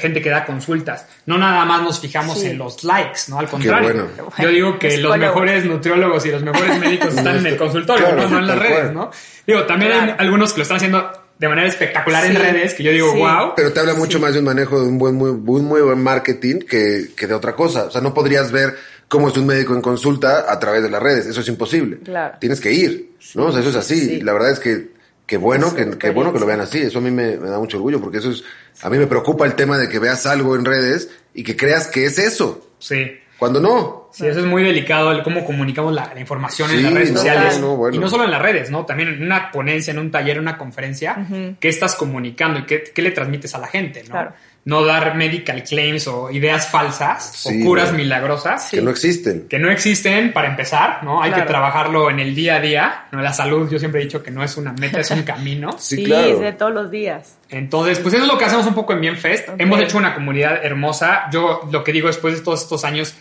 gente 0.00 0.20
que 0.20 0.28
da 0.30 0.44
consultas. 0.44 1.06
No 1.26 1.38
nada 1.38 1.64
más 1.64 1.82
nos 1.82 2.00
fijamos 2.00 2.38
Sí. 2.40 2.48
en 2.48 2.58
los 2.58 2.84
likes, 2.84 3.20
¿no? 3.28 3.38
Al 3.38 3.48
contrario. 3.48 4.08
bueno. 4.16 4.32
Yo 4.38 4.48
digo 4.48 4.78
que 4.78 4.98
los 4.98 5.16
mejores 5.18 5.64
nutriólogos 5.64 6.24
y 6.26 6.30
los 6.30 6.42
mejores 6.42 6.78
médicos 6.78 7.08
están 7.16 7.38
en 7.38 7.46
el 7.46 7.56
consultorio, 7.56 8.06
Claro, 8.06 8.22
¿no? 8.22 8.28
No 8.30 8.38
en 8.38 8.46
las 8.46 8.58
redes, 8.58 8.80
cual. 8.80 8.94
¿no? 8.94 9.10
Digo, 9.46 9.64
también 9.64 9.92
hay 9.92 10.14
algunos 10.18 10.52
que 10.52 10.58
lo 10.58 10.62
están 10.62 10.76
haciendo 10.76 11.10
de 11.38 11.48
manera 11.48 11.66
espectacular 11.68 12.26
en 12.26 12.34
redes, 12.34 12.74
que 12.74 12.82
yo 12.82 12.90
digo, 12.92 13.12
Sí. 13.12 13.18
wow. 13.18 13.52
Pero 13.56 13.72
te 13.72 13.80
habla 13.80 13.94
mucho 13.94 14.20
más 14.20 14.34
de 14.34 14.40
un 14.40 14.44
manejo 14.44 14.78
de 14.80 14.86
un 14.86 14.98
buen, 14.98 15.14
muy, 15.14 15.30
un 15.30 15.64
muy 15.64 15.80
buen 15.80 16.02
marketing 16.02 16.58
que, 16.60 17.06
que 17.16 17.26
de 17.26 17.32
otra 17.34 17.54
cosa. 17.54 17.84
O 17.84 17.90
sea, 17.90 18.02
no 18.02 18.12
podrías 18.12 18.52
ver 18.52 18.76
cómo 19.08 19.28
es 19.28 19.36
un 19.38 19.46
médico 19.46 19.74
en 19.74 19.80
consulta 19.80 20.44
a 20.52 20.60
través 20.60 20.82
de 20.82 20.90
las 20.90 21.02
redes. 21.02 21.24
Eso 21.26 21.40
es 21.40 21.48
imposible. 21.48 21.98
Claro. 22.04 22.36
Tienes 22.38 22.60
que 22.60 22.70
ir, 22.72 23.12
¿no? 23.34 23.46
O 23.46 23.52
sea, 23.52 23.60
eso 23.62 23.70
es 23.70 23.76
así. 23.76 24.20
La 24.20 24.34
verdad 24.34 24.50
es 24.50 24.60
que, 24.60 24.90
que 25.30 25.36
bueno, 25.36 25.72
que, 25.72 25.96
que 25.96 26.10
bueno 26.10 26.32
que 26.32 26.40
lo 26.40 26.46
vean 26.46 26.60
así. 26.60 26.80
Eso 26.80 26.98
a 26.98 27.02
mí 27.02 27.12
me, 27.12 27.36
me 27.36 27.48
da 27.48 27.60
mucho 27.60 27.76
orgullo 27.76 28.00
porque 28.00 28.18
eso 28.18 28.32
es, 28.32 28.42
a 28.82 28.90
mí 28.90 28.98
me 28.98 29.06
preocupa 29.06 29.46
el 29.46 29.54
tema 29.54 29.78
de 29.78 29.88
que 29.88 30.00
veas 30.00 30.26
algo 30.26 30.56
en 30.56 30.64
redes 30.64 31.08
y 31.32 31.44
que 31.44 31.56
creas 31.56 31.86
que 31.86 32.04
es 32.04 32.18
eso. 32.18 32.68
Sí. 32.80 33.12
Cuando 33.38 33.60
no. 33.60 34.08
Sí, 34.12 34.26
eso 34.26 34.40
es 34.40 34.44
muy 34.44 34.64
delicado, 34.64 35.12
el 35.12 35.22
cómo 35.22 35.44
comunicamos 35.44 35.94
la, 35.94 36.12
la 36.12 36.18
información 36.18 36.68
en 36.72 36.82
las 36.82 36.92
redes 36.92 37.12
no, 37.12 37.16
sociales. 37.18 37.60
no, 37.60 37.76
bueno. 37.76 37.94
Y 37.94 38.00
no 38.00 38.10
solo 38.10 38.24
en 38.24 38.32
las 38.32 38.42
redes, 38.42 38.72
¿no? 38.72 38.84
También 38.84 39.10
en 39.10 39.22
una 39.22 39.52
ponencia, 39.52 39.92
en 39.92 40.00
un 40.00 40.10
taller, 40.10 40.38
en 40.38 40.42
una 40.42 40.58
conferencia, 40.58 41.24
¿qué 41.60 41.68
estás 41.68 41.94
comunicando 41.94 42.58
y 42.58 42.66
qué, 42.66 42.82
qué 42.92 43.00
le 43.00 43.12
transmites 43.12 43.54
a 43.54 43.58
la 43.58 43.68
gente, 43.68 44.02
¿no? 44.02 44.10
Claro. 44.10 44.32
No 44.62 44.84
dar 44.84 45.14
medical 45.14 45.62
claims 45.64 46.06
o 46.06 46.30
ideas 46.30 46.68
falsas 46.68 47.32
Sí, 47.34 47.62
o 47.62 47.64
curas 47.64 47.92
no. 47.92 47.96
milagrosas 47.96 48.68
Que 48.70 48.82
no 48.82 48.90
existen. 48.90 49.46
que 49.48 49.58
no 49.58 49.70
existen 49.70 50.34
para 50.34 50.48
empezar, 50.48 51.02
¿no? 51.02 51.22
Hay 51.22 51.30
Claro. 51.30 51.44
que 51.44 51.48
trabajarlo 51.48 52.10
en 52.10 52.20
el 52.20 52.34
día 52.34 52.56
a 52.56 52.60
día, 52.60 53.04
¿no? 53.10 53.22
La 53.22 53.32
salud, 53.32 53.70
yo 53.70 53.78
siempre 53.78 54.02
he 54.02 54.04
dicho 54.04 54.22
que 54.22 54.30
no 54.30 54.44
es 54.44 54.58
una 54.58 54.72
meta, 54.74 55.00
es 55.00 55.10
un 55.12 55.22
camino. 55.22 55.70
Sí, 55.78 55.96
Sí, 55.96 56.04
claro. 56.04 56.38
de 56.40 56.52
todos 56.52 56.74
los 56.74 56.90
días. 56.90 57.38
Entonces, 57.48 57.98
pues 58.00 58.12
eso 58.14 58.24
es 58.24 58.30
lo 58.30 58.36
que 58.38 58.44
hacemos 58.44 58.66
un 58.66 58.74
poco 58.74 58.92
en 58.92 59.00
Bienfest. 59.00 59.48
Ok. 59.48 59.54
Hemos 59.60 59.80
hecho 59.80 59.96
una 59.96 60.14
comunidad 60.14 60.62
hermosa. 60.62 61.30
Yo 61.32 61.66
lo 61.72 61.82
que 61.82 61.92
digo 61.92 62.08
después 62.08 62.34
de 62.34 62.40
todos 62.42 62.62
estos 62.62 62.84
años, 62.84 63.14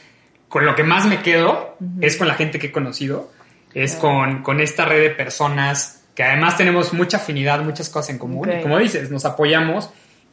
con 0.50 0.65
lo 0.65 0.75
que 0.75 0.84
más 0.84 1.05
me 1.05 1.22
quedo 1.22 1.77
es 2.01 2.17
con 2.17 2.27
la 2.27 2.34
gente 2.34 2.60
que 2.60 2.67
he 2.67 2.72
conocido, 2.72 3.31
es 3.74 3.96
con, 3.96 4.43
con 4.43 4.60
esta 4.60 4.84
red 4.84 5.01
de 5.03 5.10
personas 5.12 6.03
que 6.15 6.24
además 6.24 6.58
tenemos 6.58 6.91
mucha 6.91 7.15
afinidad, 7.15 7.62
muchas 7.62 7.88
cosas 7.89 8.10
en 8.10 8.17
común. 8.17 8.51
Y 8.51 8.62
como 8.62 8.77
dices, 8.77 9.10
nos 9.10 9.24
apoyamos 9.24 9.89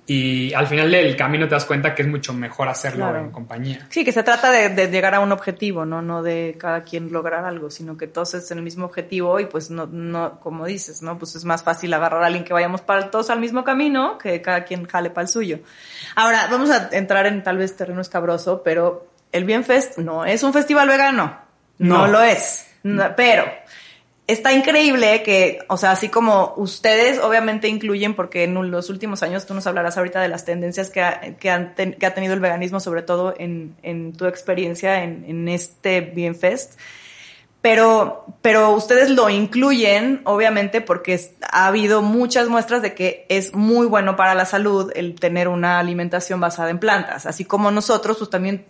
y 0.08 0.54
al 0.54 0.66
final 0.68 0.90
del 0.90 1.16
camino 1.16 1.48
te 1.48 1.54
das 1.56 1.64
cuenta 1.64 1.94
que 1.94 2.02
es 2.02 2.08
mucho 2.08 2.32
mejor 2.32 2.68
hacerlo 2.68 3.06
Claro. 3.06 3.18
en 3.18 3.30
compañía. 3.32 3.86
Sí, 3.90 4.04
que 4.04 4.12
se 4.12 4.22
trata 4.22 4.50
de, 4.52 4.68
de 4.68 4.88
llegar 4.88 5.14
a 5.16 5.20
un 5.20 5.32
objetivo, 5.32 5.84
¿no? 5.84 6.00
No 6.02 6.22
de 6.22 6.56
cada 6.58 6.84
quien 6.84 7.10
lograr 7.12 7.44
algo, 7.44 7.70
sino 7.70 7.96
que 7.96 8.06
todos 8.06 8.34
estén 8.34 8.56
en 8.56 8.58
el 8.60 8.64
mismo 8.64 8.86
objetivo 8.86 9.40
y 9.40 9.46
pues 9.46 9.68
no, 9.70 9.86
no, 9.86 10.38
como 10.38 10.64
dices, 10.66 11.02
¿no? 11.02 11.18
Pues 11.18 11.34
es 11.34 11.44
más 11.44 11.62
fácil 11.64 11.92
agarrar 11.92 12.22
a 12.22 12.26
alguien 12.26 12.44
que 12.44 12.52
vayamos 12.52 12.82
para 12.82 13.10
todos 13.10 13.30
al 13.30 13.40
mismo 13.40 13.64
camino 13.64 14.16
que 14.18 14.40
cada 14.42 14.62
quien 14.64 14.86
jale 14.86 15.10
para 15.10 15.22
el 15.22 15.28
suyo. 15.28 15.58
Ahora, 16.14 16.46
vamos 16.50 16.70
a 16.70 16.88
entrar 16.92 17.26
en 17.26 17.42
tal 17.42 17.58
vez 17.58 17.76
terreno 17.76 18.00
escabroso, 18.00 18.62
pero 18.62 19.08
el 19.32 19.44
Bienfest 19.44 19.98
no 19.98 20.25
es 20.25 20.42
un 20.44 20.52
festival 20.52 20.86
vegano. 20.88 21.36
No, 21.78 22.06
No. 22.06 22.06
lo 22.06 22.22
es. 22.22 22.68
No, 22.84 23.14
pero 23.16 23.44
está 24.26 24.52
increíble 24.52 25.23
que, 25.23 25.61
o 25.68 25.76
sea, 25.76 25.92
así 25.92 26.09
como 26.09 26.54
ustedes 26.56 27.18
obviamente 27.21 27.68
incluyen, 27.68 28.14
porque 28.14 28.45
en 28.45 28.71
los 28.71 28.90
últimos 28.90 29.23
años 29.23 29.47
tú 29.47 29.54
nos 29.54 29.66
hablarás 29.66 29.97
ahorita 29.97 30.21
de 30.21 30.28
las 30.28 30.45
tendencias 30.45 30.90
que 30.90 31.00
ha, 31.00 31.21
que 31.38 31.50
ha 31.50 32.14
tenido 32.14 32.35
el 32.35 32.40
veganismo, 32.40 32.80
sobre 32.80 33.02
todo 33.02 33.35
en, 33.38 33.76
en 33.83 34.12
tu 34.12 34.26
experiencia 34.26 35.04
en, 35.04 35.25
en 35.28 35.49
este 35.49 36.00
Bienfest. 36.00 36.78
Pero, 37.62 38.26
pero 38.42 38.71
ustedes 38.71 39.11
lo 39.11 39.28
incluyen, 39.28 40.21
obviamente, 40.25 40.80
porque 40.80 41.18
ha 41.50 41.66
habido 41.66 42.00
muchas 42.00 42.49
muestras 42.49 42.80
de 42.80 42.95
que 42.95 43.26
es 43.28 43.54
muy 43.54 43.88
bueno 43.88 44.14
para 44.14 44.37
la 44.37 44.45
salud 44.45 44.92
el 44.95 45.18
tener 45.18 45.49
una 45.49 45.80
alimentación 45.80 46.38
basada 46.38 46.71
en 46.71 46.78
plantas. 46.78 47.26
Así 47.26 47.45
como 47.45 47.73
nosotros, 47.73 48.18
pues 48.18 48.30
también 48.30 48.66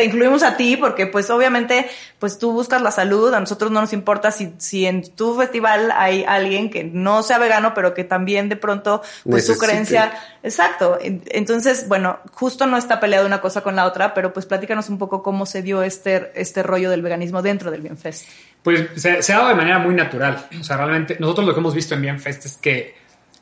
te 0.00 0.06
incluimos 0.06 0.42
a 0.42 0.56
ti, 0.56 0.78
porque 0.78 1.06
pues 1.06 1.28
obviamente, 1.28 1.86
pues 2.18 2.38
tú 2.38 2.52
buscas 2.52 2.80
la 2.80 2.90
salud, 2.90 3.34
a 3.34 3.38
nosotros 3.40 3.70
no 3.70 3.82
nos 3.82 3.92
importa 3.92 4.30
si, 4.30 4.54
si 4.56 4.86
en 4.86 5.02
tu 5.14 5.36
festival 5.36 5.92
hay 5.94 6.24
alguien 6.26 6.70
que 6.70 6.84
no 6.84 7.22
sea 7.22 7.36
vegano, 7.36 7.74
pero 7.74 7.92
que 7.92 8.04
también 8.04 8.48
de 8.48 8.56
pronto, 8.56 9.02
pues 9.24 9.46
su 9.46 9.58
creencia, 9.58 10.12
exacto. 10.42 10.96
En- 11.00 11.22
Entonces, 11.26 11.86
bueno, 11.86 12.18
justo 12.32 12.66
no 12.66 12.78
está 12.78 12.98
peleado 12.98 13.26
una 13.26 13.42
cosa 13.42 13.60
con 13.60 13.76
la 13.76 13.84
otra, 13.84 14.14
pero 14.14 14.32
pues 14.32 14.46
platícanos 14.46 14.88
un 14.88 14.96
poco 14.96 15.22
cómo 15.22 15.44
se 15.44 15.60
dio 15.60 15.82
este, 15.82 16.32
este 16.34 16.62
rollo 16.62 16.88
del 16.90 17.02
veganismo 17.02 17.42
dentro 17.42 17.70
del 17.70 17.82
Bienfest. 17.82 18.24
Pues 18.62 18.86
se, 18.96 19.22
se 19.22 19.32
ha 19.34 19.36
dado 19.36 19.48
de 19.50 19.54
manera 19.54 19.78
muy 19.78 19.94
natural. 19.94 20.46
O 20.58 20.64
sea, 20.64 20.78
realmente 20.78 21.16
nosotros 21.20 21.46
lo 21.46 21.52
que 21.54 21.60
hemos 21.60 21.74
visto 21.74 21.94
en 21.94 22.02
Bienfest 22.02 22.46
es 22.46 22.56
que, 22.56 22.94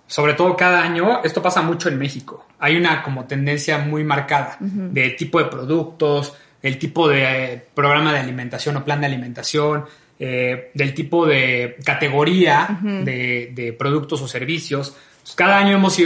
sobre 0.06 0.35
todo 0.35 0.56
cada 0.56 0.82
año, 0.82 1.22
esto 1.22 1.42
pasa 1.42 1.61
mucho 1.62 1.88
en 1.88 1.98
México. 1.98 2.46
Hay 2.61 2.76
una 2.76 3.02
como 3.02 3.26
tendencia 3.26 3.78
muy 3.78 4.02
marcada 4.04 4.56
de 4.61 5.11
tipo 5.11 5.38
de 5.38 5.44
productos, 5.44 6.35
el 6.62 6.78
tipo 6.78 7.08
de 7.08 7.52
eh, 7.54 7.66
programa 7.74 8.12
de 8.12 8.20
alimentación 8.20 8.76
o 8.76 8.84
plan 8.84 9.00
de 9.00 9.06
alimentación, 9.06 9.84
eh, 10.18 10.70
del 10.74 10.94
tipo 10.94 11.26
de 11.26 11.76
categoría 11.84 12.78
de, 12.82 13.50
de 13.52 13.72
productos 13.72 14.20
o 14.22 14.28
servicios. 14.28 14.96
Entonces, 15.12 15.36
cada 15.36 15.58
año 15.58 15.76
hemos 15.76 15.96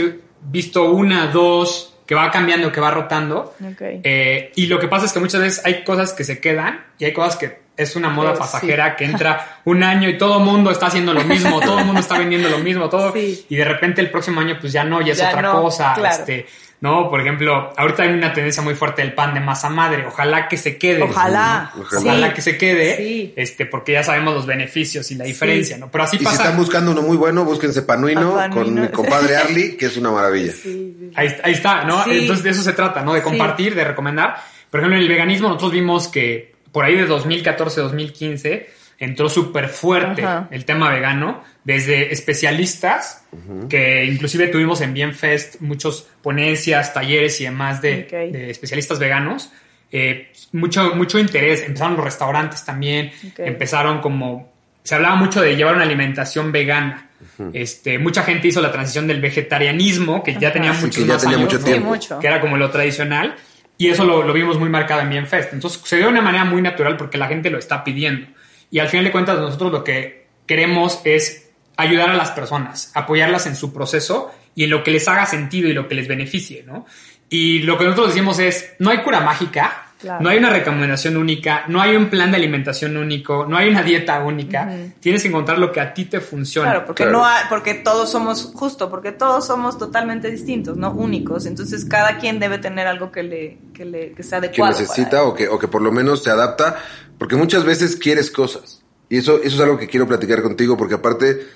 visto 0.41 0.91
una, 0.91 1.27
dos, 1.27 1.93
que 2.05 2.15
va 2.15 2.29
cambiando, 2.31 2.71
que 2.71 2.81
va 2.81 2.91
rotando. 2.91 3.55
Eh, 3.79 4.51
y 4.55 4.67
lo 4.67 4.79
que 4.79 4.87
pasa 4.87 5.05
es 5.05 5.13
que 5.13 5.19
muchas 5.19 5.41
veces 5.41 5.65
hay 5.65 5.83
cosas 5.83 6.13
que 6.13 6.23
se 6.23 6.39
quedan 6.39 6.85
y 6.99 7.05
hay 7.05 7.13
cosas 7.13 7.37
que 7.37 7.63
es 7.75 7.95
una 7.95 8.09
moda 8.09 8.33
Pero 8.33 8.39
pasajera 8.39 8.95
que 8.95 9.05
entra 9.05 9.61
un 9.65 9.81
año 9.81 10.07
y 10.07 10.17
todo 10.17 10.37
el 10.37 10.43
mundo 10.43 10.69
está 10.69 10.87
haciendo 10.87 11.13
lo 11.13 11.23
mismo, 11.23 11.59
todo 11.59 11.79
el 11.79 11.85
mundo 11.85 12.01
está 12.01 12.19
vendiendo 12.19 12.49
lo 12.49 12.59
mismo, 12.59 12.89
todo. 12.89 13.11
Sí. 13.13 13.45
Y 13.49 13.55
de 13.55 13.65
repente 13.65 14.01
el 14.01 14.11
próximo 14.11 14.41
año 14.41 14.57
pues 14.59 14.73
ya 14.73 14.83
no, 14.83 15.01
ya 15.01 15.13
es 15.13 15.17
Ya 15.19 15.29
otra 15.29 15.41
no, 15.41 15.61
cosa. 15.61 15.93
claro. 15.95 16.15
Este, 16.15 16.45
no, 16.83 17.09
por 17.09 17.21
ejemplo, 17.21 17.71
ahorita 17.77 18.03
hay 18.03 18.09
una 18.09 18.33
tendencia 18.33 18.61
muy 18.61 18.75
fuerte 18.75 19.01
del 19.03 19.13
pan 19.13 19.33
de 19.33 19.39
masa 19.39 19.69
madre. 19.69 20.05
Ojalá 20.05 20.49
que 20.49 20.57
se 20.57 20.77
quede. 20.77 21.01
Ojalá. 21.01 21.71
Ojalá. 21.79 22.01
Ojalá 22.01 22.27
Sí. 22.27 22.33
que 22.33 22.41
se 22.41 22.57
quede. 22.57 22.97
Sí. 22.97 23.33
Este, 23.37 23.65
porque 23.65 23.93
ya 23.93 24.03
sabemos 24.03 24.33
los 24.33 24.45
beneficios 24.45 25.09
y 25.09 25.15
la 25.15 25.23
diferencia, 25.23 25.77
¿no? 25.77 25.89
Pero 25.89 26.03
así 26.03 26.17
Y 26.17 26.19
si 26.19 26.25
están 26.25 26.57
buscando 26.57 26.91
uno 26.91 27.01
muy 27.01 27.15
bueno, 27.15 27.45
búsquense 27.45 27.83
Panuino, 27.83 28.37
con 28.51 28.73
mi 28.81 28.89
compadre 28.89 29.37
Arlie, 29.37 29.77
que 29.77 29.85
es 29.85 29.95
una 29.95 30.11
maravilla. 30.11 30.51
Sí, 30.51 30.93
sí. 30.99 31.11
Ahí, 31.15 31.33
ahí 31.41 31.53
está, 31.53 31.85
¿no? 31.85 32.03
Sí. 32.03 32.11
Entonces 32.19 32.43
de 32.43 32.49
eso 32.49 32.61
se 32.61 32.73
trata, 32.73 33.01
¿no? 33.01 33.13
De 33.13 33.21
Sí. 33.21 33.23
compartir, 33.29 33.75
de 33.75 33.85
recomendar. 33.85 34.35
Por 34.69 34.81
ejemplo, 34.81 34.97
en 34.97 35.03
el 35.03 35.07
veganismo 35.09 35.47
nosotros 35.47 35.71
vimos 35.71 36.09
que 36.09 36.53
por 36.73 36.83
ahí 36.83 36.95
de 36.97 37.05
2014-2015 37.05 38.67
entró 39.03 39.29
súper 39.29 39.69
fuerte 39.69 40.23
Ajá. 40.23 40.47
el 40.51 40.65
tema 40.65 40.89
vegano, 40.89 41.43
desde 41.63 42.13
especialistas, 42.13 43.25
que 43.69 44.05
inclusive 44.05 44.47
tuvimos 44.47 44.81
en 44.81 44.93
Bienfest 44.93 45.61
muchos 45.61 46.07
ponencias, 46.21 46.93
talleres 46.93 47.39
y 47.41 47.45
demás 47.45 47.81
de, 47.81 48.49
especialistas 48.49 48.99
veganos. 48.99 49.51
Eh, 49.91 50.31
mucho, 50.53 50.95
mucho 50.95 51.19
interés, 51.19 51.63
empezaron 51.63 51.95
los 51.95 52.05
restaurantes 52.05 52.65
también, 52.65 53.11
empezaron 53.37 54.01
como, 54.01 54.51
se 54.83 54.95
hablaba 54.95 55.15
mucho 55.15 55.41
de 55.41 55.55
llevar 55.55 55.75
una 55.75 55.83
alimentación 55.83 56.51
vegana. 56.51 57.09
Este, 57.53 57.97
mucha 57.99 58.23
gente 58.23 58.47
hizo 58.49 58.61
la 58.61 58.71
transición 58.71 59.07
del 59.07 59.21
vegetarianismo, 59.21 60.23
que 60.23 60.37
ya 60.39 60.51
tenía 60.51 60.73
Sí, 60.73 60.85
muchos 60.85 61.03
que 61.03 61.07
ya 61.07 61.17
tenía 61.17 61.37
años, 61.37 61.53
mucho 61.53 61.63
tiempo. 61.63 62.19
que 62.19 62.27
era 62.27 62.41
como 62.41 62.57
lo 62.57 62.69
tradicional, 62.69 63.35
y 63.77 63.89
eso 63.89 64.03
lo, 64.03 64.23
lo 64.23 64.33
vimos 64.33 64.59
muy 64.59 64.69
marcado 64.69 65.01
en 65.01 65.09
Bienfest. 65.09 65.53
Entonces 65.53 65.81
se 65.83 65.95
dio 65.95 66.05
de 66.05 66.11
una 66.11 66.21
manera 66.21 66.45
muy 66.45 66.61
natural 66.61 66.97
porque 66.97 67.17
la 67.17 67.27
gente 67.27 67.49
lo 67.49 67.57
está 67.57 67.83
pidiendo. 67.83 68.27
Y 68.73 68.79
al 68.79 68.89
final 68.89 69.05
de 69.05 69.11
cuentas 69.11 69.37
nosotros 69.37 69.71
lo 69.71 69.83
que 69.83 70.25
queremos 70.47 70.99
es 71.03 71.51
ayudar 71.77 72.09
a 72.09 72.15
las 72.15 72.31
personas, 72.31 72.91
apoyarlas 72.95 73.45
en 73.45 73.55
su 73.55 73.71
proceso 73.71 74.31
y 74.55 74.63
en 74.63 74.71
lo 74.71 74.83
que 74.83 74.89
les 74.89 75.07
haga 75.07 75.27
sentido 75.27 75.69
y 75.69 75.73
lo 75.73 75.87
que 75.87 75.93
les 75.93 76.07
beneficie, 76.07 76.63
¿no? 76.63 76.87
Y 77.29 77.59
lo 77.59 77.77
que 77.77 77.83
nosotros 77.83 78.07
decimos 78.07 78.39
es, 78.39 78.73
no 78.79 78.89
hay 78.89 79.03
cura 79.03 79.19
mágica, 79.19 79.92
Claro. 80.03 80.21
no 80.21 80.29
hay 80.29 80.37
una 80.37 80.49
recomendación 80.49 81.15
única, 81.17 81.63
no 81.69 81.81
hay 81.81 81.95
un 81.95 82.09
plan 82.09 82.29
de 82.29 82.37
alimentación 82.37 82.97
único, 82.97 83.45
no 83.47 83.55
hay 83.57 83.69
una 83.69 83.81
dieta 83.81 84.21
única, 84.23 84.69
tienes 84.99 85.21
que 85.23 85.29
encontrar 85.29 85.57
lo 85.59 85.71
que 85.71 85.79
a 85.79 85.93
ti 85.93 86.05
te 86.05 86.19
funciona. 86.19 86.69
Claro, 86.71 86.85
porque 86.85 87.03
Claro. 87.03 87.19
no 87.19 87.25
hay- 87.25 87.43
porque 87.49 87.73
todos 87.75 88.11
somos 88.11 88.51
justo, 88.53 88.89
porque 88.89 89.13
todos 89.13 89.47
somos 89.47 89.77
totalmente 89.77 90.29
distintos, 90.29 90.75
no 90.77 90.91
únicos. 90.91 91.45
Entonces 91.45 91.85
cada 91.85 92.17
quien 92.17 92.37
debe 92.39 92.57
tener 92.57 92.85
algo 92.85 93.11
que 93.11 93.23
le 93.23 93.57
que 93.73 93.85
le 93.85 94.11
que 94.11 94.23
sea 94.23 94.39
que 94.41 94.47
adecuado. 94.47 94.77
necesita 94.77 95.09
para 95.11 95.23
él. 95.23 95.27
o 95.29 95.33
que, 95.33 95.47
o 95.47 95.57
que 95.57 95.67
por 95.69 95.81
lo 95.81 95.91
menos 95.91 96.21
se 96.21 96.29
adapta, 96.29 96.75
porque 97.17 97.35
muchas 97.37 97.63
veces 97.63 97.95
quieres 97.95 98.29
cosas. 98.29 98.83
Y 99.09 99.17
eso, 99.17 99.37
eso 99.41 99.55
es 99.55 99.61
algo 99.61 99.77
que 99.77 99.87
quiero 99.87 100.05
platicar 100.07 100.41
contigo, 100.41 100.75
porque 100.75 100.95
aparte 100.95 101.47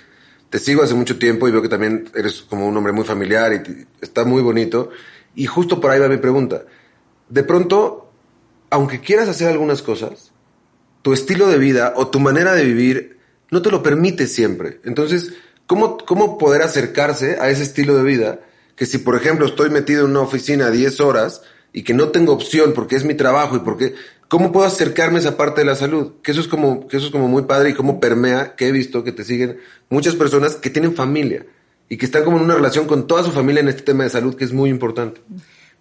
te 0.49 0.59
sigo 0.59 0.83
hace 0.83 0.93
mucho 0.93 1.19
tiempo 1.19 1.47
y 1.47 1.51
veo 1.51 1.61
que 1.61 1.67
también 1.69 2.09
eres 2.15 2.41
como 2.43 2.65
un 2.65 2.77
hombre 2.77 2.93
muy 2.93 3.03
familiar 3.03 3.51
y 3.51 3.63
te- 3.63 3.87
está 4.01 4.23
muy 4.23 4.41
bonito. 4.41 4.89
Y 5.35 5.45
justo 5.47 5.81
por 5.81 5.91
ahí 5.91 5.99
va 5.99 6.07
mi 6.07 6.17
pregunta. 6.17 6.61
De 7.29 7.43
pronto, 7.43 8.06
aunque 8.69 9.01
quieras 9.01 9.29
hacer 9.29 9.49
algunas 9.49 9.81
cosas, 9.81 10.31
tu 11.01 11.13
estilo 11.13 11.47
de 11.47 11.57
vida 11.57 11.93
o 11.95 12.07
tu 12.07 12.19
manera 12.19 12.53
de 12.53 12.65
vivir 12.65 13.17
no 13.49 13.61
te 13.61 13.71
lo 13.71 13.81
permite 13.81 14.27
siempre. 14.27 14.81
Entonces, 14.83 15.33
¿cómo, 15.65 15.97
cómo 15.97 16.37
poder 16.37 16.61
acercarse 16.61 17.37
a 17.39 17.49
ese 17.49 17.63
estilo 17.63 17.95
de 17.95 18.03
vida? 18.03 18.39
Que 18.75 18.85
si, 18.85 18.97
por 18.97 19.15
ejemplo, 19.15 19.45
estoy 19.45 19.69
metido 19.69 20.03
en 20.03 20.11
una 20.11 20.21
oficina 20.21 20.69
10 20.69 20.99
horas 20.99 21.41
y 21.73 21.83
que 21.83 21.93
no 21.93 22.09
tengo 22.09 22.33
opción 22.33 22.73
porque 22.73 22.95
es 22.95 23.05
mi 23.05 23.13
trabajo 23.13 23.55
y 23.55 23.59
porque 23.59 23.95
cómo 24.27 24.51
puedo 24.51 24.65
acercarme 24.65 25.17
a 25.17 25.21
esa 25.21 25.37
parte 25.37 25.61
de 25.61 25.65
la 25.65 25.75
salud, 25.75 26.13
que 26.21 26.31
eso 26.31 26.41
es 26.41 26.47
como 26.47 26.87
que 26.87 26.97
eso 26.97 27.07
es 27.07 27.11
como 27.11 27.27
muy 27.27 27.43
padre 27.43 27.69
y 27.69 27.73
cómo 27.73 27.99
permea, 27.99 28.55
que 28.55 28.67
he 28.67 28.71
visto 28.71 29.03
que 29.03 29.11
te 29.11 29.23
siguen 29.23 29.59
muchas 29.89 30.15
personas 30.15 30.55
que 30.55 30.69
tienen 30.69 30.93
familia 30.93 31.45
y 31.89 31.97
que 31.97 32.05
están 32.05 32.23
como 32.23 32.37
en 32.37 32.43
una 32.43 32.55
relación 32.55 32.85
con 32.85 33.07
toda 33.07 33.23
su 33.23 33.31
familia 33.31 33.61
en 33.61 33.69
este 33.69 33.83
tema 33.83 34.03
de 34.03 34.09
salud 34.09 34.35
que 34.35 34.43
es 34.43 34.53
muy 34.53 34.69
importante. 34.69 35.21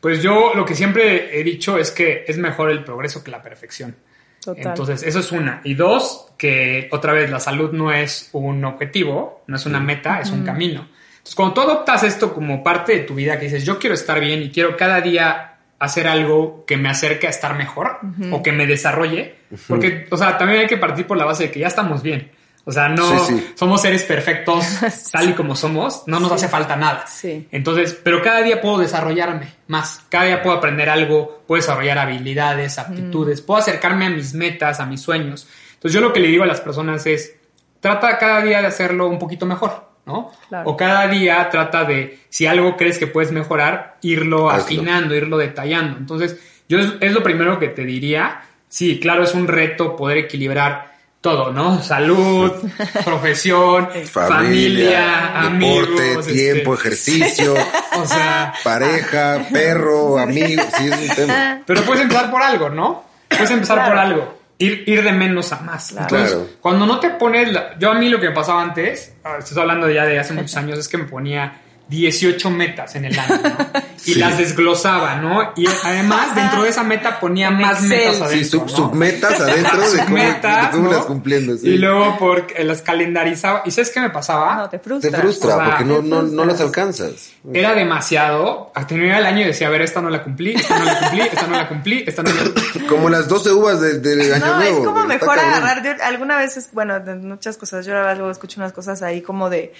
Pues 0.00 0.22
yo 0.22 0.52
lo 0.54 0.64
que 0.64 0.74
siempre 0.74 1.38
he 1.38 1.42
dicho 1.42 1.78
es 1.78 1.90
que 1.90 2.24
es 2.26 2.38
mejor 2.38 2.70
el 2.70 2.84
progreso 2.84 3.24
que 3.24 3.30
la 3.30 3.42
perfección. 3.42 3.96
Total. 4.40 4.66
Entonces, 4.68 5.02
eso 5.02 5.18
es 5.18 5.32
una. 5.32 5.60
Y 5.64 5.74
dos, 5.74 6.32
que 6.38 6.88
otra 6.92 7.12
vez 7.12 7.30
la 7.30 7.40
salud 7.40 7.72
no 7.72 7.92
es 7.92 8.28
un 8.32 8.64
objetivo, 8.64 9.42
no 9.46 9.56
es 9.56 9.66
una 9.66 9.80
meta, 9.80 10.20
es 10.20 10.30
un 10.30 10.44
camino. 10.44 10.88
Entonces, 11.26 11.34
cuando 11.34 11.54
tú 11.54 11.60
adoptas 11.62 12.04
esto 12.04 12.32
como 12.32 12.62
parte 12.62 12.92
de 12.92 13.00
tu 13.00 13.14
vida, 13.14 13.38
que 13.38 13.46
dices, 13.46 13.64
yo 13.64 13.78
quiero 13.78 13.94
estar 13.94 14.20
bien 14.20 14.42
y 14.42 14.50
quiero 14.50 14.76
cada 14.76 15.00
día 15.00 15.58
hacer 15.78 16.06
algo 16.06 16.64
que 16.64 16.76
me 16.76 16.88
acerque 16.88 17.26
a 17.26 17.30
estar 17.30 17.56
mejor 17.56 17.98
o 18.30 18.42
que 18.42 18.52
me 18.52 18.66
desarrolle, 18.66 19.34
porque, 19.66 20.06
o 20.10 20.16
sea, 20.16 20.38
también 20.38 20.60
hay 20.60 20.66
que 20.66 20.76
partir 20.76 21.06
por 21.06 21.16
la 21.16 21.24
base 21.24 21.44
de 21.44 21.50
que 21.50 21.60
ya 21.60 21.66
estamos 21.66 22.02
bien. 22.02 22.30
O 22.68 22.72
sea, 22.72 22.88
no 22.88 23.06
Sí, 23.24 23.34
sí. 23.38 23.52
somos 23.54 23.80
seres 23.80 24.02
perfectos 24.02 24.64
tal 25.12 25.30
y 25.30 25.32
como 25.34 25.54
somos, 25.54 26.02
no 26.06 26.18
nos 26.18 26.32
hace 26.32 26.48
falta 26.48 26.74
nada. 26.74 27.06
Sí. 27.06 27.46
Entonces, 27.52 27.96
pero 28.02 28.20
cada 28.20 28.42
día 28.42 28.60
puedo 28.60 28.78
desarrollarme 28.78 29.54
más, 29.68 30.02
cada 30.08 30.24
día 30.24 30.42
puedo 30.42 30.56
aprender 30.56 30.90
algo, 30.90 31.44
puedo 31.46 31.60
desarrollar 31.60 31.96
habilidades, 31.98 32.78
aptitudes, 32.80 33.40
puedo 33.40 33.60
acercarme 33.60 34.06
a 34.06 34.10
mis 34.10 34.34
metas, 34.34 34.80
a 34.80 34.86
mis 34.86 35.00
sueños. 35.00 35.46
Entonces, 35.74 35.92
yo 35.94 36.00
lo 36.00 36.12
que 36.12 36.18
le 36.18 36.26
digo 36.28 36.42
a 36.42 36.46
las 36.48 36.60
personas 36.60 37.06
es, 37.06 37.36
trata 37.78 38.18
cada 38.18 38.42
día 38.42 38.60
de 38.60 38.66
hacerlo 38.66 39.06
un 39.06 39.20
poquito 39.20 39.46
mejor, 39.46 39.88
¿no? 40.04 40.32
Claro. 40.48 40.68
O 40.70 40.76
cada 40.76 41.06
día 41.06 41.48
trata 41.50 41.84
de, 41.84 42.18
si 42.30 42.46
algo 42.48 42.76
crees 42.76 42.98
que 42.98 43.06
puedes 43.06 43.30
mejorar, 43.30 43.98
irlo 44.02 44.50
Hazlo. 44.50 44.64
afinando, 44.64 45.14
irlo 45.14 45.38
detallando. 45.38 45.98
Entonces, 45.98 46.36
yo 46.68 46.80
es, 46.80 46.94
es 46.98 47.12
lo 47.12 47.22
primero 47.22 47.60
que 47.60 47.68
te 47.68 47.84
diría. 47.84 48.40
Sí, 48.68 48.98
claro, 48.98 49.22
es 49.22 49.34
un 49.34 49.46
reto 49.46 49.94
poder 49.94 50.18
equilibrar 50.18 50.95
todo, 51.26 51.52
¿no? 51.52 51.82
Salud, 51.82 52.52
profesión, 53.04 53.88
familia, 54.08 55.32
deporte, 55.50 56.02
amigos, 56.02 56.26
tiempo, 56.28 56.74
este, 56.74 56.86
ejercicio, 56.88 57.54
o 57.98 58.06
sea, 58.06 58.54
pareja, 58.62 59.44
perro, 59.52 60.18
amigo, 60.20 60.62
sí 60.78 60.86
es 60.88 61.10
un 61.10 61.16
tema. 61.16 61.60
pero 61.66 61.82
puedes 61.82 62.02
empezar 62.02 62.30
por 62.30 62.40
algo, 62.42 62.70
¿no? 62.70 63.04
Puedes 63.28 63.50
empezar 63.50 63.78
Claro. 63.78 63.90
por 63.90 63.98
algo. 63.98 64.38
Ir, 64.58 64.84
ir 64.86 65.02
de 65.02 65.12
menos 65.12 65.52
a 65.52 65.60
más. 65.62 65.90
Entonces, 65.90 66.30
Claro. 66.30 66.46
cuando 66.60 66.86
no 66.86 67.00
te 67.00 67.10
pones... 67.10 67.52
la- 67.52 67.76
yo 67.78 67.90
a 67.90 67.94
mí 67.94 68.08
lo 68.08 68.20
que 68.20 68.28
me 68.28 68.34
pasaba 68.34 68.62
antes, 68.62 69.12
ah, 69.24 69.36
estoy 69.40 69.60
hablando 69.60 69.90
ya 69.90 70.04
de 70.06 70.18
hace 70.20 70.32
muchos 70.32 70.56
años, 70.56 70.78
es 70.78 70.86
que 70.88 70.96
me 70.96 71.04
ponía 71.04 71.60
18 71.88 72.50
metas 72.50 72.96
en 72.96 73.04
el 73.06 73.18
año, 73.18 73.40
¿no? 73.42 73.56
Y 74.06 74.12
Sí. 74.12 74.20
las 74.20 74.38
desglosaba, 74.38 75.16
¿no? 75.16 75.52
Y 75.56 75.66
además, 75.82 76.32
dentro 76.36 76.62
de 76.62 76.68
esa 76.68 76.84
meta 76.84 77.18
ponía 77.18 77.48
En 77.48 77.58
más 77.60 77.82
Excel. 77.82 77.98
metas 78.12 78.16
Sí, 78.16 78.22
adentro, 78.24 78.60
sub, 78.60 78.62
¿no? 78.62 78.76
submetas 78.76 79.40
adentro 79.40 79.90
de 79.90 79.98
cómo, 80.04 80.14
Metas, 80.16 80.62
de 80.64 80.70
cómo 80.76 80.90
¿no? 80.90 80.96
las 80.96 81.06
cumpliendo. 81.06 81.56
sí. 81.56 81.68
Y 81.70 81.78
luego 81.78 82.16
porque 82.16 82.62
las 82.62 82.82
calendarizaba. 82.82 83.62
¿Y 83.64 83.72
sabes 83.72 83.90
qué 83.90 83.98
me 84.00 84.10
pasaba? 84.10 84.54
No, 84.56 84.68
te 84.70 84.78
Te 84.78 84.84
frustra. 84.84 85.18
frustra 85.20 85.56
O 85.56 85.58
sea, 85.58 85.64
porque 85.70 85.84
no, 85.86 85.96
te 85.96 86.02
no, 86.02 86.16
no 86.22 86.28
frustras. 86.28 86.46
las 86.46 86.60
alcanzas. 86.60 87.30
Era 87.52 87.74
demasiado. 87.74 88.70
A 88.76 88.86
terminar 88.86 89.18
el 89.20 89.26
año 89.26 89.40
y 89.40 89.44
decía, 89.46 89.66
a 89.66 89.70
ver, 89.70 89.82
esta 89.82 90.00
no 90.00 90.08
la 90.10 90.22
cumplí, 90.22 90.54
esta 90.54 90.78
no 90.78 90.84
la 90.84 90.98
cumplí, 91.00 91.20
esta 91.22 91.46
no 91.48 91.56
la 91.56 91.68
cumplí, 91.68 92.04
esta 92.06 92.22
no 92.22 92.30
la 92.32 92.42
cumplí. 92.44 92.86
Como 92.88 93.08
las 93.10 93.26
12 93.26 93.52
uvas 93.52 93.80
de, 93.80 93.98
de 93.98 94.34
Año 94.34 94.46
No, 94.46 94.56
Nuevo. 94.56 94.78
es 94.78 94.86
como 94.86 95.04
mejor 95.06 95.36
agarrar. 95.38 95.82
Yo 95.82 95.90
alguna 96.04 96.36
vez, 96.36 96.56
es- 96.58 96.68
bueno, 96.72 97.00
de 97.00 97.16
muchas 97.16 97.56
cosas, 97.56 97.84
yo 97.86 97.92
luego 97.94 98.30
escucho 98.30 98.60
unas 98.60 98.72
cosas 98.72 99.02
ahí 99.02 99.20
como 99.20 99.50
de. 99.50 99.72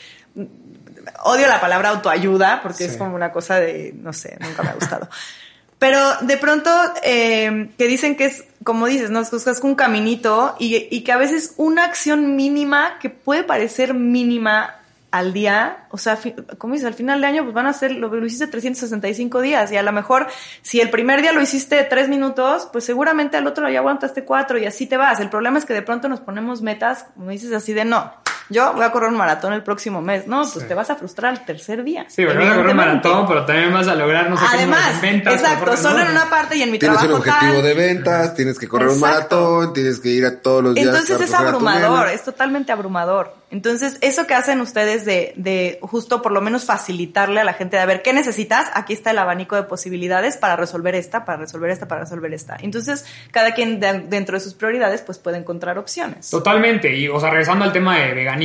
Odio 1.24 1.46
la 1.48 1.60
palabra 1.60 1.90
autoayuda 1.90 2.60
porque 2.62 2.84
es 2.86 2.92
Sí. 2.92 2.98
como 2.98 3.14
una 3.14 3.32
cosa 3.32 3.60
de. 3.60 3.92
No 3.96 4.12
sé, 4.12 4.36
nunca 4.40 4.62
me 4.62 4.70
ha 4.70 4.74
gustado. 4.74 5.08
Pero 5.78 6.00
de 6.22 6.38
pronto, 6.38 6.70
eh, 7.02 7.70
que 7.76 7.86
dicen 7.86 8.16
que 8.16 8.24
es, 8.24 8.44
como 8.64 8.86
dices, 8.86 9.10
¿no? 9.10 9.20
Es 9.20 9.28
que 9.28 9.36
es 9.50 9.60
un 9.60 9.74
caminito 9.74 10.56
y, 10.58 10.88
y 10.90 11.02
que 11.04 11.12
a 11.12 11.18
veces 11.18 11.52
una 11.58 11.84
acción 11.84 12.34
mínima 12.34 12.98
que 12.98 13.10
puede 13.10 13.44
parecer 13.44 13.92
mínima 13.92 14.76
al 15.10 15.32
día, 15.32 15.86
o 15.90 15.98
sea, 15.98 16.18
como 16.58 16.74
dices, 16.74 16.86
al 16.86 16.94
final 16.94 17.20
de 17.20 17.26
año 17.26 17.42
pues 17.42 17.54
van 17.54 17.66
a 17.66 17.72
ser, 17.72 17.92
lo, 17.92 18.08
lo 18.08 18.26
hiciste 18.26 18.46
365 18.48 19.40
días 19.40 19.70
y 19.72 19.76
a 19.76 19.82
lo 19.82 19.92
mejor 19.92 20.26
si 20.62 20.80
el 20.80 20.90
primer 20.90 21.22
día 21.22 21.32
lo 21.32 21.40
hiciste 21.40 21.82
tres 21.84 22.08
minutos, 22.08 22.68
pues 22.72 22.84
seguramente 22.84 23.36
al 23.36 23.46
otro 23.46 23.68
ya 23.70 23.78
aguantaste 23.78 24.24
cuatro 24.24 24.58
y 24.58 24.66
así 24.66 24.86
te 24.86 24.96
vas. 24.96 25.20
El 25.20 25.30
problema 25.30 25.58
es 25.58 25.64
que 25.64 25.72
de 25.74 25.82
pronto 25.82 26.08
nos 26.08 26.20
ponemos 26.20 26.60
metas, 26.62 27.06
como 27.14 27.30
dices, 27.30 27.52
así 27.52 27.72
de 27.72 27.84
no, 27.84 28.12
yo 28.50 28.72
voy 28.74 28.84
a 28.84 28.92
correr 28.92 29.10
un 29.10 29.16
maratón 29.16 29.52
el 29.52 29.62
próximo 29.62 30.00
mes, 30.02 30.26
no, 30.26 30.40
pues 30.42 30.52
Sí. 30.52 30.60
te 30.68 30.74
vas 30.74 30.90
a 30.90 30.96
frustrar 30.96 31.32
el 31.32 31.44
tercer 31.44 31.82
día. 31.84 32.06
Sí, 32.08 32.24
porque 32.24 32.38
vas 32.38 32.52
a 32.52 32.54
correr 32.56 32.70
un 32.70 32.76
maratón, 32.76 33.26
pero 33.26 33.44
también 33.44 33.72
vas 33.72 33.88
a 33.88 33.94
lograr 33.94 34.30
no 34.30 34.36
sé 34.36 34.44
qué 34.50 34.56
Además, 34.56 35.00
de 35.00 35.08
ventas. 35.10 35.34
exacto, 35.34 35.76
solo 35.76 36.00
en 36.00 36.10
una 36.10 36.28
parte 36.30 36.56
y 36.56 36.62
en 36.62 36.70
mi 36.70 36.78
Tienes 36.78 36.98
un 37.02 37.08
trabajo 37.08 37.22
objetivo 37.28 37.54
tal. 37.54 37.62
de 37.62 37.74
ventas, 37.74 38.34
tienes 38.34 38.58
que 38.58 38.68
correr 38.68 38.88
un 38.88 39.00
maratón, 39.00 39.72
tienes 39.72 40.00
que 40.00 40.08
ir 40.10 40.24
a 40.26 40.40
todos 40.40 40.62
los 40.62 40.74
días. 40.74 40.86
Entonces 40.86 41.20
es 41.20 41.34
abrumador, 41.34 42.08
es 42.08 42.22
totalmente 42.22 42.72
abrumador. 42.72 43.34
Entonces, 43.48 43.96
eso 44.00 44.26
que 44.26 44.34
hacen 44.34 44.60
ustedes 44.60 45.04
de, 45.04 45.32
de 45.36 45.78
justo 45.80 46.20
por 46.20 46.32
lo 46.32 46.40
menos 46.40 46.64
facilitarle 46.64 47.40
a 47.40 47.44
la 47.44 47.52
gente 47.52 47.76
de 47.76 47.82
a 47.82 47.86
ver 47.86 48.02
qué 48.02 48.12
necesitas, 48.12 48.66
aquí 48.74 48.92
está 48.92 49.12
el 49.12 49.18
abanico 49.18 49.54
de 49.54 49.62
posibilidades 49.62 50.36
para 50.36 50.56
resolver 50.56 50.96
esta, 50.96 51.24
para 51.24 51.38
resolver 51.38 51.70
esta, 51.70 51.86
para 51.86 52.00
resolver 52.02 52.34
esta. 52.34 52.56
Entonces, 52.60 53.04
cada 53.30 53.54
quien 53.54 53.78
de- 53.78 54.00
dentro 54.08 54.36
de 54.36 54.40
sus 54.40 54.54
prioridades, 54.54 55.02
pues 55.02 55.18
puede 55.18 55.38
encontrar 55.38 55.78
opciones. 55.78 56.28
Totalmente. 56.28 56.92
Y, 56.96 57.06
o 57.08 57.20
sea, 57.20 57.30
regresando 57.30 57.64
al 57.64 57.72
tema 57.72 57.96
de 57.98 58.14
veganismo, 58.14 58.35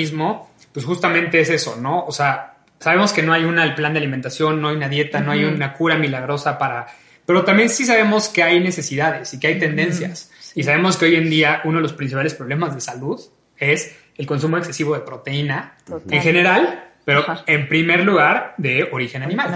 pues 0.71 0.85
justamente 0.85 1.39
es 1.39 1.49
eso, 1.49 1.77
¿no? 1.77 2.05
O 2.05 2.11
sea, 2.11 2.57
sabemos 2.79 3.13
que 3.13 3.21
no 3.21 3.33
hay 3.33 3.43
una, 3.43 3.63
el 3.63 3.75
plan 3.75 3.93
de 3.93 3.99
alimentación, 3.99 4.61
no 4.61 4.69
hay 4.69 4.75
una 4.75 4.89
dieta, 4.89 5.19
no 5.19 5.31
hay 5.31 5.43
una 5.43 5.73
cura 5.73 5.97
milagrosa 5.97 6.57
para... 6.57 6.87
Pero 7.25 7.43
también 7.43 7.69
sí 7.69 7.85
sabemos 7.85 8.29
que 8.29 8.43
hay 8.43 8.59
necesidades 8.59 9.33
y 9.33 9.39
que 9.39 9.47
hay 9.47 9.59
tendencias. 9.59 10.31
Y 10.55 10.63
sabemos 10.63 10.97
que 10.97 11.05
hoy 11.05 11.15
en 11.15 11.29
día 11.29 11.61
uno 11.63 11.77
de 11.77 11.83
los 11.83 11.93
principales 11.93 12.33
problemas 12.33 12.73
de 12.75 12.81
salud 12.81 13.21
es 13.57 13.95
el 14.17 14.25
consumo 14.25 14.57
excesivo 14.57 14.95
de 14.95 15.01
proteína 15.01 15.77
Total. 15.85 16.13
en 16.13 16.21
general, 16.21 16.90
pero 17.05 17.21
Ajá. 17.21 17.43
en 17.47 17.67
primer 17.67 18.01
lugar 18.05 18.53
de 18.57 18.87
origen 18.91 19.23
animal. 19.23 19.49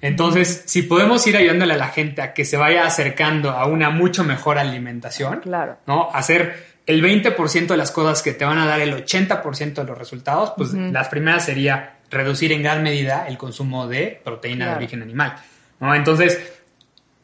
Entonces, 0.00 0.64
si 0.66 0.82
podemos 0.82 1.26
ir 1.26 1.36
ayudándole 1.36 1.74
a 1.74 1.76
la 1.78 1.88
gente 1.88 2.22
a 2.22 2.34
que 2.34 2.44
se 2.44 2.56
vaya 2.56 2.86
acercando 2.86 3.50
a 3.50 3.66
una 3.66 3.90
mucho 3.90 4.24
mejor 4.24 4.58
alimentación, 4.58 5.40
Claro. 5.40 5.78
¿no? 5.86 6.10
Hacer 6.12 6.72
el 6.86 7.02
20% 7.02 7.66
de 7.68 7.76
las 7.76 7.90
cosas 7.92 8.22
que 8.22 8.32
te 8.32 8.44
van 8.44 8.58
a 8.58 8.66
dar 8.66 8.80
el 8.80 8.92
80% 8.94 9.74
de 9.74 9.84
los 9.84 9.96
resultados, 9.96 10.52
pues 10.56 10.72
las 10.74 11.08
primeras 11.08 11.44
sería 11.44 11.96
reducir 12.10 12.52
en 12.52 12.62
gran 12.62 12.82
medida 12.82 13.24
el 13.28 13.38
consumo 13.38 13.86
de 13.86 14.20
proteína 14.24 14.64
Claro. 14.66 14.70
de 14.72 14.84
origen 14.84 15.02
animal, 15.02 15.36
¿no? 15.80 15.94
Entonces, 15.94 16.38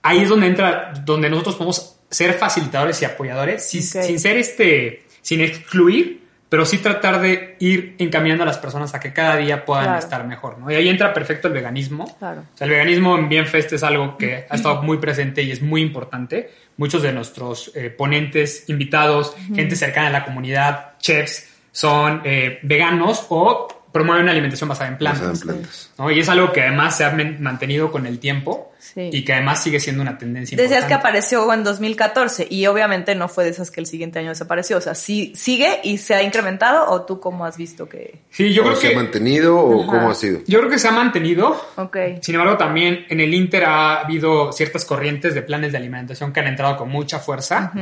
ahí 0.02 0.20
es 0.22 0.28
donde 0.28 0.46
entra, 0.46 0.92
donde 1.04 1.28
nosotros 1.28 1.56
podemos 1.56 1.96
ser 2.10 2.32
facilitadores 2.34 3.02
y 3.02 3.04
apoyadores, 3.04 3.68
sin 3.68 3.82
ser 4.18 4.36
este, 4.38 5.02
sin 5.20 5.40
excluir, 5.42 6.26
pero 6.48 6.64
sí 6.64 6.78
tratar 6.78 7.20
de 7.20 7.56
ir 7.60 7.94
encaminando 7.98 8.42
a 8.44 8.46
las 8.46 8.58
personas 8.58 8.94
a 8.94 9.00
que 9.00 9.12
cada 9.12 9.36
día 9.36 9.64
puedan 9.64 9.84
Claro. 9.84 9.98
estar 9.98 10.26
mejor, 10.26 10.58
¿no? 10.58 10.70
Y 10.70 10.74
ahí 10.74 10.88
entra 10.88 11.12
perfecto 11.12 11.48
el 11.48 11.54
veganismo. 11.54 12.16
Claro. 12.18 12.40
O 12.54 12.56
sea, 12.56 12.64
el 12.64 12.70
veganismo 12.70 13.18
en 13.18 13.28
Bienfest 13.28 13.72
es 13.74 13.82
algo 13.82 14.16
que 14.16 14.46
ha 14.48 14.54
estado 14.54 14.82
muy 14.82 14.98
presente 14.98 15.42
y 15.42 15.50
es 15.50 15.60
muy 15.60 15.82
importante. 15.82 16.50
Muchos 16.76 17.02
de 17.02 17.12
nuestros 17.12 17.72
eh, 17.74 17.90
ponentes, 17.90 18.68
invitados, 18.68 19.36
gente 19.54 19.76
cercana 19.76 20.08
a 20.08 20.10
la 20.10 20.24
comunidad, 20.24 20.92
chefs, 20.98 21.48
son 21.72 22.22
eh, 22.24 22.60
veganos 22.62 23.26
o 23.28 23.68
promueven 23.92 24.22
una 24.22 24.32
alimentación 24.32 24.68
basada 24.68 24.88
en 24.88 24.96
plantas. 24.98 25.28
Basada 25.30 25.52
en 25.52 25.58
plantas. 25.58 25.87
¿No? 25.98 26.10
Y 26.10 26.20
es 26.20 26.28
algo 26.28 26.52
que 26.52 26.62
además 26.62 26.96
se 26.96 27.04
ha 27.04 27.10
mantenido 27.38 27.90
con 27.90 28.06
el 28.06 28.18
tiempo 28.18 28.72
Sí. 28.80 29.10
y 29.12 29.24
que 29.24 29.32
además 29.34 29.60
sigue 29.62 29.80
siendo 29.80 30.02
una 30.02 30.16
tendencia 30.16 30.56
Decías 30.56 30.70
que 30.70 30.92
importante. 30.92 30.94
apareció 31.08 31.52
en 31.52 31.64
2014 31.64 32.46
y 32.48 32.66
obviamente 32.68 33.14
no 33.16 33.28
fue 33.28 33.42
de 33.44 33.50
esas 33.50 33.70
que 33.72 33.80
el 33.80 33.86
siguiente 33.86 34.20
año 34.20 34.28
desapareció. 34.30 34.78
O 34.78 34.80
sea, 34.80 34.94
¿sí, 34.94 35.32
¿sigue 35.34 35.80
y 35.82 35.98
se 35.98 36.14
ha 36.14 36.22
incrementado 36.22 36.88
o 36.88 37.02
tú 37.02 37.18
cómo 37.20 37.44
has 37.44 37.56
visto 37.56 37.88
que...? 37.88 38.20
Sí, 38.30 38.54
yo 38.54 38.62
¿O 38.62 38.66
creo 38.66 38.76
se 38.76 38.86
ha 38.86 38.90
que 38.90 38.96
mantenido 38.96 39.58
o 39.58 39.82
Ajá. 39.82 39.90
cómo 39.92 40.10
ha 40.10 40.14
sido? 40.14 40.40
yo 40.46 40.58
creo 40.60 40.70
que 40.70 40.78
se 40.78 40.86
ha 40.88 40.92
mantenido. 40.92 41.60
Ok. 41.76 41.96
Sin 42.22 42.36
embargo, 42.36 42.56
también 42.56 43.04
en 43.08 43.20
el 43.20 43.34
Inter 43.34 43.64
ha 43.64 44.00
habido 44.00 44.52
ciertas 44.52 44.84
corrientes 44.84 45.34
de 45.34 45.42
planes 45.42 45.72
de 45.72 45.78
alimentación 45.78 46.32
que 46.32 46.38
han 46.40 46.46
entrado 46.46 46.76
con 46.76 46.88
mucha 46.88 47.18
fuerza. 47.18 47.72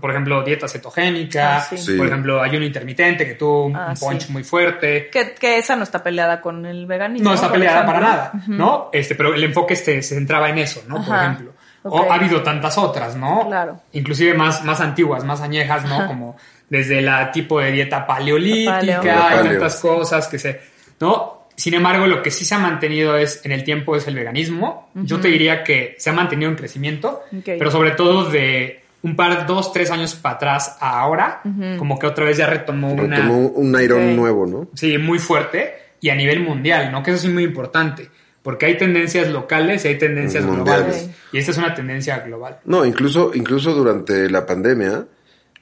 Por 0.00 0.10
ejemplo, 0.10 0.42
dieta 0.42 0.66
cetogénica, 0.68 1.58
Ah, 1.58 1.60
sí. 1.62 1.78
Sí. 1.78 1.92
por 1.96 2.08
ejemplo, 2.08 2.42
ayuno 2.42 2.66
intermitente, 2.66 3.24
que 3.26 3.34
tuvo 3.34 3.66
un, 3.66 3.76
Ah, 3.76 3.90
un 3.94 3.96
punch 3.96 4.26
sí. 4.26 4.32
muy 4.32 4.42
fuerte. 4.44 5.08
Que, 5.10 5.32
que 5.32 5.58
esa 5.58 5.76
no 5.76 5.84
está 5.84 6.02
peleada 6.02 6.40
con 6.40 6.66
el 6.66 6.86
veganismo. 6.86 7.28
No 7.30 7.34
está 7.34 7.48
por 7.48 7.59
peleada 7.60 7.86
para 7.86 8.00
nada, 8.00 8.32
¿no? 8.48 8.90
Este, 8.92 9.14
pero 9.14 9.34
el 9.34 9.44
enfoque 9.44 9.74
este 9.74 10.02
se 10.02 10.14
centraba 10.14 10.48
en 10.50 10.58
eso, 10.58 10.82
¿no? 10.88 11.04
Por 11.04 11.16
ejemplo. 11.16 11.52
O 11.82 12.10
ha 12.10 12.14
habido 12.16 12.42
tantas 12.42 12.76
otras, 12.76 13.16
¿no? 13.16 13.46
Claro. 13.46 13.80
Inclusive 13.92 14.34
más, 14.34 14.64
más 14.64 14.80
antiguas, 14.80 15.24
más 15.24 15.40
añejas, 15.40 15.84
¿no? 15.86 16.06
Como 16.06 16.36
desde 16.68 17.00
la 17.00 17.32
tipo 17.32 17.58
de 17.60 17.72
dieta 17.72 18.06
paleolítica 18.06 18.78
Paleo. 18.80 19.44
y 19.44 19.48
tantas 19.48 19.76
cosas 19.80 20.28
que 20.28 20.38
se, 20.38 20.60
¿no? 21.00 21.40
Sin 21.56 21.74
embargo, 21.74 22.06
lo 22.06 22.22
que 22.22 22.30
sí 22.30 22.44
se 22.44 22.54
ha 22.54 22.58
mantenido 22.58 23.16
es 23.16 23.44
en 23.44 23.52
el 23.52 23.64
tiempo 23.64 23.94
es 23.96 24.06
el 24.06 24.14
veganismo. 24.14 24.90
Yo 24.94 25.20
te 25.20 25.28
diría 25.28 25.62
que 25.64 25.94
se 25.98 26.08
ha 26.10 26.12
mantenido 26.12 26.50
en 26.50 26.56
crecimiento, 26.56 27.22
pero 27.44 27.70
sobre 27.70 27.90
todo 27.92 28.30
de 28.30 28.82
un 29.02 29.16
par, 29.16 29.46
dos, 29.46 29.72
tres 29.72 29.90
años 29.90 30.14
para 30.14 30.36
atrás 30.36 30.76
a 30.80 31.00
ahora, 31.00 31.42
como 31.78 31.98
que 31.98 32.06
otra 32.06 32.24
vez 32.24 32.36
ya 32.38 32.46
retomó 32.46 32.92
una, 32.92 33.16
Retomó 33.16 33.38
un 33.38 33.74
airón 33.76 34.10
Ok. 34.10 34.16
nuevo, 34.16 34.46
¿no? 34.46 34.68
Sí, 34.74 34.96
muy 34.98 35.18
fuerte 35.18 35.74
y 36.00 36.08
a 36.10 36.14
nivel 36.14 36.40
mundial, 36.40 36.90
¿no? 36.92 37.02
Que 37.02 37.10
eso 37.12 37.26
es 37.26 37.32
muy 37.32 37.44
importante. 37.44 38.10
Porque 38.42 38.64
hay 38.66 38.78
tendencias 38.78 39.28
locales 39.30 39.84
y 39.84 39.88
hay 39.88 39.98
tendencias 39.98 40.44
Mundiales. 40.44 40.86
globales. 40.96 41.10
Y 41.32 41.38
esta 41.38 41.50
es 41.50 41.58
una 41.58 41.74
tendencia 41.74 42.20
global. 42.20 42.58
No, 42.64 42.86
incluso, 42.86 43.32
incluso 43.34 43.74
durante 43.74 44.30
la 44.30 44.46
pandemia, 44.46 45.06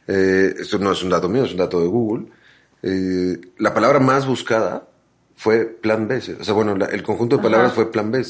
eh, 0.06 0.54
esto 0.60 0.78
no 0.78 0.92
es 0.92 1.02
un 1.02 1.10
dato 1.10 1.28
mío, 1.28 1.44
es 1.44 1.50
un 1.50 1.56
dato 1.58 1.80
de 1.80 1.88
Google, 1.88 2.26
eh, 2.82 3.36
la 3.58 3.74
palabra 3.74 3.98
más 3.98 4.26
buscada 4.26 4.86
fue 5.34 5.64
plan 5.66 6.06
B. 6.06 6.20
O 6.40 6.44
sea, 6.44 6.54
bueno, 6.54 6.76
la- 6.76 6.86
el 6.86 7.02
conjunto 7.02 7.36
de 7.36 7.42
palabras 7.42 7.72
Ajá. 7.72 7.74
fue 7.82 7.90
plan 7.90 8.10
B 8.12 8.22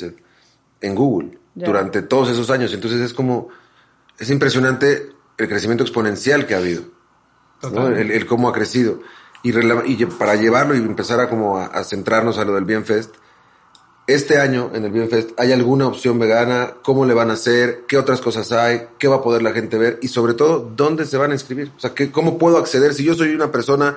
en 0.81 0.95
Google 0.95 1.39
Ya. 1.55 1.67
durante 1.67 2.01
todos 2.03 2.31
esos 2.31 2.49
años. 2.51 2.73
Entonces 2.73 3.01
es 3.03 3.13
como, 3.13 3.49
es 4.19 4.31
impresionante 4.31 5.11
el 5.37 5.49
crecimiento 5.49 5.85
exponencial 5.85 6.47
que 6.47 6.55
ha 6.55 6.59
habido. 6.59 6.85
¿no? 7.73 7.89
El, 7.89 8.13
el 8.13 8.25
cómo 8.27 8.49
ha 8.49 8.53
crecido. 8.53 9.01
Y, 9.43 9.53
y 9.93 10.07
para 10.07 10.35
llevarlo 10.35 10.75
y 10.75 10.79
empezar 10.79 11.21
a 11.21 11.29
como 11.29 11.59
a, 11.59 11.67
a 11.67 11.85
centrarnos 11.85 12.39
a 12.39 12.45
lo 12.45 12.55
del 12.55 12.65
Bienfest, 12.65 13.15
este 14.07 14.41
año 14.41 14.71
en 14.75 14.85
el 14.85 14.91
Bienfest, 14.91 15.39
¿hay 15.39 15.53
alguna 15.53 15.87
opción 15.87 16.19
vegana? 16.19 16.73
¿Cómo 16.83 17.05
le 17.05 17.13
van 17.13 17.31
a 17.31 17.35
hacer? 17.35 17.83
¿Qué 17.87 17.99
otras 17.99 18.23
cosas 18.23 18.51
hay? 18.53 18.83
¿Qué 18.99 19.07
va 19.07 19.17
a 19.17 19.23
poder 19.23 19.43
la 19.43 19.53
gente 19.53 19.77
ver? 19.77 19.99
Y 20.01 20.09
sobre 20.09 20.33
todo, 20.33 20.61
¿dónde 20.75 21.05
se 21.05 21.19
van 21.19 21.31
a 21.31 21.35
inscribir? 21.35 21.71
O 21.77 21.81
sea, 21.81 21.95
¿qué, 21.95 22.11
¿cómo 22.11 22.39
puedo 22.39 22.57
acceder? 22.57 22.95
Si 22.95 23.05
yo 23.05 23.13
soy 23.15 23.35
una 23.35 23.53
persona 23.53 23.97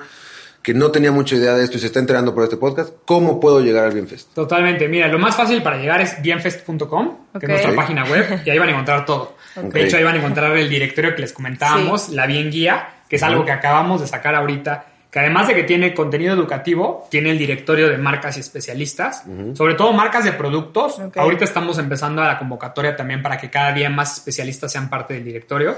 que 0.62 0.74
no 0.74 0.90
tenía 0.90 1.10
mucha 1.10 1.34
idea 1.34 1.54
de 1.54 1.64
esto 1.64 1.78
y 1.78 1.80
se 1.80 1.86
está 1.86 1.98
enterando 1.98 2.34
por 2.34 2.44
este 2.44 2.58
podcast, 2.58 2.92
¿cómo 3.06 3.40
puedo 3.40 3.60
llegar 3.60 3.86
al 3.86 3.92
Bienfest? 3.94 4.34
Totalmente. 4.34 4.86
Mira, 4.86 5.08
lo 5.08 5.18
más 5.18 5.34
fácil 5.34 5.62
para 5.62 5.78
llegar 5.78 6.02
es 6.02 6.20
bienfest.com, 6.20 7.08
Ok. 7.34 7.40
que 7.40 7.46
es 7.46 7.48
nuestra 7.48 7.74
página 7.74 8.04
web, 8.04 8.42
y 8.44 8.50
ahí 8.50 8.58
van 8.58 8.68
a 8.68 8.72
encontrar 8.72 9.06
todo. 9.06 9.34
Ok. 9.56 9.72
De 9.72 9.84
hecho, 9.86 9.96
ahí 9.96 10.04
van 10.04 10.14
a 10.14 10.18
encontrar 10.18 10.54
el 10.56 10.68
directorio 10.68 11.14
que 11.14 11.22
les 11.22 11.32
comentábamos, 11.32 12.10
la 12.10 12.26
Bien 12.26 12.50
Guía, 12.50 12.96
que 13.08 13.16
es 13.16 13.22
algo 13.22 13.46
que 13.46 13.50
acabamos 13.52 14.02
de 14.02 14.06
sacar 14.06 14.34
ahorita, 14.34 14.91
que 15.12 15.20
además 15.20 15.46
de 15.46 15.54
que 15.54 15.64
tiene 15.64 15.92
contenido 15.92 16.32
educativo, 16.34 17.06
tiene 17.10 17.30
el 17.30 17.38
directorio 17.38 17.88
de 17.90 17.98
marcas 17.98 18.38
y 18.38 18.40
especialistas, 18.40 19.24
sobre 19.54 19.74
todo 19.74 19.92
marcas 19.92 20.24
de 20.24 20.32
productos. 20.32 20.96
Ahorita 21.14 21.44
estamos 21.44 21.78
empezando 21.78 22.22
a 22.22 22.26
la 22.28 22.38
convocatoria 22.38 22.96
también 22.96 23.22
para 23.22 23.36
que 23.36 23.50
cada 23.50 23.72
día 23.72 23.90
más 23.90 24.14
especialistas 24.14 24.72
sean 24.72 24.88
parte 24.88 25.12
del 25.14 25.22
directorio. 25.24 25.76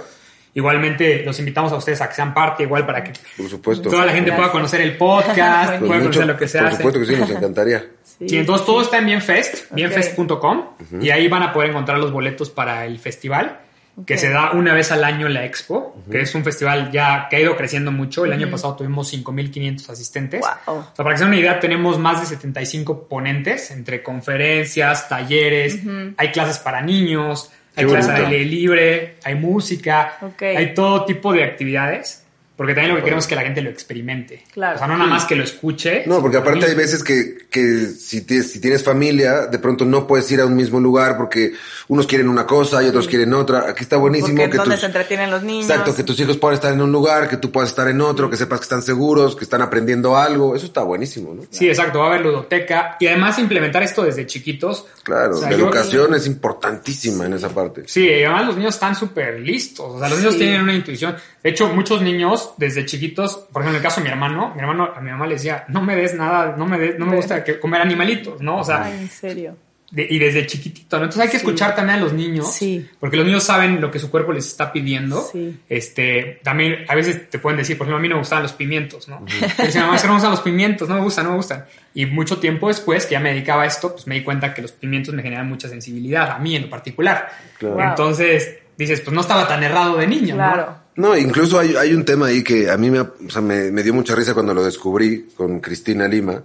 Igualmente, 0.57 1.25
los 1.25 1.37
invitamos 1.40 1.73
a 1.73 1.77
ustedes 1.77 2.01
a 2.01 2.09
que 2.09 2.14
sean 2.14 2.33
parte, 2.33 2.62
igual 2.62 2.87
para 2.87 3.03
que 3.03 3.12
Por 3.37 3.49
supuesto. 3.51 3.90
toda 3.90 4.07
la 4.07 4.12
gente 4.12 4.31
pueda 4.31 4.53
conocer 4.53 4.81
el 4.83 4.97
podcast, 4.97 5.68
Pues 5.79 5.81
pueda 5.81 5.94
mucho- 5.94 6.03
conocer 6.20 6.27
lo 6.29 6.37
que 6.37 6.47
se 6.47 6.59
por 6.59 6.66
hace. 6.68 6.77
supuesto 6.77 7.01
que 7.01 7.07
sí, 7.07 7.16
nos 7.16 7.31
encantaría. 7.31 7.85
Sí, 8.29 8.37
entonces 8.38 8.64
todo 8.64 8.81
está 8.81 8.99
en 8.99 9.07
Bienfest, 9.07 9.73
bienfest.com, 9.73 10.64
y 11.01 11.11
ahí 11.11 11.27
van 11.27 11.42
a 11.42 11.53
poder 11.53 11.70
encontrar 11.70 11.99
los 11.99 12.12
boletos 12.12 12.49
para 12.49 12.87
el 12.87 13.01
festival, 13.01 13.59
que 14.07 14.19
se 14.19 14.29
da 14.29 14.53
una 14.53 14.75
vez 14.75 14.91
al 14.91 15.05
año 15.05 15.27
en 15.27 15.35
la 15.35 15.45
Expo, 15.45 15.97
que 16.11 16.21
es 16.21 16.35
un 16.35 16.43
festival 16.43 16.91
ya 16.91 17.29
que 17.29 17.37
ha 17.37 17.41
ido 17.41 17.57
creciendo 17.57 17.93
mucho. 17.93 18.25
El 18.25 18.33
año 18.33 18.51
pasado 18.51 18.75
tuvimos 18.77 19.13
5.500 19.13 19.89
asistentes. 19.89 20.41
Wow. 20.41 20.79
O 20.79 20.83
sea, 20.95 21.05
para 21.05 21.11
que 21.11 21.19
se 21.19 21.25
den 21.25 21.33
una 21.33 21.41
idea, 21.41 21.61
tenemos 21.61 21.99
más 21.99 22.21
de 22.21 22.27
75 22.27 23.09
ponentes 23.09 23.71
entre 23.71 24.03
conferencias, 24.03 25.09
talleres, 25.09 25.79
hay 26.17 26.33
clases 26.33 26.59
para 26.59 26.81
niños, 26.81 27.51
hay 27.77 27.87
clases 27.87 28.11
al 28.11 28.27
aire 28.27 28.45
libre, 28.45 29.17
hay 29.23 29.37
música, 29.37 30.19
hay 30.41 30.75
todo 30.75 31.05
tipo 31.05 31.33
de 31.33 31.45
actividades. 31.45 32.24
Porque 32.57 32.73
también 32.73 32.90
lo 32.93 32.97
que 32.99 33.03
queremos 33.03 33.25
es 33.25 33.29
que 33.29 33.35
la 33.35 33.43
gente 33.43 33.61
lo 33.62 33.71
experimente. 33.71 34.45
Claro. 34.53 34.77
O 34.77 34.79
sea, 34.79 34.87
no 34.87 34.97
nada 34.97 35.11
más 35.11 35.25
que 35.25 35.35
lo 35.35 35.43
escuche. 35.43 36.05
No, 36.07 36.21
porque 36.21 36.37
aparte 36.37 36.67
hay 36.67 36.75
veces 36.77 37.03
que, 37.03 37.38
que 37.51 37.87
si, 37.88 38.21
tienes, 38.21 38.53
si 38.53 38.61
tienes 38.61 38.85
familia, 38.85 39.47
de 39.49 39.59
pronto 39.59 39.85
no 39.85 40.07
puedes 40.07 40.31
ir 40.31 40.40
a 40.40 40.47
un 40.47 40.55
mismo 40.55 40.79
lugar 40.79 41.17
porque 41.17 41.53
unos 41.88 42.07
quieren 42.07 42.29
una 42.29 42.47
cosa 42.47 42.81
y 42.85 42.87
otros 42.87 43.09
quieren 43.09 43.35
otra. 43.35 43.69
Aquí 43.71 43.83
está 43.83 43.97
buenísimo 43.97 44.37
Porque 44.37 44.51
que 44.53 44.57
donde 44.59 44.75
tus, 44.77 44.81
se 44.83 44.87
entretienen 44.87 45.33
los 45.33 45.43
niños. 45.43 45.69
exacto, 45.69 45.97
que 45.97 46.05
tus 46.05 46.21
hijos 46.21 46.37
puedan 46.37 46.55
estar 46.55 46.73
en 46.73 46.81
un 46.81 46.93
lugar, 46.93 47.29
que 47.29 47.38
tú 47.38 47.51
puedas 47.51 47.71
estar 47.71 47.88
en 47.88 48.01
otro, 48.01 48.31
que 48.31 48.37
sepas 48.37 48.61
que 48.61 48.64
están 48.64 48.83
seguros, 48.83 49.35
que 49.35 49.43
están 49.43 49.61
aprendiendo 49.61 50.17
algo. 50.17 50.55
Eso 50.55 50.67
está 50.67 50.85
buenísimo, 50.85 51.35
¿no? 51.35 51.43
Sí, 51.51 51.69
exacto, 51.69 51.99
va 51.99 52.05
a 52.07 52.09
haber 52.11 52.21
ludoteca 52.25 52.97
y 53.01 53.09
además 53.09 53.37
implementar 53.40 53.83
esto 53.83 54.05
desde 54.05 54.27
chiquitos. 54.27 54.87
Claro, 55.03 55.35
O 55.37 55.40
sea, 55.40 55.51
la 55.51 55.57
yo- 55.57 55.64
educación 55.64 56.14
es 56.14 56.29
importantísima 56.29 57.27
en 57.27 57.33
esa 57.33 57.49
parte. 57.49 57.83
Sí, 57.87 58.07
y 58.07 58.23
además 58.23 58.47
los 58.47 58.57
niños 58.57 58.75
están 58.75 58.95
súper 58.95 59.40
listos, 59.40 59.87
o 59.97 59.99
sea, 59.99 60.09
los 60.09 60.19
niños 60.19 60.35
Sí. 60.35 60.38
tienen 60.38 60.62
una 60.62 60.75
intuición. 60.75 61.17
De 61.45 61.51
hecho, 61.51 61.69
muchos 61.69 62.01
niños 62.03 62.55
desde 62.57 62.87
chiquitos, 62.87 63.37
por 63.53 63.63
ejemplo, 63.63 63.71
en 63.71 63.77
el 63.77 63.83
caso 63.83 64.01
de 64.01 64.05
mi 64.05 64.11
hermano, 64.11 64.53
mi 64.55 64.61
hermano 64.63 64.91
a 64.97 65.01
mi 65.01 65.11
mamá 65.11 65.27
le 65.27 65.35
decía, 65.35 65.65
no 65.69 65.83
me 65.83 65.95
des 65.95 66.15
nada, 66.15 66.57
no 66.57 66.67
me 66.67 66.79
des, 66.79 66.99
no 66.99 67.05
me 67.07 67.15
gusta 67.17 67.45
que 67.45 67.61
comer 67.61 67.83
animalitos, 67.83 68.41
¿no? 68.41 68.61
O 68.61 68.65
sea, 68.65 68.85
Ay, 68.85 68.99
en 69.01 69.11
serio. 69.11 69.57
de- 69.91 70.07
y 70.09 70.19
desde 70.19 70.47
chiquitito, 70.47 70.97
¿no? 70.97 71.05
Entonces 71.05 71.21
hay 71.21 71.29
que 71.29 71.39
Sí. 71.39 71.45
escuchar 71.47 71.77
también 71.77 71.99
a 71.99 72.03
los 72.03 72.15
niños, 72.15 72.51
Sí. 72.51 72.89
porque 72.99 73.19
los 73.19 73.27
niños 73.27 73.45
saben 73.45 73.79
lo 73.83 73.91
que 73.91 73.99
su 73.99 74.11
cuerpo 74.11 74.33
les 74.33 74.47
está 74.47 74.73
pidiendo. 74.73 75.21
Sí. 75.21 75.61
Este, 75.69 76.41
también 76.43 76.87
a 76.89 76.95
veces 76.95 77.29
te 77.29 77.39
pueden 77.39 77.59
decir, 77.59 77.77
por 77.77 77.85
ejemplo, 77.87 77.99
a 77.99 78.01
mí 78.01 78.09
no 78.09 78.15
me 78.15 78.21
gustaban 78.21 78.43
los 78.43 78.55
pimientos, 78.55 79.07
¿no? 79.09 79.23
Y 79.29 79.63
dicen, 79.67 79.83
mamá, 79.83 79.97
es 79.97 80.01
que 80.01 80.09
no 80.09 80.15
me 80.15 80.19
gustan 80.21 80.31
los 80.31 80.41
pimientos, 80.41 80.89
no 80.89 80.95
me 80.95 81.03
gustan, 81.03 81.25
no 81.27 81.31
me 81.33 81.37
gustan. 81.37 81.67
Y 81.93 82.07
mucho 82.07 82.39
tiempo 82.39 82.69
después 82.69 83.05
que 83.05 83.13
ya 83.13 83.21
me 83.21 83.29
dedicaba 83.35 83.65
a 83.65 83.67
esto, 83.67 83.93
pues 83.93 84.07
me 84.07 84.15
di 84.15 84.23
cuenta 84.23 84.55
que 84.55 84.63
los 84.63 84.73
pimientos 84.73 85.13
me 85.13 85.23
generan 85.23 85.47
mucha 85.47 85.69
sensibilidad, 85.69 86.31
a 86.31 86.39
mí 86.39 86.57
en 86.57 86.63
lo 86.63 86.71
particular. 86.71 87.29
Claro. 87.59 87.83
Entonces, 87.91 88.61
dices, 88.79 89.03
pues 89.03 89.15
no 89.15 89.21
estaba 89.21 89.47
tan 89.47 89.63
errado 89.63 89.99
de 89.99 90.07
niño, 90.07 90.35
¿no? 90.37 90.43
Claro. 90.43 90.67
No, 90.71 90.84
incluso 91.19 91.59
hay, 91.59 91.75
hay 91.77 91.93
un 91.93 92.05
tema 92.05 92.27
ahí 92.27 92.43
que 92.45 92.71
a 92.71 92.77
mí 92.77 92.91
me, 92.91 92.99
ha- 92.99 93.13
o 93.27 93.31
sea, 93.31 93.43
me, 93.43 93.71
me 93.71 93.83
dio 93.83 93.93
mucha 93.95 94.15
risa 94.15 94.33
cuando 94.35 94.55
lo 94.55 94.65
descubrí 94.65 95.29
con 95.37 95.61
Cristina 95.61 96.07
Lima. 96.09 96.43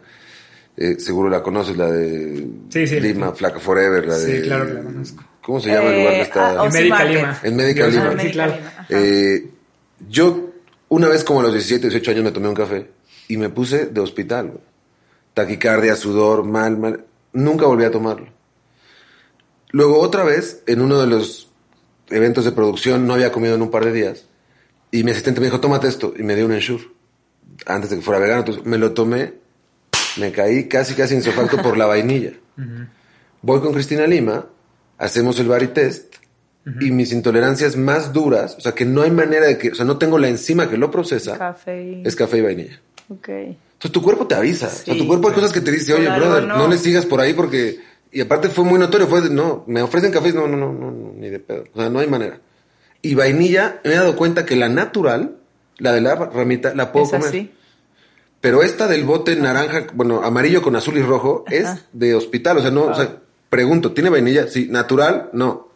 Eh, 0.77 0.95
seguro 0.99 1.29
la 1.29 1.43
conoces, 1.43 1.75
la 1.77 1.91
de 1.91 2.47
Sí, 2.69 2.87
sí. 2.87 2.99
Lima, 2.99 3.33
Flaca 3.33 3.59
Forever, 3.59 4.07
la 4.07 4.15
Sí, 4.15 4.31
de... 4.31 4.41
claro 4.43 4.65
que 4.65 4.73
la 4.73 4.81
conozco. 4.81 5.23
¿Cómo 5.41 5.59
se 5.59 5.69
llama 5.69 5.89
el 5.89 5.97
lugar 5.99 6.13
que 6.13 6.19
Eh, 6.19 6.23
está? 6.23 6.61
ah, 6.61 6.65
En 6.65 6.71
Médica. 6.73 7.03
Lima. 7.05 7.39
En 7.43 7.55
Médica 7.55 7.87
Lima. 7.87 8.15
Sí, 8.19 8.31
claro. 8.31 8.53
Eh, 8.89 9.49
yo 10.09 10.51
una 10.89 11.07
vez 11.09 11.23
como 11.23 11.41
a 11.41 11.43
los 11.43 11.51
17, 11.53 11.87
18 11.89 12.11
años 12.11 12.23
me 12.23 12.31
tomé 12.31 12.47
un 12.47 12.55
café 12.55 12.89
y 13.27 13.37
me 13.37 13.49
puse 13.49 13.87
de 13.87 13.99
hospital. 13.99 14.47
güey. 14.47 14.59
Taquicardia, 15.33 15.95
sudor, 15.95 16.43
mal, 16.45 16.77
mal. 16.77 17.05
Nunca 17.33 17.65
volví 17.65 17.83
a 17.83 17.91
tomarlo. 17.91 18.27
Luego 19.71 19.99
otra 19.99 20.23
vez, 20.23 20.63
en 20.65 20.81
uno 20.81 20.99
de 20.99 21.07
los 21.07 21.49
eventos 22.09 22.45
de 22.45 22.51
producción, 22.51 23.05
no 23.05 23.13
había 23.13 23.31
comido 23.31 23.53
en 23.55 23.61
un 23.61 23.69
par 23.69 23.85
de 23.85 23.91
días. 23.91 24.25
Y 24.91 25.03
mi 25.03 25.11
asistente 25.11 25.39
me 25.39 25.47
dijo, 25.47 25.59
tómate 25.59 25.87
esto. 25.87 26.13
Y 26.17 26.23
me 26.23 26.35
dio 26.35 26.45
un 26.45 26.53
Ensure. 26.53 26.83
Antes 27.65 27.89
de 27.89 27.97
que 27.97 28.01
fuera 28.01 28.19
vegano. 28.19 28.39
Entonces 28.39 28.65
me 28.65 28.77
lo 28.77 28.93
tomé. 28.93 29.33
Me 30.17 30.31
caí 30.31 30.67
casi, 30.67 30.95
casi 30.95 31.15
insofacto 31.15 31.61
por 31.61 31.77
la 31.77 31.85
vainilla. 31.85 32.31
Voy 33.41 33.61
con 33.61 33.71
Cristina 33.73 34.05
Lima, 34.07 34.45
hacemos 34.97 35.39
el 35.39 35.47
body 35.47 35.67
test 35.67 36.15
y 36.81 36.91
mis 36.91 37.11
intolerancias 37.13 37.77
más 37.77 38.11
duras, 38.11 38.55
o 38.57 38.61
sea 38.61 38.73
que 38.73 38.83
no 38.85 39.01
hay 39.01 39.11
manera 39.11 39.47
de 39.47 39.57
que, 39.57 39.71
o 39.71 39.75
sea, 39.75 39.85
no 39.85 39.97
tengo 39.97 40.19
la 40.19 40.27
enzima 40.27 40.69
que 40.69 40.77
lo 40.77 40.91
procesa, 40.91 41.37
Café. 41.37 41.83
y- 41.83 42.03
es 42.05 42.15
café 42.17 42.37
y 42.39 42.41
vainilla. 42.41 42.81
Ok. 43.07 43.29
Entonces 43.29 43.91
tu 43.91 44.01
cuerpo 44.03 44.27
te 44.27 44.35
avisa, 44.35 44.67
o 44.67 44.69
sea, 44.69 44.93
Sí. 44.93 44.99
tu 44.99 45.07
cuerpo 45.07 45.29
hay 45.29 45.35
cosas 45.35 45.53
que 45.53 45.61
te 45.61 45.71
dice, 45.71 45.93
oye, 45.93 46.05
Claro, 46.05 46.25
brother, 46.25 46.47
no. 46.47 46.57
no. 46.57 46.67
le 46.67 46.77
sigas 46.77 47.05
por 47.05 47.21
ahí 47.21 47.33
porque, 47.33 47.79
y 48.11 48.19
aparte 48.21 48.49
fue 48.49 48.65
muy 48.65 48.77
notorio, 48.77 49.07
fue, 49.07 49.21
de, 49.21 49.29
no, 49.29 49.63
me 49.67 49.81
ofrecen 49.81 50.11
café, 50.11 50.33
no, 50.33 50.47
no, 50.47 50.57
no, 50.57 50.73
no, 50.73 50.91
no, 50.91 51.13
ni 51.15 51.29
de 51.29 51.39
pedo, 51.39 51.63
o 51.73 51.79
sea, 51.79 51.89
no 51.89 51.99
hay 51.99 52.07
manera. 52.07 52.39
Y 53.01 53.15
vainilla, 53.15 53.79
me 53.83 53.91
he 53.93 53.95
dado 53.95 54.15
cuenta 54.15 54.45
que 54.45 54.55
la 54.55 54.69
natural, 54.69 55.35
la 55.77 55.91
de 55.93 56.01
la 56.01 56.15
ramita, 56.15 56.73
la 56.75 56.91
puedo 56.91 57.05
Es 57.05 57.11
comer. 57.11 57.27
así. 57.27 57.51
Pero 58.41 58.63
esta 58.63 58.87
del 58.87 59.03
bote 59.03 59.35
naranja, 59.35 59.87
bueno, 59.93 60.21
amarillo 60.23 60.61
con 60.61 60.75
azul 60.75 60.97
y 60.97 61.01
rojo, 61.01 61.43
es 61.49 61.67
de 61.93 62.15
hospital. 62.15 62.57
O 62.57 62.61
sea, 62.61 62.71
no, 62.71 62.83
o 62.83 62.93
sea, 62.95 63.17
pregunto, 63.49 63.91
¿tiene 63.91 64.09
vainilla? 64.09 64.47
Sí, 64.47 64.67
natural, 64.69 65.29
no. 65.33 65.67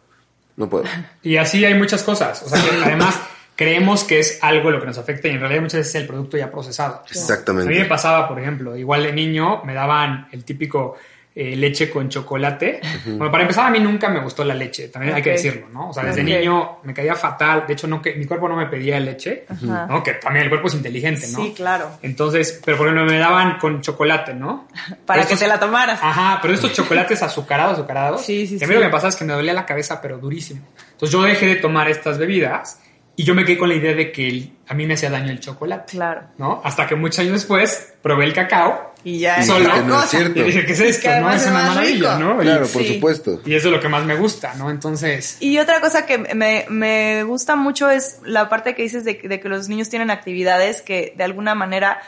No 0.56 0.68
puedo. 0.68 0.84
Y 1.22 1.36
así 1.36 1.64
hay 1.64 1.74
muchas 1.74 2.02
cosas. 2.02 2.42
O 2.42 2.48
sea, 2.48 2.62
que 2.62 2.70
además 2.84 3.18
creemos 3.56 4.04
que 4.04 4.20
es 4.20 4.38
algo 4.42 4.70
lo 4.70 4.80
que 4.80 4.86
nos 4.86 4.98
afecta 4.98 5.28
y 5.28 5.32
en 5.32 5.40
realidad 5.40 5.62
muchas 5.62 5.78
veces 5.80 5.94
es 5.96 6.00
el 6.02 6.06
producto 6.06 6.36
ya 6.36 6.50
procesado. 6.50 6.94
A 6.94 6.98
mí 7.02 7.04
me 7.14 7.20
Exactamente. 7.20 7.84
pasaba, 7.86 8.28
por 8.28 8.38
ejemplo, 8.40 8.76
igual 8.76 9.02
de 9.02 9.12
niño 9.12 9.62
me 9.64 9.74
daban 9.74 10.28
el 10.32 10.44
típico 10.44 10.96
eh, 11.36 11.56
leche 11.56 11.90
con 11.90 12.08
chocolate. 12.08 12.80
Bueno, 13.06 13.30
para 13.30 13.42
empezar, 13.42 13.66
a 13.66 13.70
mí 13.70 13.80
nunca 13.80 14.08
me 14.08 14.20
gustó 14.20 14.44
la 14.44 14.54
leche, 14.54 14.88
también 14.88 15.14
hay 15.14 15.22
que 15.22 15.30
decirlo, 15.30 15.68
¿no? 15.68 15.88
O 15.88 15.92
sea, 15.92 16.04
desde 16.04 16.22
niño 16.22 16.78
me 16.84 16.94
caía 16.94 17.16
fatal. 17.16 17.64
De 17.66 17.72
hecho, 17.72 17.88
no 17.88 18.00
que, 18.00 18.14
mi 18.14 18.24
cuerpo 18.24 18.48
no 18.48 18.56
me 18.56 18.66
pedía 18.66 19.00
leche. 19.00 19.44
¿no? 19.62 20.02
Que 20.02 20.14
también 20.14 20.44
el 20.44 20.48
cuerpo 20.48 20.68
es 20.68 20.74
inteligente, 20.74 21.26
¿no? 21.32 21.42
Sí, 21.42 21.52
claro. 21.54 21.90
Entonces, 22.02 22.60
pero 22.64 22.76
por 22.76 22.86
ejemplo, 22.86 23.04
me 23.06 23.18
daban 23.18 23.58
con 23.58 23.80
chocolate, 23.80 24.32
¿no? 24.34 24.68
Para 25.06 25.26
que 25.26 25.36
te 25.36 25.48
la 25.48 25.58
tomaras. 25.58 25.98
Ajá, 26.02 26.38
pero 26.40 26.54
estos 26.54 26.72
chocolates 26.72 27.22
azucarados, 27.22 27.74
azucarados. 27.74 28.24
Sí, 28.24 28.46
sí, 28.46 28.58
que 28.58 28.64
a 28.64 28.68
sí. 28.68 28.70
mí 28.70 28.74
lo 28.74 28.80
que 28.80 28.86
me 28.86 28.92
pasaba 28.92 29.08
es 29.08 29.16
que 29.16 29.24
me 29.24 29.32
dolía 29.32 29.52
la 29.52 29.66
cabeza, 29.66 30.00
pero 30.00 30.18
durísimo. 30.18 30.60
Entonces 30.92 31.10
yo 31.10 31.22
dejé 31.22 31.46
de 31.46 31.56
tomar 31.56 31.88
estas 31.88 32.16
bebidas 32.18 32.80
y 33.16 33.24
yo 33.24 33.34
me 33.34 33.44
quedé 33.44 33.58
con 33.58 33.68
la 33.68 33.74
idea 33.76 33.94
de 33.94 34.10
que 34.12 34.28
el- 34.28 34.52
a 34.66 34.74
mí 34.74 34.86
me 34.86 34.94
hacía 34.94 35.10
daño 35.10 35.30
el 35.30 35.40
chocolate. 35.40 35.92
Claro. 35.92 36.22
¿No? 36.38 36.60
Hasta 36.64 36.86
que 36.86 36.94
muchos 36.96 37.18
años 37.20 37.32
después 37.34 37.94
probé 38.02 38.24
el 38.24 38.32
cacao 38.32 38.92
Y 39.06 39.18
ya 39.18 39.36
Y 39.36 39.40
es 39.42 39.46
solo. 39.46 39.70
que 39.70 39.80
no 39.82 39.94
es 39.96 40.00
cosa. 40.04 40.08
cierto. 40.08 40.40
y 40.40 40.44
dije, 40.44 40.64
¿qué 40.64 40.72
es 40.72 40.80
esto? 40.80 41.08
Que 41.10 41.20
¿No? 41.20 41.30
Es 41.30 41.42
una 41.46 41.52
maravilla, 41.68 42.16
rico. 42.16 42.24
¿no? 42.34 42.40
Y- 42.40 42.44
Claro, 42.46 42.66
por 42.68 42.82
Sí. 42.82 42.94
supuesto. 42.94 43.42
Y 43.44 43.54
eso 43.54 43.68
es 43.68 43.74
lo 43.74 43.80
que 43.80 43.88
más 43.90 44.04
me 44.04 44.14
gusta, 44.16 44.54
¿no? 44.54 44.70
Entonces, 44.70 45.36
Y 45.40 45.58
otra 45.58 45.82
cosa 45.82 46.06
que 46.06 46.16
me, 46.16 46.64
me 46.70 47.22
gusta 47.24 47.54
mucho 47.54 47.90
es 47.90 48.20
la 48.24 48.48
parte 48.48 48.74
que 48.74 48.82
dices 48.82 49.04
de, 49.04 49.20
de 49.22 49.40
que 49.40 49.48
los 49.50 49.68
niños 49.68 49.90
tienen 49.90 50.10
actividades 50.10 50.80
que 50.80 51.12
de 51.18 51.22
alguna 51.24 51.54
manera 51.54 52.00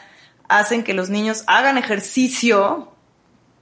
hacen 0.49 0.83
que 0.83 0.95
los 0.95 1.09
niños 1.11 1.43
hagan 1.45 1.77
ejercicio 1.77 2.91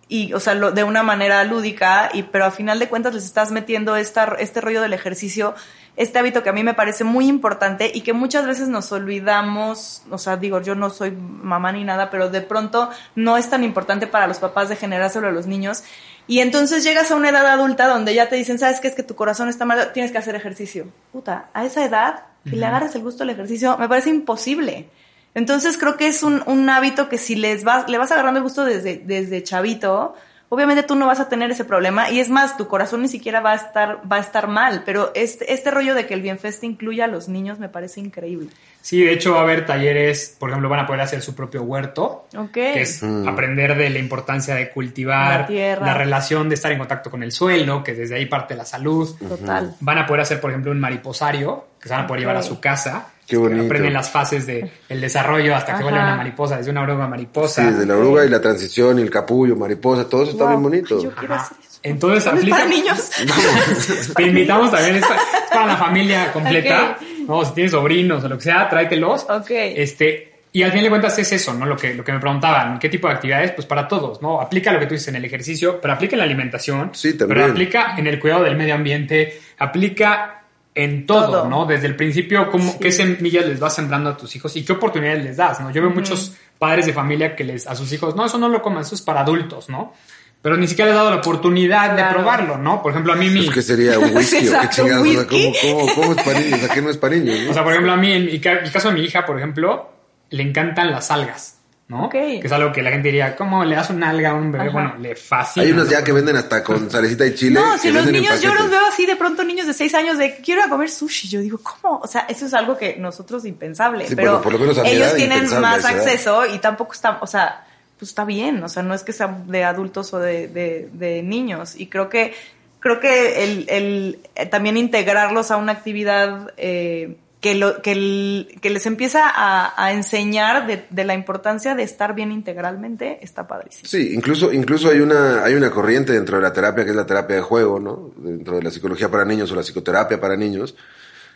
y, 0.08 0.32
o 0.34 0.40
sea, 0.40 0.54
lo- 0.54 0.72
de 0.72 0.84
una 0.86 1.04
manera 1.04 1.44
lúdica, 1.44 2.10
y, 2.14 2.24
pero 2.24 2.46
a 2.46 2.52
final 2.52 2.78
de 2.80 2.88
cuentas 2.88 3.14
les 3.16 3.26
estás 3.26 3.52
metiendo 3.52 3.96
esta, 3.98 4.36
este 4.40 4.62
rollo 4.62 4.82
del 4.82 4.94
ejercicio, 4.94 5.56
este 5.98 6.20
hábito 6.20 6.44
que 6.44 6.50
a 6.50 6.54
mí 6.54 6.64
me 6.64 6.74
parece 6.74 7.04
muy 7.04 7.28
importante 7.28 7.92
y 7.94 8.02
que 8.02 8.14
muchas 8.14 8.46
veces 8.46 8.68
nos 8.68 8.92
olvidamos, 8.92 10.04
o 10.10 10.18
sea, 10.18 10.38
digo, 10.38 10.62
yo 10.62 10.76
no 10.76 10.90
soy 10.90 11.12
mamá 11.12 11.72
ni 11.72 11.84
nada, 11.84 12.10
pero 12.10 12.30
de 12.30 12.42
pronto 12.42 12.90
no 13.16 13.38
es 13.38 13.50
tan 13.50 13.64
importante 13.64 14.08
para 14.08 14.28
los 14.28 14.40
papás 14.40 14.70
de 14.70 14.76
generárselo 14.76 15.28
a 15.28 15.32
los 15.32 15.48
niños. 15.48 15.84
Y 16.28 16.40
entonces 16.40 16.84
llegas 16.84 17.12
a 17.12 17.16
una 17.16 17.30
edad 17.30 17.46
adulta 17.48 17.88
donde 17.88 18.14
ya 18.14 18.28
te 18.28 18.36
dicen, 18.36 18.60
¿sabes 18.60 18.82
qué? 18.82 18.88
Es 18.88 18.96
que 18.96 19.04
tu 19.04 19.16
corazón 19.16 19.48
está 19.48 19.64
mal, 19.64 19.94
tienes 19.94 20.12
que 20.12 20.18
hacer 20.18 20.36
ejercicio. 20.36 20.88
Puta, 21.12 21.50
a 21.54 21.66
esa 21.66 21.86
edad, 21.86 22.24
que 22.44 22.56
le 22.56 22.66
agarres 22.66 22.96
el 22.96 23.04
gusto 23.04 23.24
al 23.24 23.30
ejercicio, 23.30 23.78
me 23.78 23.88
parece 23.88 24.10
imposible. 24.10 24.90
Entonces 25.34 25.78
creo 25.78 25.98
que 25.98 26.08
es 26.08 26.24
un, 26.24 26.44
un 26.46 26.70
hábito 26.70 27.10
que 27.10 27.18
si 27.18 27.36
les 27.36 27.64
vas, 27.64 27.90
le 27.90 27.98
vas 27.98 28.12
agarrando 28.12 28.40
el 28.40 28.44
gusto 28.44 28.66
desde, 28.66 28.98
desde 28.98 29.44
chavito, 29.44 30.16
obviamente 30.50 30.84
tú 30.84 30.96
no 30.96 31.08
vas 31.08 31.20
a 31.20 31.28
tener 31.30 31.52
ese 31.52 31.66
problema 31.66 32.10
y 32.10 32.20
es 32.20 32.30
más, 32.30 32.58
tu 32.58 32.68
corazón 32.68 33.02
ni 33.02 33.08
siquiera 33.08 33.40
va 33.42 33.52
a 33.54 33.56
estar, 33.56 34.00
va 34.12 34.18
a 34.18 34.20
estar 34.20 34.48
mal, 34.48 34.84
pero 34.86 35.12
este, 35.16 35.54
este 35.54 35.72
rollo 35.72 35.96
de 35.96 36.06
que 36.06 36.14
el 36.14 36.22
Bienfest 36.22 36.64
incluya 36.64 37.06
a 37.06 37.08
los 37.08 37.28
niños 37.28 37.60
me 37.60 37.70
parece 37.70 38.00
increíble. 38.00 38.50
Sí, 38.82 39.02
de 39.04 39.14
hecho 39.14 39.34
va 39.34 39.40
a 39.40 39.42
haber 39.44 39.66
talleres, 39.66 40.36
por 40.40 40.50
ejemplo, 40.52 40.70
van 40.70 40.82
a 40.82 40.86
poder 40.86 41.02
hacer 41.02 41.22
su 41.24 41.34
propio 41.34 41.64
huerto, 41.64 42.28
Ok. 42.38 42.52
que 42.52 42.82
es 42.82 43.02
aprender 43.28 43.76
de 43.76 43.90
la 43.90 43.98
importancia 43.98 44.54
de 44.54 44.70
cultivar, 44.70 45.42
La 45.42 45.48
tierra. 45.48 45.94
relación 45.96 46.50
de 46.50 46.56
estar 46.56 46.72
en 46.72 46.78
contacto 46.78 47.10
con 47.10 47.24
el 47.24 47.32
suelo, 47.32 47.84
que 47.84 47.96
desde 47.96 48.16
ahí 48.16 48.28
parte 48.28 48.54
la 48.56 48.64
salud. 48.66 49.10
Total. 49.28 49.76
Van 49.80 49.98
a 49.98 50.06
poder 50.06 50.22
hacer, 50.22 50.40
por 50.40 50.52
ejemplo, 50.52 50.72
un 50.72 50.80
mariposario, 50.80 51.66
que 51.82 51.88
se 51.88 51.96
van 51.96 52.04
a 52.04 52.08
poder 52.08 52.20
llevar 52.22 52.38
a 52.38 52.44
su 52.44 52.60
casa. 52.60 53.08
Qué 53.28 53.38
bonito. 53.38 53.66
Aprenden 53.66 53.94
las 53.94 54.10
fases 54.10 54.46
del 54.46 54.70
el 54.88 55.02
desarrollo 55.02 55.56
hasta 55.56 55.78
que 55.78 55.84
vuelve 55.84 56.00
una 56.00 56.16
mariposa, 56.16 56.58
desde 56.58 56.72
una 56.72 56.82
oruga 56.82 57.08
mariposa. 57.08 57.64
Sí, 57.64 57.72
desde 57.72 57.86
la 57.86 57.96
oruga 57.96 58.26
y 58.26 58.30
la 58.30 58.40
transición 58.42 59.00
y 59.00 59.02
el 59.02 59.10
capullo, 59.10 59.56
mariposa, 59.56 60.08
todo 60.08 60.24
eso 60.24 60.32
está 60.34 60.48
bien 60.48 60.62
bonito. 60.62 60.98
Ay, 60.98 61.04
yo 61.04 61.16
quiero 61.16 61.34
hacer 61.34 61.58
eso. 61.60 61.80
Entonces 61.82 62.26
¿No 62.26 62.32
es 62.32 62.38
aplica. 62.38 62.58
para 62.58 62.70
niños? 62.70 63.12
Te 64.16 64.24
invitamos 64.24 64.72
también, 64.72 64.96
es 64.98 65.06
para, 65.06 65.22
es 65.22 65.50
para 65.52 65.66
la 65.68 65.78
familia 65.78 66.32
completa. 66.34 66.98
No, 67.28 67.44
si 67.44 67.54
tienes 67.54 67.72
sobrinos 67.72 68.24
o 68.24 68.28
lo 68.30 68.38
que 68.38 68.44
sea, 68.44 68.70
tráetelos. 68.70 69.26
Ok. 69.30 69.50
Este, 69.50 70.36
y 70.52 70.64
al 70.64 70.72
final 70.72 70.84
de 70.86 70.90
cuentas 70.90 71.20
es 71.20 71.32
eso, 71.34 71.54
¿no? 71.54 71.66
Lo 71.66 71.76
que, 71.76 71.94
lo 71.94 72.04
que 72.04 72.14
me 72.14 72.20
preguntaban, 72.20 72.80
¿qué 72.80 72.88
tipo 72.88 73.08
de 73.08 73.16
actividades? 73.16 73.52
Pues 73.52 73.68
para 73.68 73.88
todos, 73.88 74.22
¿no? 74.22 74.40
Aplica 74.40 74.72
lo 74.72 74.80
que 74.80 74.86
tú 74.86 74.94
dices 74.94 75.10
en 75.10 75.18
el 75.18 75.26
ejercicio, 75.26 75.82
pero 75.82 75.94
aplica 75.94 76.16
en 76.16 76.20
la 76.20 76.24
alimentación. 76.24 76.92
Sí, 76.94 77.18
también. 77.18 77.40
Pero 77.40 77.52
aplica 77.52 77.96
en 77.98 78.08
el 78.08 78.20
cuidado 78.20 78.44
del 78.44 78.56
medio 78.56 78.74
ambiente, 78.74 79.42
aplica 79.58 80.45
en 80.76 81.06
todo, 81.06 81.32
Todo. 81.32 81.50
¿no? 81.50 81.66
Desde 81.66 81.88
el 81.88 81.96
principio, 81.96 82.52
cómo, 82.52 82.74
Sí. 82.74 82.78
qué 82.82 82.92
semillas 82.92 83.46
les 83.48 83.60
vas 83.60 83.74
sembrando 83.74 84.10
a 84.10 84.18
tus 84.18 84.36
hijos 84.36 84.56
y 84.58 84.66
qué 84.66 84.74
oportunidades 84.74 85.24
les 85.24 85.38
das, 85.38 85.62
¿no? 85.62 85.72
Yo 85.72 85.82
veo 85.82 85.90
muchos 85.90 86.34
padres 86.60 86.86
de 86.86 86.94
familia 86.94 87.36
que 87.36 87.46
les, 87.46 87.66
a 87.66 87.76
sus 87.76 87.92
hijos, 87.94 88.16
no, 88.16 88.26
eso 88.26 88.38
no 88.38 88.50
lo 88.50 88.62
coman, 88.62 88.82
eso 88.82 88.94
es 88.94 89.02
para 89.02 89.22
adultos, 89.22 89.70
¿no? 89.70 89.94
Pero 90.42 90.58
ni 90.58 90.68
siquiera 90.68 90.92
les 90.92 90.96
he 90.96 90.98
dado 90.98 91.10
la 91.10 91.18
oportunidad 91.18 91.96
de 91.96 92.04
probarlo, 92.14 92.58
¿no? 92.58 92.84
Por 92.84 92.92
ejemplo, 92.92 93.14
a 93.14 93.16
mí 93.16 93.30
mi... 93.30 93.46
Pues 93.46 93.56
que 93.56 93.62
sería 93.64 93.98
un 93.98 94.16
whisky 94.16 94.48
o 94.50 94.60
qué 94.62 94.70
chingados. 94.70 95.08
O 95.08 95.12
sea. 95.12 95.28
¿cómo, 95.28 95.52
cómo, 95.62 95.96
cómo 95.96 96.12
es 96.14 96.24
para 96.24 96.40
niños? 96.40 96.64
¿A 96.70 96.74
qué 96.74 96.82
no 96.82 96.90
es 96.92 96.98
para 96.98 97.16
niños? 97.16 97.40
no? 97.46 97.52
O 97.52 97.54
sea, 97.54 97.64
por 97.64 97.72
ejemplo, 97.72 97.94
a 97.94 97.98
mí, 97.98 98.12
en 98.12 98.26
mi, 98.26 98.32
el 98.34 98.72
caso 98.72 98.90
de 98.90 98.94
mi 98.94 99.02
hija, 99.02 99.26
por 99.26 99.38
ejemplo, 99.38 99.90
le 100.30 100.44
encantan 100.44 100.92
las 100.92 101.10
algas, 101.10 101.55
¿no? 101.88 102.06
Ok. 102.06 102.12
Que 102.14 102.42
es 102.44 102.52
algo 102.52 102.72
que 102.72 102.82
la 102.82 102.90
gente 102.90 103.10
diría, 103.10 103.36
¿cómo 103.36 103.64
le 103.64 103.76
das 103.76 103.90
una 103.92 104.10
alga 104.10 104.32
a 104.32 104.34
un 104.34 104.52
bebé? 104.52 104.66
Ajá. 104.66 104.74
Bueno, 104.74 104.96
le 105.00 105.16
fascina. 105.16 105.66
Hay 105.66 105.72
unos 105.72 105.86
¿no? 105.86 105.92
ya 105.92 106.04
que 106.04 106.12
venden 106.12 106.36
hasta 106.36 106.64
con 106.64 106.90
salecita 106.90 107.26
y 107.26 107.36
chile. 107.36 107.60
No, 107.60 107.78
si 107.78 107.92
los 107.92 108.08
niños, 108.08 108.42
yo 108.42 108.54
los 108.54 108.70
veo 108.70 108.86
así 108.88 109.06
de 109.06 109.16
pronto 109.16 109.44
niños 109.44 109.68
de 109.68 109.74
6 109.74 109.94
años 109.94 110.18
de 110.18 110.38
quiero 110.38 110.62
ir 110.62 110.68
a 110.68 110.70
comer 110.70 110.90
sushi. 110.90 111.28
Yo 111.28 111.42
digo, 111.42 111.60
¿cómo? 111.62 112.00
O 112.00 112.08
sea, 112.08 112.22
eso 112.22 112.48
es 112.48 112.54
algo 112.54 112.76
que 112.78 112.96
nosotros 112.98 113.46
impensable. 113.46 114.08
Sí, 114.08 114.16
pero 114.16 114.32
bueno, 114.32 114.44
por 114.44 114.54
lo 114.54 114.60
menos 114.60 114.78
a 114.80 114.84
mi 114.84 114.90
ellos 114.90 115.14
tienen 115.16 115.44
más 115.62 115.82
edad. 115.82 115.98
acceso 115.98 116.46
y 116.48 116.58
tampoco 116.58 116.94
está, 116.94 117.20
o 117.22 117.28
sea, 117.28 117.66
pues 118.00 118.10
está 118.10 118.26
bien. 118.26 118.64
O 118.64 118.70
sea, 118.70 118.82
no 118.82 118.96
es 118.96 119.04
que 119.04 119.14
sea 119.14 119.28
de 119.46 119.64
adultos 119.64 120.12
o 120.14 120.20
de, 120.20 120.48
de, 120.48 120.90
de 120.92 121.22
niños. 121.22 121.76
Y 121.78 121.86
creo 121.86 122.10
que, 122.10 122.34
creo 122.80 123.00
que 123.00 123.44
el, 123.44 123.66
el 123.70 124.20
eh, 124.34 124.48
también 124.48 124.78
integrarlos 124.78 125.52
a 125.52 125.58
una 125.58 125.74
actividad 125.74 126.52
eh, 126.58 127.16
que, 127.46 127.54
lo, 127.54 127.80
que, 127.84 127.92
el- 127.92 128.58
que 128.60 128.72
les 128.72 128.88
empieza 128.88 129.30
a, 129.30 129.72
a 129.78 129.94
enseñar 129.94 130.66
de, 130.66 130.88
de 130.90 131.04
la 131.04 131.14
importancia 131.14 131.76
de 131.76 131.84
estar 131.84 132.16
bien 132.16 132.32
integralmente 132.32 133.20
está 133.22 133.48
padrísimo. 133.48 133.88
Sí, 133.88 134.16
incluso, 134.16 134.52
incluso 134.52 134.90
hay 134.90 135.00
una, 135.02 135.44
hay 135.44 135.54
una 135.54 135.70
corriente 135.70 136.12
dentro 136.14 136.38
de 136.38 136.42
la 136.42 136.52
terapia 136.54 136.84
que 136.84 136.90
es 136.90 136.96
la 136.96 137.06
terapia 137.06 137.36
de 137.36 137.44
juego, 137.44 137.80
¿no? 137.80 138.10
Dentro 138.18 138.56
de 138.56 138.64
la 138.64 138.72
psicología 138.72 139.12
para 139.12 139.26
niños 139.26 139.52
o 139.52 139.56
la 139.56 139.62
psicoterapia 139.62 140.20
para 140.20 140.36
niños, 140.36 140.76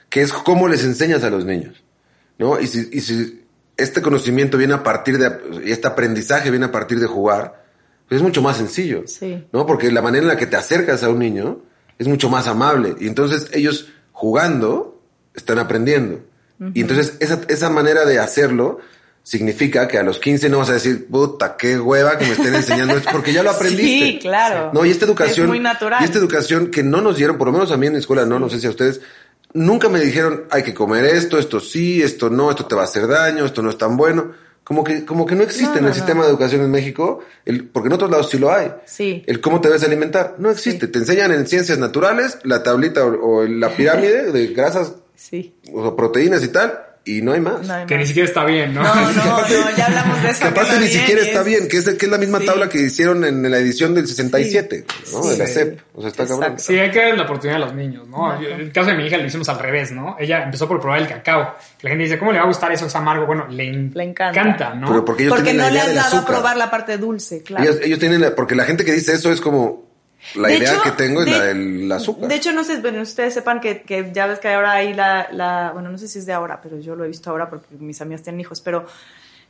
que 0.10 0.22
es 0.22 0.34
cómo 0.34 0.68
les 0.68 0.84
enseñas 0.84 1.24
a 1.24 1.30
los 1.30 1.46
niños, 1.46 1.84
¿no? 2.40 2.60
Y 2.60 2.66
si, 2.66 2.90
y 2.92 3.02
si 3.02 3.46
este 3.78 4.02
conocimiento 4.02 4.58
viene 4.58 4.74
a 4.74 4.82
partir 4.82 5.20
de, 5.20 5.62
y 5.64 5.72
este 5.72 5.88
aprendizaje 5.88 6.50
viene 6.50 6.66
a 6.66 6.72
partir 6.72 7.00
de 7.00 7.06
jugar, 7.06 7.66
pues 8.08 8.18
es 8.20 8.24
mucho 8.24 8.42
más 8.42 8.58
sencillo, 8.58 9.04
Sí. 9.06 9.46
¿no? 9.54 9.68
Porque 9.68 9.92
la 9.92 10.02
manera 10.02 10.24
en 10.24 10.30
la 10.30 10.38
que 10.38 10.48
te 10.48 10.58
acercas 10.58 11.04
a 11.04 11.10
un 11.10 11.20
niño 11.20 11.62
es 12.00 12.08
mucho 12.08 12.30
más 12.32 12.48
amable. 12.48 12.96
Y 13.00 13.06
entonces 13.08 13.48
ellos 13.54 13.90
jugando 14.12 14.99
están 15.34 15.60
aprendiendo. 15.60 16.20
Y 16.74 16.82
entonces 16.82 17.14
esa, 17.22 17.40
esa 17.48 17.70
manera 17.70 18.04
de 18.06 18.20
hacerlo 18.20 18.80
significa 19.24 19.88
que 19.88 19.98
a 19.98 20.04
los 20.04 20.20
15 20.20 20.50
no 20.50 20.58
vas 20.58 20.70
a 20.70 20.74
decir, 20.74 21.08
puta, 21.08 21.56
qué 21.56 21.80
hueva 21.80 22.18
que 22.18 22.26
me 22.26 22.32
estén 22.32 22.54
enseñando 22.56 22.98
esto, 22.98 23.10
porque 23.12 23.32
ya 23.32 23.44
lo 23.44 23.50
aprendiste. 23.52 24.06
Sí, 24.14 24.20
claro. 24.20 24.72
No, 24.74 24.86
y 24.86 24.90
esta 24.92 25.06
educación. 25.06 25.46
Es 25.46 25.50
muy 25.50 25.60
natural. 25.60 26.02
Y 26.02 26.06
esta 26.06 26.18
educación 26.18 26.72
que 26.72 26.84
no 26.84 27.00
nos 27.00 27.18
dieron, 27.18 27.38
por 27.38 27.48
lo 27.48 27.54
menos 27.54 27.72
a 27.72 27.78
mí 27.78 27.88
en 27.88 27.94
la 27.94 28.00
escuela, 28.00 28.26
no, 28.26 28.40
no 28.40 28.50
sé 28.50 28.60
si 28.60 28.68
a 28.68 28.72
ustedes, 28.72 29.02
nunca 29.54 29.88
me 29.88 30.00
dijeron, 30.00 30.46
hay 30.50 30.64
que 30.64 30.74
comer 30.74 31.06
esto, 31.06 31.38
esto 31.38 31.60
sí, 31.60 32.02
esto 32.02 32.30
no, 32.30 32.50
esto 32.50 32.66
te 32.66 32.76
va 32.76 32.82
a 32.82 32.86
hacer 32.86 33.08
daño, 33.08 33.46
esto 33.46 33.62
no 33.62 33.70
es 33.70 33.78
tan 33.78 33.96
bueno. 33.96 34.34
Como 34.64 34.84
que, 34.84 35.04
como 35.06 35.26
que 35.26 35.36
no 35.36 35.44
existe 35.44 35.66
No, 35.66 35.78
en 35.78 35.84
el 35.86 35.90
no. 35.90 35.96
sistema 35.96 36.24
de 36.24 36.30
educación 36.30 36.62
en 36.62 36.70
México, 36.70 37.22
el, 37.46 37.66
porque 37.70 37.88
en 37.88 37.94
otros 37.94 38.12
lados 38.12 38.30
sí 38.30 38.38
lo 38.38 38.52
hay. 38.54 38.72
Sí. 38.86 39.24
El 39.26 39.42
cómo 39.42 39.62
te 39.62 39.68
debes 39.68 39.84
alimentar. 39.84 40.36
No 40.38 40.52
existe. 40.52 40.88
Sí. 40.88 40.92
Te 40.92 41.00
enseñan 41.00 41.32
en 41.32 41.48
ciencias 41.48 41.78
naturales 41.78 42.38
la 42.44 42.62
tablita 42.64 43.04
o, 43.06 43.40
o 43.40 43.46
la 43.46 43.70
pirámide 43.76 44.32
de 44.32 44.48
grasas 44.48 44.94
Sí. 45.20 45.54
o 45.74 45.96
proteínas 45.96 46.44
y 46.44 46.48
tal, 46.48 46.80
y 47.06 47.22
no 47.22 47.32
hay 47.34 47.40
más. 47.40 47.66
No 47.68 47.74
hay 47.74 47.86
Que 47.88 47.98
ni 47.98 48.06
siquiera 48.06 48.28
está 48.28 48.46
bien, 48.46 48.74
¿no? 48.74 48.84
No, 48.84 48.96
no, 48.96 49.12
no, 49.14 49.78
ya 49.78 49.86
hablamos 49.88 50.22
de 50.24 50.30
eso. 50.30 50.42
Que 50.42 50.48
aparte 50.48 50.74
ni 50.74 50.86
bien, 50.88 50.92
siquiera 51.00 51.22
está 51.22 51.40
es- 51.40 51.46
bien, 51.46 51.68
que 51.68 51.78
es, 51.78 51.86
que 51.90 52.06
es 52.06 52.12
la 52.12 52.18
misma 52.18 52.40
Sí. 52.40 52.46
tabla 52.46 52.70
que 52.70 52.80
hicieron 52.82 53.24
en 53.26 53.50
la 53.50 53.58
edición 53.58 53.96
del 53.96 54.08
67, 54.08 54.86
¿no? 55.14 55.28
De 55.28 55.38
la 55.38 55.48
Sí. 55.48 55.54
CEP. 55.54 55.80
O 55.96 56.02
sea, 56.02 56.10
está 56.12 56.24
cabrón. 56.24 56.44
Exacto. 56.44 56.64
Sí, 56.64 56.78
hay 56.80 56.92
que 56.92 57.00
dar 57.00 57.18
la 57.18 57.24
oportunidad 57.24 57.62
a 57.62 57.66
los 57.66 57.74
niños, 57.76 58.08
¿no? 58.08 58.40
Yo- 58.42 58.50
En 58.50 58.62
el 58.62 58.72
caso 58.72 58.90
de 58.92 58.96
mi 58.98 59.06
hija 59.08 59.18
lo 59.18 59.26
hicimos 59.26 59.50
al 59.50 59.60
revés, 59.60 59.92
¿no? 59.92 60.16
Ella 60.20 60.44
empezó 60.44 60.68
por 60.68 60.80
probar 60.80 61.02
el 61.02 61.08
cacao. 61.08 61.56
Que 61.80 61.88
la 61.88 61.90
gente 61.92 62.04
dice, 62.04 62.20
¿cómo 62.20 62.32
le 62.32 62.38
va 62.38 62.44
a 62.44 62.48
gustar 62.48 62.72
eso? 62.72 62.86
Es 62.86 62.96
amargo. 62.96 63.26
Bueno, 63.26 63.48
le, 63.50 63.68
en- 63.70 63.92
Le 63.94 64.04
encanta. 64.04 64.74
¿no? 64.76 64.88
Pero 64.88 65.04
porque 65.06 65.24
ellos 65.24 65.34
Porque 65.36 65.52
tienen 65.52 65.62
no 65.62 65.64
la 65.68 65.70
le 65.72 65.92
idea 65.92 66.02
has 66.04 66.12
del 66.12 66.20
dado 66.20 66.24
a 66.24 66.26
probar 66.26 66.58
la 66.58 66.70
parte 66.70 66.98
dulce, 66.98 67.42
claro. 67.44 67.64
Ellos, 67.64 67.78
ellos 67.84 68.00
tienen 68.00 68.22
la, 68.22 68.36
porque 68.36 68.56
la 68.56 68.66
gente 68.66 68.86
que 68.86 68.92
dice 68.94 69.14
eso 69.14 69.32
es 69.32 69.42
como 69.42 69.89
la 70.36 70.48
De 70.50 70.58
idea 70.58 70.74
hecho, 70.74 70.84
que 70.84 70.92
tengo 70.92 71.22
es 71.22 71.26
de- 71.26 71.32
la 71.32 71.44
del 71.46 71.92
azúcar. 71.92 72.28
De 72.30 72.36
hecho, 72.36 72.52
no 72.54 72.64
sé, 72.64 72.78
bueno, 72.82 73.02
ustedes 73.02 73.34
sepan 73.34 73.60
que, 73.62 73.82
que 73.84 74.12
ya 74.14 74.28
ves 74.28 74.40
que 74.40 74.50
ahora 74.50 74.74
hay 74.74 74.94
la, 74.94 75.28
la, 75.32 75.72
bueno, 75.74 75.90
no 75.90 75.98
sé 75.98 76.08
si 76.08 76.20
es 76.20 76.26
de 76.26 76.34
ahora, 76.34 76.60
pero 76.62 76.80
yo 76.80 76.96
lo 76.96 77.06
he 77.06 77.08
visto 77.08 77.30
ahora 77.30 77.50
porque 77.50 77.68
mis 77.80 78.00
amigas 78.02 78.24
tienen 78.24 78.42
hijos, 78.42 78.62
pero 78.62 78.86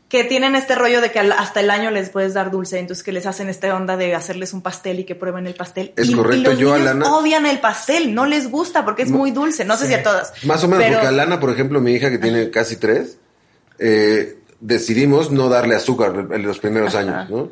que 0.08 0.24
tienen 0.24 0.56
este 0.56 0.74
rollo 0.74 1.02
de 1.02 1.12
que 1.12 1.20
hasta 1.20 1.60
el 1.60 1.70
año 1.70 1.92
les 1.92 2.10
puedes 2.10 2.34
dar 2.34 2.50
dulce, 2.50 2.80
entonces 2.80 3.04
que 3.04 3.12
les 3.12 3.28
hacen 3.28 3.48
esta 3.48 3.76
onda 3.76 3.96
de 3.96 4.16
hacerles 4.16 4.54
un 4.54 4.64
pastel 4.64 5.00
y 5.00 5.04
que 5.04 5.14
prueben 5.14 5.46
el 5.46 5.54
pastel. 5.54 5.94
Es 5.96 6.10
y, 6.10 6.16
correcto, 6.16 6.38
y 6.38 6.44
los 6.44 6.58
yo, 6.58 6.74
niños 6.76 6.90
Alana- 6.90 7.14
odian 7.16 7.46
el 7.46 7.60
pastel, 7.60 8.16
no 8.16 8.26
les 8.26 8.50
gusta 8.50 8.84
porque 8.86 9.04
es 9.04 9.12
muy 9.12 9.30
dulce, 9.30 9.66
no 9.66 9.78
sé 9.78 9.88
si 9.88 9.94
a 9.94 10.02
todas. 10.02 10.34
Más 10.46 10.64
o 10.64 10.68
menos, 10.68 10.84
pero- 10.84 10.96
porque 10.96 11.08
a 11.08 11.12
Lana, 11.12 11.40
por 11.40 11.52
ejemplo, 11.52 11.80
mi 11.80 11.92
hija 11.94 12.10
que 12.10 12.18
tiene 12.18 12.50
casi 12.50 12.78
tres, 12.78 13.20
eh, 13.78 14.40
decidimos 14.60 15.32
no 15.32 15.48
darle 15.48 15.76
azúcar 15.76 16.28
en 16.32 16.42
los 16.44 16.58
primeros 16.60 16.96
Ajá. 16.96 17.22
años, 17.22 17.30
¿no? 17.30 17.52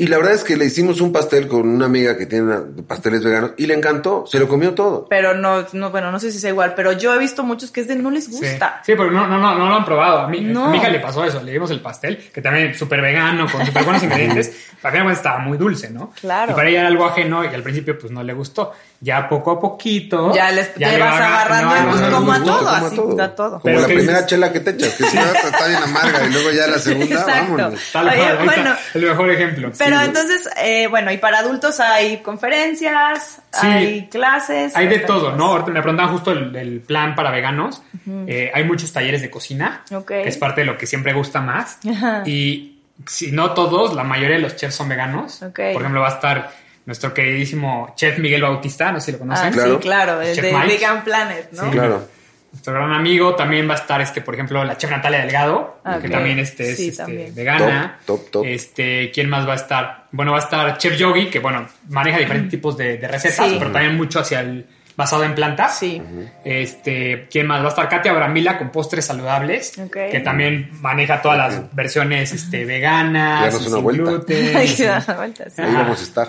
Y 0.00 0.06
la 0.06 0.16
verdad 0.16 0.32
es 0.34 0.44
que 0.44 0.56
le 0.56 0.64
hicimos 0.64 1.00
un 1.00 1.12
pastel 1.12 1.46
con 1.46 1.68
una 1.68 1.84
amiga 1.86 2.16
que 2.16 2.26
tiene 2.26 2.54
pasteles 2.86 3.22
veganos 3.22 3.52
y 3.56 3.66
le 3.66 3.74
encantó, 3.74 4.24
se 4.26 4.38
lo 4.38 4.48
comió 4.48 4.72
todo. 4.74 5.06
Pero 5.10 5.34
no, 5.34 5.66
no, 5.74 5.90
bueno, 5.90 6.10
no 6.10 6.18
sé 6.18 6.32
si 6.32 6.38
sea 6.38 6.50
igual, 6.50 6.72
pero 6.74 6.92
yo 6.92 7.14
he 7.14 7.18
visto 7.18 7.42
muchos 7.42 7.70
que 7.70 7.80
es 7.82 7.88
de 7.88 7.96
no 7.96 8.10
les 8.10 8.24
Sí, 8.24 8.30
gusta. 8.32 8.80
sí, 8.84 8.92
pero 8.96 9.10
no, 9.10 9.26
no, 9.26 9.38
no, 9.38 9.54
no 9.58 9.66
lo 9.68 9.74
han 9.74 9.84
probado. 9.84 10.20
A 10.20 10.28
mí, 10.28 10.40
No. 10.40 10.66
a 10.66 10.68
mi 10.70 10.78
hija 10.78 10.88
le 10.88 11.00
pasó 11.00 11.24
eso. 11.24 11.42
Le 11.42 11.52
dimos 11.52 11.70
el 11.70 11.80
pastel, 11.80 12.16
que 12.32 12.40
también 12.40 12.68
es 12.70 12.78
súper 12.78 13.00
vegano, 13.02 13.46
con 13.50 13.64
súper 13.66 13.84
buenos 13.84 14.02
ingredientes. 14.02 14.52
Para 14.80 14.98
final 14.98 15.12
estaba 15.12 15.38
muy 15.38 15.58
dulce, 15.58 15.90
¿no? 15.90 16.12
Claro. 16.20 16.52
Y 16.52 16.54
para 16.54 16.68
ella 16.70 16.78
era 16.80 16.88
algo 16.88 17.04
ajeno 17.04 17.44
y 17.44 17.48
al 17.54 17.62
principio 17.62 17.98
pues 17.98 18.10
no 18.10 18.22
le 18.22 18.32
gustó. 18.32 18.72
Ya 19.02 19.28
poco 19.28 19.50
a 19.52 19.60
poquito. 19.60 20.32
Ya 20.34 20.50
les 20.52 20.74
te 20.74 20.80
le 20.80 20.98
vas 20.98 21.12
va- 21.20 21.26
agarrando 21.26 21.90
pues, 21.90 22.02
como 22.10 22.32
a 22.32 22.42
todo, 22.44 22.56
como 22.58 22.68
a 22.68 22.76
así, 22.78 22.96
todo. 22.96 23.22
a 23.22 23.34
todo. 23.34 23.50
Como 23.52 23.62
Pero 23.64 23.80
la 23.80 23.86
primera 23.86 24.26
chela 24.26 24.52
que 24.52 24.60
te 24.60 24.70
echas, 24.70 24.94
que 24.94 25.04
si 25.04 25.16
no, 25.16 25.22
está 25.24 25.66
bien 25.68 25.82
amarga 25.82 26.26
y 26.26 26.32
luego 26.32 26.50
ya 26.50 26.66
la 26.66 26.78
segunda, 26.78 27.06
Exacto. 27.20 27.32
vámonos. 27.56 27.80
Tal 27.92 28.06
Oye, 28.08 28.16
cual, 28.16 28.28
ahí 28.28 28.32
está 28.48 28.54
bueno. 28.62 28.76
el 28.94 29.02
mejor 29.06 29.30
ejemplo. 29.30 29.72
Pero 29.78 29.89
Sí. 29.98 30.04
entonces, 30.06 30.50
eh, 30.62 30.86
bueno, 30.86 31.10
y 31.10 31.18
para 31.18 31.38
adultos 31.40 31.80
hay 31.80 32.18
conferencias, 32.18 33.42
Sí. 33.52 33.66
hay 33.66 34.08
clases. 34.08 34.76
Hay 34.76 34.86
de 34.86 35.00
todo. 35.00 35.32
¿no? 35.32 35.46
Ahorita 35.46 35.70
me 35.72 35.82
preguntaban 35.82 36.12
justo 36.12 36.30
el, 36.32 36.54
el 36.56 36.80
plan 36.80 37.14
para 37.14 37.30
veganos. 37.30 37.82
Eh, 38.26 38.50
hay 38.54 38.64
muchos 38.64 38.92
talleres 38.92 39.22
de 39.22 39.30
cocina, 39.30 39.82
Ok. 39.92 40.06
que 40.08 40.28
es 40.28 40.36
parte 40.36 40.60
de 40.62 40.66
lo 40.66 40.76
que 40.78 40.86
siempre 40.86 41.12
gusta 41.12 41.40
más. 41.40 41.78
Ajá. 41.88 42.22
Y 42.26 42.78
si 43.06 43.32
no 43.32 43.52
todos, 43.54 43.94
la 43.94 44.04
mayoría 44.04 44.36
de 44.36 44.42
los 44.42 44.56
chefs 44.56 44.74
son 44.74 44.88
veganos. 44.88 45.42
Ok. 45.42 45.56
Por 45.72 45.82
ejemplo, 45.82 46.00
va 46.00 46.08
a 46.08 46.14
estar 46.14 46.50
nuestro 46.86 47.12
queridísimo 47.14 47.92
chef 47.96 48.18
Miguel 48.18 48.42
Bautista, 48.42 48.90
no 48.92 49.00
sé 49.00 49.06
si 49.06 49.12
lo 49.12 49.16
Ah, 49.18 49.20
conocen. 49.20 49.52
Claro. 49.52 49.72
sí, 49.74 49.78
claro, 49.80 50.20
el 50.22 50.36
de 50.36 50.52
Mike. 50.52 50.66
Vegan 50.66 51.04
Planet, 51.04 51.48
¿no? 51.52 51.64
Sí. 51.64 51.70
Claro. 51.70 52.08
Nuestro 52.52 52.72
gran 52.74 52.92
amigo. 52.92 53.34
También 53.34 53.68
va 53.68 53.74
a 53.74 53.76
estar, 53.76 54.00
este, 54.00 54.20
por 54.20 54.34
ejemplo, 54.34 54.62
la 54.64 54.76
chef 54.76 54.90
Natalia 54.90 55.20
Delgado, 55.20 55.80
que 56.00 56.06
Ok. 56.06 56.10
también 56.10 56.38
este, 56.38 56.70
es 56.70 56.76
Sí, 56.76 56.88
este, 56.88 57.02
también. 57.04 57.34
vegana. 57.34 57.98
Top, 58.06 58.20
top, 58.22 58.30
top. 58.30 58.44
Este, 58.46 59.10
¿quién 59.12 59.28
más 59.28 59.46
va 59.48 59.52
a 59.52 59.56
estar? 59.56 60.04
Bueno, 60.12 60.32
va 60.32 60.38
a 60.38 60.42
estar 60.42 60.78
Chef 60.78 60.96
Yogi, 60.98 61.26
que 61.26 61.38
bueno, 61.38 61.66
maneja 61.88 62.18
diferentes 62.18 62.50
tipos 62.50 62.76
de, 62.76 62.96
de 62.98 63.08
recetas, 63.08 63.48
Sí. 63.48 63.56
pero 63.58 63.70
también 63.70 63.96
mucho 63.96 64.20
hacia 64.20 64.40
el 64.40 64.66
basado 65.00 65.24
en 65.24 65.34
plantas. 65.34 65.78
Sí. 65.78 66.00
Este, 66.44 67.26
¿quién 67.30 67.46
más? 67.46 67.60
Va 67.62 67.66
a 67.66 67.68
estar 67.70 67.88
Katia 67.88 68.12
Bramila 68.12 68.56
con 68.58 68.70
postres 68.70 69.04
saludables, 69.06 69.72
que 69.90 70.20
también 70.20 70.70
maneja 70.80 71.20
todas 71.20 71.38
las 71.38 71.74
versiones 71.74 72.32
este, 72.32 72.64
veganas, 72.64 73.56
sin 73.58 73.82
vuelta. 73.82 74.02
gluten. 74.02 74.56
Hay 74.56 74.66
y 74.66 74.68
que 74.70 74.76
sin- 74.76 74.86
dar 74.86 75.04
la 75.08 75.14
vuelta, 75.16 75.50
sí. 75.50 75.62
Ahí 75.62 75.74
vamos 75.74 76.00
a 76.00 76.02
estar. 76.02 76.28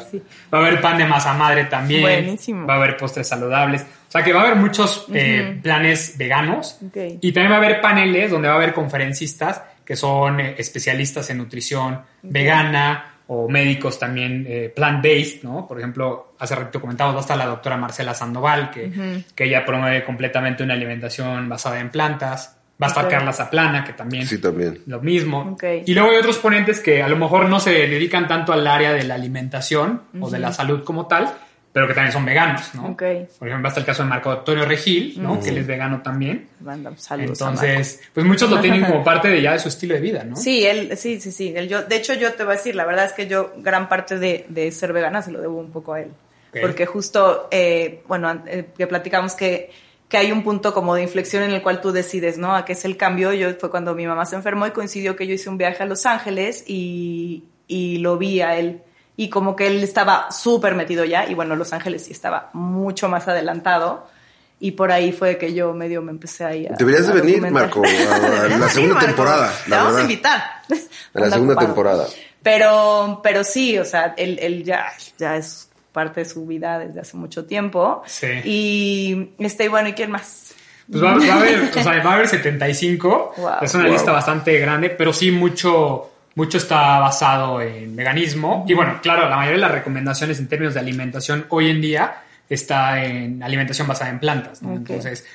Va 0.54 0.58
a 0.58 0.62
haber 0.62 0.82
pan 0.82 0.98
de 0.98 1.06
masa 1.06 1.34
madre 1.34 1.66
también. 1.66 2.02
Buenísimo. 2.02 2.66
Va 2.66 2.74
a 2.74 2.78
haber 2.78 2.98
postres 2.98 3.28
saludables. 3.28 3.82
O 3.82 4.12
sea 4.12 4.24
que 4.24 4.34
va 4.34 4.42
a 4.42 4.44
haber 4.46 4.56
muchos 4.58 5.06
eh, 5.14 5.60
planes 5.62 6.18
veganos. 6.18 6.80
Y 7.22 7.32
también 7.32 7.52
va 7.52 7.56
a 7.56 7.60
haber 7.60 7.80
paneles 7.80 8.32
donde 8.32 8.48
va 8.48 8.56
a 8.56 8.58
haber 8.58 8.74
conferencistas 8.74 9.62
que 9.86 9.96
son 9.96 10.40
eh, 10.40 10.56
especialistas 10.58 11.30
en 11.30 11.38
nutrición 11.38 12.02
vegana 12.22 13.16
o 13.28 13.48
médicos 13.48 13.98
también 14.00 14.46
eh, 14.48 14.72
plant-based, 14.76 15.44
¿no? 15.44 15.68
Por 15.68 15.78
ejemplo, 15.80 16.34
hace 16.40 16.56
rato 16.56 16.82
comentamos, 16.82 17.14
va 17.16 17.20
a 17.20 17.22
estar 17.22 17.38
la 17.38 17.46
doctora 17.46 17.78
Marcela 17.78 18.14
Sandoval, 18.14 18.70
que, 18.72 19.24
que 19.34 19.44
ella 19.46 19.64
promueve 19.66 20.04
completamente 20.04 20.64
una 20.64 20.74
alimentación 20.74 21.48
basada 21.48 21.80
en 21.80 21.90
plantas. 21.90 22.58
Va 22.82 22.88
a 22.88 22.90
estar. 22.90 23.08
Carla 23.08 23.32
Zaplana, 23.32 23.84
que 23.84 23.94
también 23.94 24.26
Sí, 24.26 24.40
también. 24.42 24.82
lo 24.88 25.00
mismo. 25.02 25.56
Y 25.86 25.94
luego 25.94 26.10
hay 26.10 26.18
otros 26.18 26.40
ponentes 26.40 26.80
que 26.80 27.04
a 27.04 27.08
lo 27.08 27.16
mejor 27.16 27.48
no 27.48 27.60
se 27.60 27.70
dedican 27.88 28.28
tanto 28.28 28.54
al 28.54 28.66
área 28.66 28.92
de 28.92 29.04
la 29.04 29.14
alimentación 29.14 30.02
o 30.20 30.32
de 30.32 30.40
la 30.40 30.52
salud 30.52 30.84
como 30.84 31.06
tal, 31.06 31.32
pero 31.74 31.88
que 31.88 31.94
también 31.94 32.12
son 32.12 32.26
veganos, 32.26 32.76
¿no? 32.76 32.88
Ok. 32.88 33.04
Por 33.40 33.48
ejemplo, 33.48 33.70
está 33.70 33.80
el 33.80 33.86
caso 33.86 34.04
de 34.04 34.10
Marco 34.10 34.32
Antonio 34.32 34.66
Regil, 34.66 35.22
¿no? 35.22 35.40
Que 35.40 35.50
él 35.50 35.60
es 35.60 35.68
vegano 35.68 36.02
también. 36.02 36.50
Saludos. 36.98 37.40
Entonces, 37.40 38.02
pues 38.14 38.26
muchos 38.26 38.50
lo 38.50 38.60
tienen 38.60 38.84
como 38.84 39.04
parte 39.04 39.30
de 39.30 39.42
ya 39.42 39.54
de 39.54 39.60
su 39.60 39.70
estilo 39.70 39.96
de 39.96 40.02
vida, 40.02 40.24
¿no? 40.24 40.36
Sí, 40.36 40.66
él, 40.66 40.98
sí, 40.98 41.22
sí, 41.22 41.32
sí. 41.32 41.54
Él, 41.56 41.70
yo, 41.70 41.84
de 41.84 41.96
hecho, 41.96 42.14
yo 42.14 42.34
te 42.34 42.44
voy 42.44 42.54
a 42.54 42.58
decir, 42.58 42.76
la 42.76 42.86
verdad 42.86 43.06
es 43.06 43.14
que 43.14 43.28
yo 43.28 43.54
gran 43.58 43.88
parte 43.88 44.20
de, 44.20 44.46
de 44.50 44.72
ser 44.72 44.92
vegana 44.92 45.22
se 45.22 45.32
lo 45.32 45.40
debo 45.40 45.60
un 45.60 45.72
poco 45.72 45.94
a 45.94 46.02
él. 46.02 46.12
Porque 46.60 46.86
justo, 46.86 47.48
eh, 47.52 48.04
bueno, 48.08 48.44
eh, 48.46 48.66
que 48.78 48.86
platicamos 48.86 49.36
que, 49.36 49.72
que 50.10 50.18
hay 50.18 50.34
un 50.34 50.44
punto 50.44 50.74
como 50.74 50.96
de 50.96 51.04
inflexión 51.04 51.44
en 51.44 51.52
el 51.52 51.62
cual 51.62 51.80
tú 51.80 51.94
decides, 51.94 52.38
¿no? 52.38 52.54
A 52.54 52.66
qué 52.66 52.74
es 52.74 52.84
el 52.84 52.98
cambio. 52.98 53.32
Yo 53.32 53.54
fue 53.54 53.72
cuando 53.72 53.96
mi 53.96 54.06
mamá 54.06 54.26
se 54.26 54.36
enfermó 54.36 54.68
y 54.68 54.72
coincidió 54.72 55.16
que 55.16 55.26
yo 55.26 55.34
hice 55.34 55.50
un 55.50 55.58
viaje 55.58 55.84
a 55.84 55.86
Los 55.86 56.06
Ángeles 56.06 56.66
y, 56.68 57.46
y 57.68 58.00
lo 58.00 58.18
vi 58.18 58.42
a 58.42 58.58
él. 58.58 58.82
Y 59.18 59.30
como 59.30 59.56
que 59.56 59.68
él 59.68 59.84
estaba 59.84 60.32
súper 60.32 60.74
metido 60.76 61.04
ya, 61.06 61.28
y 61.30 61.34
bueno, 61.36 61.56
Los 61.56 61.74
Ángeles 61.74 62.06
sí 62.06 62.12
estaba 62.12 62.50
mucho 62.54 63.10
más 63.10 63.28
adelantado. 63.28 64.08
Y 64.64 64.72
por 64.72 64.92
ahí 64.92 65.12
fue 65.12 65.38
que 65.40 65.54
yo 65.56 65.74
medio 65.74 66.02
me 66.04 66.12
empecé 66.12 66.46
ahí 66.46 66.68
a. 66.68 66.74
Deberías 66.76 67.08
de 67.08 67.14
a 67.14 67.16
venir. 67.16 67.42
Marco, 67.52 67.82
a- 67.84 68.48
la 68.58 68.70
segunda 68.70 68.94
Marco. 68.96 69.08
temporada, 69.08 69.52
Te 69.66 69.72
vamos 69.72 69.96
a 69.96 70.02
invitar. 70.02 70.38
A 71.14 71.20
la 71.20 71.30
segunda 71.32 71.54
ocupado. 71.54 71.68
temporada. 71.68 72.08
Pero, 72.44 73.20
pero 73.24 73.44
sí, 73.44 73.78
o 73.80 73.86
sea, 73.86 74.14
él, 74.18 74.38
él 74.42 74.64
ya, 74.64 74.86
ya 75.18 75.36
es 75.36 75.68
parte 75.92 76.22
de 76.22 76.26
su 76.26 76.46
vida 76.46 76.80
desde 76.80 77.00
hace 77.02 77.18
mucho 77.18 77.46
tiempo. 77.46 78.04
Sí. 78.06 78.28
Y 78.46 79.32
este, 79.40 79.66
y 79.66 79.68
bueno, 79.68 79.90
¿y 79.90 79.94
quién 79.94 80.12
más? 80.12 80.54
Pues 80.92 81.04
va, 81.04 81.16
va 81.18 81.34
a 81.34 81.38
haber, 81.38 81.64
o 81.64 81.74
sea, 81.84 81.98
va 82.04 82.12
a 82.12 82.14
haber 82.16 82.28
75. 82.28 83.34
Wow. 83.38 83.50
Es 83.62 83.74
una 83.74 83.86
Wow. 83.86 83.94
lista 83.94 84.12
bastante 84.12 84.58
grande, 84.60 84.90
pero 84.92 85.12
sí 85.12 85.32
mucho, 85.32 86.11
mucho 86.36 86.58
está 86.58 87.00
basado 87.00 87.62
en 87.62 87.96
veganismo. 87.96 88.66
Y 88.68 88.74
bueno, 88.74 89.00
claro, 89.02 89.28
la 89.30 89.36
mayoría 89.36 89.58
de 89.58 89.62
las 89.62 89.72
recomendaciones 89.72 90.40
en 90.40 90.48
términos 90.48 90.74
de 90.74 90.80
alimentación 90.80 91.46
hoy 91.50 91.70
en 91.70 91.82
día 91.82 92.24
está 92.50 93.04
en 93.04 93.42
alimentación 93.44 93.88
basada 93.88 94.10
en 94.12 94.20
plantas. 94.20 94.62
Entonces, 94.62 95.26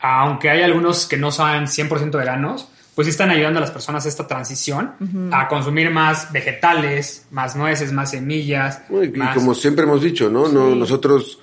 aunque 0.00 0.50
hay 0.50 0.62
algunos 0.62 1.06
que 1.06 1.16
no 1.16 1.30
son 1.32 1.66
100% 1.66 2.10
veganos, 2.18 2.68
pues 2.94 3.06
sí 3.06 3.10
están 3.10 3.30
ayudando 3.30 3.58
a 3.58 3.60
las 3.60 3.70
personas 3.70 4.06
a 4.06 4.08
esta 4.08 4.26
transición 4.26 4.92
a 5.32 5.48
consumir 5.48 5.90
más 5.90 6.32
vegetales, 6.32 7.26
más 7.30 7.54
nueces, 7.54 7.92
más 7.92 8.10
semillas. 8.12 8.80
Y 8.90 9.08
más- 9.18 9.34
como 9.34 9.54
siempre 9.54 9.84
hemos 9.84 10.00
dicho, 10.02 10.30
¿no? 10.30 10.48
no 10.48 10.74
Nosotros, 10.74 11.38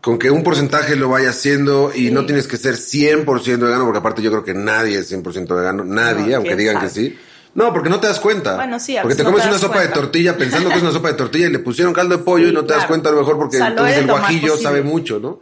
con 0.00 0.18
que 0.18 0.30
un 0.30 0.42
porcentaje 0.42 0.96
lo 0.96 1.08
vaya 1.10 1.30
haciendo 1.30 1.92
y 1.94 2.10
no 2.10 2.24
tienes 2.26 2.46
que 2.48 2.56
ser 2.56 2.76
100% 2.76 3.58
vegano, 3.66 3.84
porque 3.84 3.98
aparte 3.98 4.22
yo 4.22 4.30
creo 4.30 4.44
que 4.44 4.54
nadie 4.54 4.98
es 4.98 5.12
100% 5.12 5.54
vegano, 5.54 5.84
nadie, 5.84 6.28
No, 6.30 6.36
aunque 6.36 6.48
¿quién 6.56 6.58
digan 6.58 6.80
que 6.80 6.88
sí. 6.88 7.18
No, 7.54 7.72
porque 7.72 7.88
no 7.88 8.00
te 8.00 8.06
das 8.08 8.18
cuenta. 8.20 8.56
Bueno, 8.56 8.80
sí, 8.80 8.96
a 8.96 9.02
Porque 9.02 9.16
te 9.16 9.22
no 9.22 9.30
comes 9.30 9.44
te 9.44 9.50
una 9.50 9.58
sopa 9.58 9.80
de 9.80 9.88
tortilla 9.88 10.36
pensando 10.36 10.68
que 10.70 10.76
es 10.76 10.82
una 10.82 10.92
sopa 10.92 11.08
de 11.08 11.14
tortilla 11.14 11.46
y 11.46 11.50
le 11.50 11.60
pusieron 11.60 11.92
caldo 11.92 12.16
de 12.16 12.22
pollo 12.22 12.46
Sí, 12.46 12.50
y 12.50 12.54
no 12.54 12.64
te 12.64 12.74
das 12.74 12.86
cuenta 12.86 13.10
a 13.10 13.12
lo 13.12 13.18
mejor 13.18 13.36
porque 13.36 13.56
O 13.56 13.60
sea, 13.60 13.70
lo 13.70 13.76
entonces 13.76 13.98
el 13.98 14.06
guajillo 14.06 14.48
posible. 14.48 14.62
sabe 14.62 14.82
mucho, 14.82 15.20
¿no? 15.20 15.40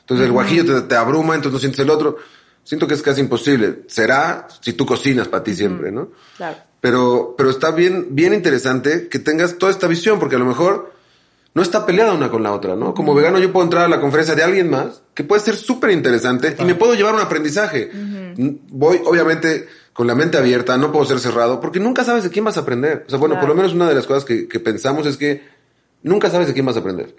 Entonces 0.00 0.26
el 0.26 0.32
guajillo 0.32 0.64
te, 0.64 0.88
te 0.88 0.96
abruma, 0.96 1.34
entonces 1.34 1.52
no 1.52 1.60
sientes 1.60 1.80
el 1.80 1.90
otro. 1.90 2.16
Siento 2.64 2.86
que 2.86 2.94
es 2.94 3.02
casi 3.02 3.20
imposible. 3.20 3.82
Será 3.88 4.48
si 4.60 4.72
tú 4.72 4.86
cocinas 4.86 5.28
para 5.28 5.44
ti 5.44 5.54
siempre, 5.54 5.92
¿no? 5.92 6.10
Claro. 6.36 6.56
Pero, 6.80 7.34
pero 7.36 7.50
está 7.50 7.70
bien, 7.72 8.08
bien 8.10 8.32
interesante 8.32 9.08
que 9.08 9.18
tengas 9.18 9.58
toda 9.58 9.70
esta 9.70 9.86
visión, 9.86 10.18
porque 10.18 10.36
a 10.36 10.38
lo 10.38 10.46
mejor 10.46 10.92
no 11.52 11.62
está 11.62 11.84
peleada 11.84 12.14
una 12.14 12.30
con 12.30 12.42
la 12.42 12.52
otra, 12.52 12.76
¿no? 12.76 12.94
Como 12.94 13.14
vegano 13.14 13.38
yo 13.38 13.52
puedo 13.52 13.64
entrar 13.64 13.84
a 13.84 13.88
la 13.88 14.00
conferencia 14.00 14.34
de 14.34 14.42
alguien 14.42 14.70
más, 14.70 15.02
que 15.14 15.24
puede 15.24 15.42
ser 15.42 15.56
súper 15.56 15.90
interesante, 15.90 16.56
y 16.58 16.64
me 16.64 16.74
puedo 16.74 16.94
llevar 16.94 17.14
un 17.14 17.20
aprendizaje. 17.20 17.90
Voy, 18.68 19.00
obviamente, 19.04 19.68
con 20.00 20.06
la 20.06 20.14
mente 20.14 20.38
abierta, 20.38 20.78
no 20.78 20.90
puedo 20.90 21.04
ser 21.04 21.20
cerrado, 21.20 21.60
porque 21.60 21.78
nunca 21.78 22.04
sabes 22.04 22.24
de 22.24 22.30
quién 22.30 22.42
vas 22.42 22.56
a 22.56 22.60
aprender. 22.60 23.04
O 23.06 23.10
sea, 23.10 23.18
bueno, 23.18 23.34
por 23.34 23.40
Claro. 23.40 23.54
lo 23.54 23.54
menos 23.60 23.74
una 23.74 23.86
de 23.86 23.94
las 23.94 24.06
cosas 24.06 24.24
que, 24.24 24.48
que 24.48 24.58
pensamos 24.58 25.04
es 25.04 25.18
que 25.18 25.42
nunca 26.02 26.30
sabes 26.30 26.46
de 26.46 26.54
quién 26.54 26.64
vas 26.64 26.76
a 26.76 26.78
aprender. 26.78 27.14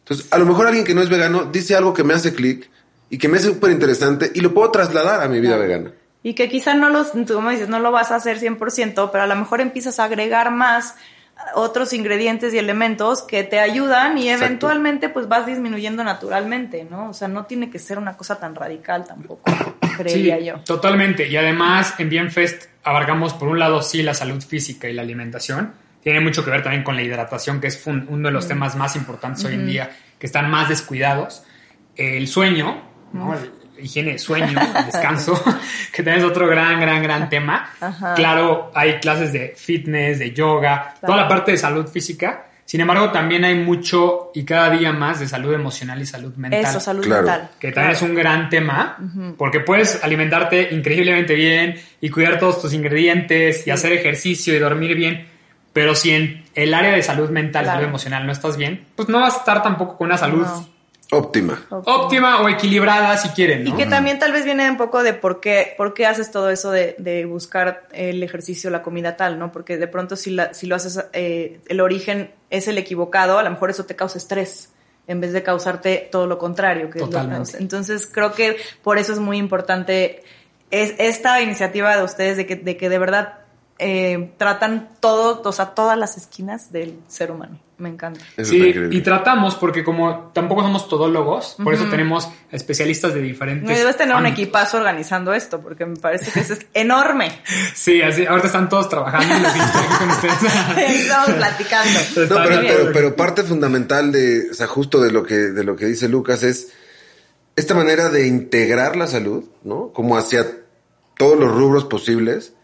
Entonces, 0.00 0.30
a 0.30 0.36
lo 0.36 0.44
mejor 0.44 0.66
alguien 0.66 0.84
que 0.84 0.92
no 0.94 1.00
es 1.00 1.08
vegano 1.08 1.46
dice 1.50 1.74
algo 1.74 1.94
que 1.94 2.04
me 2.04 2.12
hace 2.12 2.34
clic 2.34 2.68
y 3.08 3.16
que 3.16 3.28
me 3.28 3.38
hace 3.38 3.46
súper 3.46 3.70
interesante 3.70 4.30
y 4.34 4.40
lo 4.42 4.52
puedo 4.52 4.70
trasladar 4.70 5.22
a 5.22 5.28
mi 5.28 5.40
vida 5.40 5.56
vegana. 5.56 5.92
Y 6.22 6.34
que 6.34 6.50
quizá 6.50 6.74
no 6.74 6.90
los, 6.90 7.12
tú 7.12 7.40
dices, 7.48 7.70
no 7.70 7.78
lo 7.78 7.92
vas 7.92 8.10
a 8.10 8.16
hacer 8.16 8.38
100%, 8.38 9.08
pero 9.10 9.24
a 9.24 9.26
lo 9.26 9.34
mejor 9.34 9.62
empiezas 9.62 9.98
a 9.98 10.04
agregar 10.04 10.50
más 10.50 10.96
otros 11.54 11.92
ingredientes 11.92 12.52
y 12.54 12.58
elementos 12.58 13.22
que 13.22 13.44
te 13.44 13.60
ayudan 13.60 14.18
y 14.18 14.28
Exacto. 14.28 14.44
eventualmente 14.44 15.08
pues 15.08 15.28
vas 15.28 15.46
disminuyendo 15.46 16.04
naturalmente, 16.04 16.86
¿no? 16.90 17.10
O 17.10 17.12
sea, 17.14 17.28
no 17.28 17.46
tiene 17.46 17.70
que 17.70 17.78
ser 17.78 17.98
una 17.98 18.16
cosa 18.16 18.38
tan 18.38 18.54
radical 18.54 19.04
tampoco, 19.06 19.42
creería 19.96 20.38
Sí, 20.38 20.44
yo. 20.44 20.60
Totalmente. 20.60 21.28
Y 21.28 21.36
además 21.36 21.94
en 21.98 22.08
Bienfest 22.08 22.66
abarcamos 22.84 23.34
por 23.34 23.48
un 23.48 23.58
lado 23.58 23.82
sí 23.82 24.02
la 24.02 24.14
salud 24.14 24.42
física 24.42 24.88
y 24.88 24.92
la 24.92 25.02
alimentación. 25.02 25.72
Tiene 26.02 26.20
mucho 26.20 26.44
que 26.44 26.50
ver 26.50 26.62
también 26.62 26.84
con 26.84 26.96
la 26.96 27.02
hidratación, 27.02 27.60
que 27.60 27.66
es 27.66 27.84
uno 27.86 28.28
de 28.28 28.32
los 28.32 28.46
temas 28.48 28.76
más 28.76 28.96
importantes 28.96 29.44
hoy 29.44 29.54
en 29.54 29.66
día, 29.66 29.90
que 30.18 30.26
están 30.26 30.50
más 30.50 30.68
descuidados. 30.68 31.42
El 31.96 32.28
sueño, 32.28 32.82
¿no? 33.12 33.34
Higiene 33.80 34.12
de 34.12 34.18
sueño, 34.18 34.58
descanso, 34.86 35.34
que 35.92 36.02
también 36.02 36.18
es 36.24 36.30
otro 36.30 36.46
gran, 36.46 36.80
gran, 36.80 37.02
gran 37.02 37.28
tema. 37.28 37.70
Ajá. 37.80 38.14
Claro, 38.14 38.70
hay 38.74 38.94
clases 39.00 39.32
de 39.32 39.54
fitness, 39.56 40.18
de 40.18 40.32
yoga, 40.32 40.94
toda 41.00 41.16
la 41.16 41.28
parte 41.28 41.52
de 41.52 41.56
salud 41.58 41.86
física. 41.86 42.44
Sin 42.64 42.82
embargo, 42.82 43.10
también 43.10 43.44
hay 43.46 43.54
mucho 43.54 44.30
y 44.34 44.44
cada 44.44 44.68
día 44.68 44.92
más 44.92 45.20
de 45.20 45.26
salud 45.26 45.54
emocional 45.54 46.02
y 46.02 46.04
salud 46.04 46.34
mental 46.36 46.60
Eso, 46.66 46.78
salud 46.80 47.02
Claro. 47.02 47.22
mental. 47.26 47.50
que 47.58 47.72
también 47.72 47.92
es 47.96 48.02
un 48.02 48.14
gran 48.14 48.50
tema, 48.50 48.98
porque 49.38 49.60
puedes 49.60 50.04
alimentarte 50.04 50.68
increíblemente 50.74 51.34
bien 51.34 51.76
y 52.02 52.10
cuidar 52.10 52.38
todos 52.38 52.60
tus 52.60 52.74
ingredientes 52.74 53.66
y 53.66 53.70
hacer 53.70 53.94
ejercicio 53.94 54.54
y 54.54 54.58
dormir 54.58 54.94
bien, 54.96 55.26
pero 55.72 55.94
si 55.94 56.10
en 56.10 56.44
el 56.54 56.74
área 56.74 56.92
de 56.92 57.02
salud 57.02 57.30
mental, 57.30 57.62
Claro. 57.64 57.76
salud 57.78 57.88
emocional 57.88 58.26
no 58.26 58.32
estás 58.32 58.58
bien, 58.58 58.84
pues 58.96 59.08
no 59.08 59.20
vas 59.20 59.36
a 59.36 59.38
estar 59.38 59.62
tampoco 59.62 59.96
con 59.96 60.08
una 60.08 60.18
salud 60.18 60.44
No. 60.44 60.68
Óptima. 61.10 61.62
óptima 61.70 62.42
o 62.42 62.48
equilibrada 62.50 63.16
si 63.16 63.30
quieren, 63.30 63.64
¿no? 63.64 63.70
Y 63.70 63.72
que 63.72 63.86
también 63.86 64.18
tal 64.18 64.30
vez 64.32 64.44
viene 64.44 64.70
un 64.70 64.76
poco 64.76 65.02
de 65.02 65.14
por 65.14 65.40
qué, 65.40 65.74
por 65.78 65.94
qué 65.94 66.04
haces 66.06 66.30
todo 66.30 66.50
eso 66.50 66.70
de, 66.70 66.96
de 66.98 67.24
buscar 67.24 67.88
el 67.92 68.22
ejercicio, 68.22 68.68
la 68.68 68.82
comida 68.82 69.16
tal, 69.16 69.38
¿no? 69.38 69.50
Porque 69.50 69.78
de 69.78 69.88
pronto 69.88 70.16
si, 70.16 70.30
la, 70.32 70.52
si 70.52 70.66
lo 70.66 70.76
haces, 70.76 71.02
eh, 71.14 71.60
el 71.68 71.80
origen 71.80 72.30
es 72.50 72.68
el 72.68 72.76
equivocado, 72.76 73.38
a 73.38 73.42
lo 73.42 73.50
mejor 73.50 73.70
eso 73.70 73.86
te 73.86 73.96
causa 73.96 74.18
estrés 74.18 74.70
en 75.06 75.22
vez 75.22 75.32
de 75.32 75.42
causarte 75.42 76.08
todo 76.12 76.26
lo 76.26 76.36
contrario. 76.36 76.90
Que 76.90 76.98
es 76.98 77.04
lo- 77.04 77.10
Totalmente. 77.10 77.56
entonces 77.58 78.06
creo 78.06 78.32
que 78.34 78.58
por 78.82 78.98
eso 78.98 79.14
es 79.14 79.18
muy 79.18 79.38
importante 79.38 80.22
es 80.70 80.92
esta 80.98 81.40
iniciativa 81.40 81.96
de 81.96 82.02
ustedes 82.02 82.36
de 82.36 82.44
que 82.46 82.56
de, 82.56 82.76
que 82.76 82.90
de 82.90 82.98
verdad 82.98 83.38
eh, 83.78 84.32
tratan 84.36 84.90
todo, 85.00 85.40
o 85.42 85.52
sea, 85.52 85.66
todas 85.74 85.96
las 85.96 86.18
esquinas 86.18 86.70
del 86.70 86.98
ser 87.06 87.30
humano. 87.30 87.58
Me 87.78 87.88
encanta. 87.88 88.20
Eso 88.36 88.50
Sí, 88.50 88.74
y 88.90 89.00
tratamos 89.02 89.54
porque 89.54 89.84
como 89.84 90.30
tampoco 90.34 90.62
somos 90.62 90.88
todólogos, 90.88 91.56
por 91.62 91.74
eso 91.74 91.84
tenemos 91.84 92.28
especialistas 92.50 93.14
de 93.14 93.22
diferentes. 93.22 93.68
Me 93.68 93.78
debes 93.78 93.96
tener 93.96 94.14
un 94.14 94.26
ámbitos. 94.26 94.40
equipazo 94.40 94.78
organizando 94.78 95.32
esto, 95.32 95.60
porque 95.60 95.86
me 95.86 95.96
parece 95.96 96.30
que 96.32 96.40
eso 96.40 96.54
es 96.54 96.66
enorme. 96.74 97.30
Sí, 97.74 98.02
así, 98.02 98.26
ahorita 98.26 98.48
están 98.48 98.68
todos 98.68 98.88
trabajando 98.88 99.36
y 99.36 99.40
los 99.40 99.52
con 99.98 100.10
ustedes. 100.10 100.34
Estamos 101.00 101.30
platicando. 101.30 102.00
No, 102.28 102.42
pero, 102.44 102.92
pero 102.92 103.16
parte 103.16 103.42
fundamental 103.44 104.10
de, 104.10 104.50
o 104.50 104.54
sea, 104.54 104.66
justo 104.66 105.00
de 105.00 105.12
lo 105.12 105.22
que, 105.22 105.34
de 105.36 105.64
lo 105.64 105.76
que 105.76 105.86
dice 105.86 106.08
Lucas 106.08 106.42
es 106.42 106.72
esta 107.58 107.74
manera 107.74 108.08
de 108.08 108.26
integrar 108.26 108.96
la 108.96 109.06
salud, 109.06 109.44
¿no? 109.64 109.92
Como 109.92 110.16
hacia 110.16 110.46
todos 111.16 111.38
los 111.38 111.54
rubros 111.54 111.84
posibles. 111.84 112.54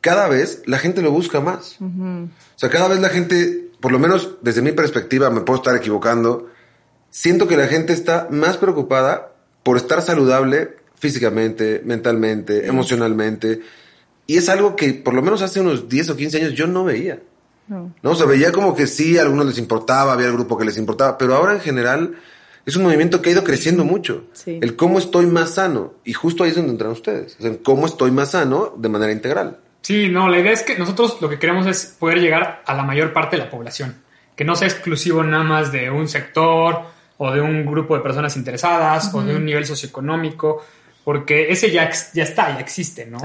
Cada 0.00 0.28
vez 0.28 0.62
la 0.66 0.78
gente 0.78 1.02
lo 1.02 1.10
busca 1.10 1.40
más. 1.40 1.76
O 1.80 2.28
sea, 2.56 2.70
cada 2.70 2.88
vez 2.88 2.98
la 3.00 3.08
gente, 3.10 3.67
por 3.80 3.92
lo 3.92 3.98
menos 3.98 4.36
desde 4.42 4.62
mi 4.62 4.72
perspectiva, 4.72 5.30
me 5.30 5.42
puedo 5.42 5.58
estar 5.58 5.76
equivocando, 5.76 6.48
siento 7.10 7.46
que 7.48 7.56
la 7.56 7.66
gente 7.66 7.92
está 7.92 8.28
más 8.30 8.56
preocupada 8.56 9.32
por 9.62 9.76
estar 9.76 10.02
saludable 10.02 10.76
físicamente, 10.94 11.82
mentalmente, 11.84 12.66
emocionalmente. 12.66 13.60
Y 14.26 14.36
es 14.36 14.48
algo 14.48 14.76
que 14.76 14.94
por 14.94 15.14
lo 15.14 15.22
menos 15.22 15.42
hace 15.42 15.60
unos 15.60 15.88
10 15.88 16.10
o 16.10 16.16
15 16.16 16.36
años 16.38 16.54
yo 16.54 16.66
no 16.66 16.84
veía. 16.84 17.20
No. 17.68 17.94
¿no? 18.02 18.10
O 18.10 18.14
sea, 18.14 18.26
veía 18.26 18.50
como 18.50 18.74
que 18.74 18.86
sí, 18.86 19.18
a 19.18 19.22
algunos 19.22 19.46
les 19.46 19.58
importaba, 19.58 20.12
había 20.12 20.26
el 20.26 20.32
grupo 20.32 20.56
que 20.56 20.64
les 20.64 20.78
importaba, 20.78 21.18
pero 21.18 21.34
ahora 21.34 21.54
en 21.54 21.60
general 21.60 22.16
es 22.66 22.76
un 22.76 22.82
movimiento 22.82 23.22
que 23.22 23.30
ha 23.30 23.32
ido 23.32 23.44
creciendo 23.44 23.84
mucho. 23.84 24.24
Sí. 24.32 24.58
El 24.60 24.76
cómo 24.76 24.98
estoy 24.98 25.26
más 25.26 25.54
sano. 25.54 25.94
Y 26.04 26.12
justo 26.12 26.44
ahí 26.44 26.50
es 26.50 26.56
donde 26.56 26.72
entran 26.72 26.90
ustedes. 26.90 27.36
O 27.38 27.42
sea, 27.42 27.50
en 27.50 27.56
cómo 27.58 27.86
estoy 27.86 28.10
más 28.10 28.32
sano 28.32 28.74
de 28.76 28.88
manera 28.88 29.12
integral. 29.12 29.58
Sí, 29.88 30.10
no, 30.10 30.28
la 30.28 30.38
idea 30.38 30.52
es 30.52 30.62
que 30.62 30.76
nosotros 30.76 31.16
lo 31.22 31.30
que 31.30 31.38
queremos 31.38 31.66
es 31.66 31.96
poder 31.98 32.20
llegar 32.20 32.62
a 32.66 32.74
la 32.74 32.82
mayor 32.82 33.14
parte 33.14 33.36
de 33.36 33.44
la 33.44 33.48
población, 33.48 34.02
que 34.36 34.44
no 34.44 34.54
sea 34.54 34.68
exclusivo 34.68 35.24
nada 35.24 35.44
más 35.44 35.72
de 35.72 35.90
un 35.90 36.08
sector 36.08 36.82
o 37.16 37.30
de 37.30 37.40
un 37.40 37.64
grupo 37.64 37.96
de 37.96 38.02
personas 38.02 38.36
interesadas 38.36 39.14
o 39.14 39.22
de 39.22 39.34
un 39.34 39.46
nivel 39.46 39.64
socioeconómico, 39.64 40.62
porque 41.04 41.50
ese 41.50 41.70
ya, 41.70 41.90
ya 42.12 42.22
está, 42.22 42.52
ya 42.52 42.60
existe, 42.60 43.06
¿no? 43.06 43.16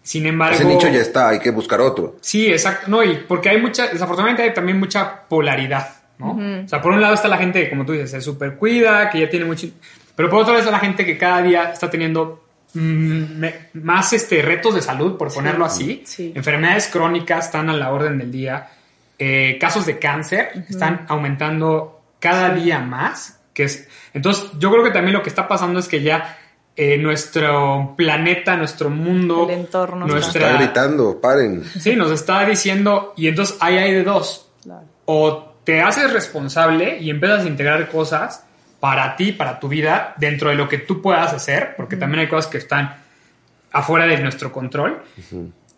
Sin 0.00 0.24
embargo... 0.26 0.54
Ese 0.54 0.66
nicho 0.66 0.86
ya 0.86 1.00
está, 1.00 1.30
hay 1.30 1.40
que 1.40 1.50
buscar 1.50 1.80
otro. 1.80 2.18
Sí, 2.20 2.46
exacto. 2.46 2.86
No, 2.86 3.02
y 3.02 3.16
porque 3.16 3.48
hay 3.48 3.60
mucha, 3.60 3.88
desafortunadamente 3.88 4.44
hay 4.44 4.54
también 4.54 4.78
mucha 4.78 5.26
polaridad, 5.28 5.96
¿no? 6.18 6.38
O 6.64 6.68
sea, 6.68 6.80
por 6.80 6.92
un 6.92 7.00
lado 7.00 7.14
está 7.14 7.26
la 7.26 7.38
gente 7.38 7.64
que, 7.64 7.70
como 7.70 7.84
tú 7.84 7.94
dices, 7.94 8.12
se 8.12 8.20
super 8.20 8.54
cuida, 8.54 9.10
que 9.10 9.18
ya 9.18 9.28
tiene 9.28 9.46
mucho... 9.46 9.66
Pero 10.14 10.30
por 10.30 10.42
otro 10.42 10.52
lado 10.52 10.60
está 10.60 10.70
la 10.70 10.78
gente 10.78 11.04
que 11.04 11.18
cada 11.18 11.42
día 11.42 11.72
está 11.72 11.90
teniendo 11.90 12.44
me- 12.74 13.68
más 13.74 14.12
este, 14.12 14.42
retos 14.42 14.74
de 14.74 14.82
salud, 14.82 15.16
por 15.16 15.32
ponerlo 15.32 15.64
así. 15.64 16.02
Sí. 16.06 16.32
Enfermedades 16.34 16.88
crónicas 16.88 17.46
están 17.46 17.70
a 17.70 17.72
la 17.72 17.90
orden 17.92 18.18
del 18.18 18.30
día. 18.30 18.68
Eh, 19.18 19.58
casos 19.60 19.84
de 19.86 19.98
cáncer 19.98 20.64
están 20.68 21.04
aumentando 21.08 22.00
cada 22.20 22.50
día 22.50 22.78
más. 22.80 23.40
Que 23.52 23.64
es, 23.64 23.88
entonces, 24.14 24.50
yo 24.58 24.70
creo 24.70 24.84
que 24.84 24.90
también 24.90 25.14
lo 25.14 25.22
que 25.22 25.28
está 25.30 25.48
pasando 25.48 25.80
es 25.80 25.88
que 25.88 26.02
ya 26.02 26.38
eh, 26.76 26.96
nuestro 26.96 27.94
planeta, 27.96 28.56
nuestro 28.56 28.88
mundo, 28.90 29.48
El 29.50 29.58
entorno 29.60 30.06
está- 30.06 30.14
nuestra, 30.14 30.46
Está 30.52 30.62
gritando, 30.62 31.20
paren. 31.20 31.64
Sí, 31.64 31.96
nos 31.96 32.12
está 32.12 32.44
diciendo, 32.44 33.14
y 33.16 33.26
entonces 33.26 33.56
ahí 33.58 33.76
hay 33.78 33.92
de 33.94 34.04
dos. 34.04 34.48
Claro. 34.62 34.84
O 35.06 35.54
te 35.64 35.80
haces 35.82 36.12
responsable 36.12 36.98
y 37.00 37.10
empiezas 37.10 37.44
a 37.44 37.48
integrar 37.48 37.88
cosas 37.88 38.44
para 38.80 39.16
ti, 39.16 39.32
para 39.32 39.58
tu 39.58 39.68
vida, 39.68 40.14
dentro 40.18 40.50
de 40.50 40.54
lo 40.56 40.68
que 40.68 40.78
tú 40.78 41.02
puedas 41.02 41.32
hacer, 41.32 41.74
porque 41.76 41.96
también 41.96 42.20
hay 42.20 42.28
cosas 42.28 42.50
que 42.50 42.58
están 42.58 42.94
afuera 43.72 44.06
de 44.06 44.18
nuestro 44.18 44.52
control. 44.52 45.02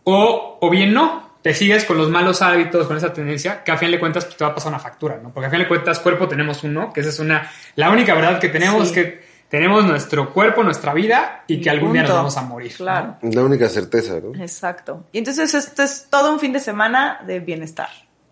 o, 0.05 0.59
o 0.61 0.71
bien 0.71 0.93
no, 0.93 1.31
te 1.43 1.55
sigues 1.55 1.85
con 1.85 1.97
los 1.97 2.11
malos 2.11 2.43
hábitos, 2.43 2.87
con 2.87 2.97
esa 2.97 3.13
tendencia, 3.13 3.65
que 3.65 3.73
a 3.73 3.77
fin 3.79 3.91
de 3.91 3.99
cuentas 3.99 4.25
pues, 4.25 4.37
te 4.37 4.45
va 4.45 4.51
a 4.51 4.55
pasar 4.55 4.71
una 4.71 4.79
factura, 4.79 5.19
¿no? 5.23 5.31
Porque 5.31 5.47
a 5.47 5.51
fin 5.51 5.61
de 5.61 5.69
cuentas 5.69 5.99
cuerpo 6.01 6.29
tenemos 6.29 6.63
uno, 6.65 6.93
que 6.93 7.01
esa 7.01 7.11
es 7.11 7.19
una, 7.19 7.51
la 7.77 7.91
única 7.91 8.15
verdad 8.15 8.39
que 8.39 8.49
tenemos 8.49 8.89
Sí. 8.89 8.99
es 9.01 9.07
que 9.07 9.31
tenemos 9.49 9.85
nuestro 9.85 10.33
cuerpo, 10.33 10.63
nuestra 10.63 10.95
vida 10.95 11.43
y 11.49 11.61
que 11.61 11.71
algún 11.71 11.93
día 11.93 12.03
nos 12.03 12.13
vamos 12.13 12.37
a 12.37 12.43
morir. 12.43 12.71
¿no? 12.73 12.77
Claro. 12.77 13.17
La 13.23 13.43
única 13.43 13.69
certeza, 13.69 14.15
¿no? 14.23 14.41
Exacto. 14.41 15.07
Y 15.13 15.19
entonces 15.19 15.55
esto 15.55 15.83
es 15.83 16.07
todo 16.09 16.33
un 16.33 16.39
fin 16.39 16.53
de 16.53 16.61
semana 16.61 17.21
de 17.27 17.41
bienestar. 17.41 17.89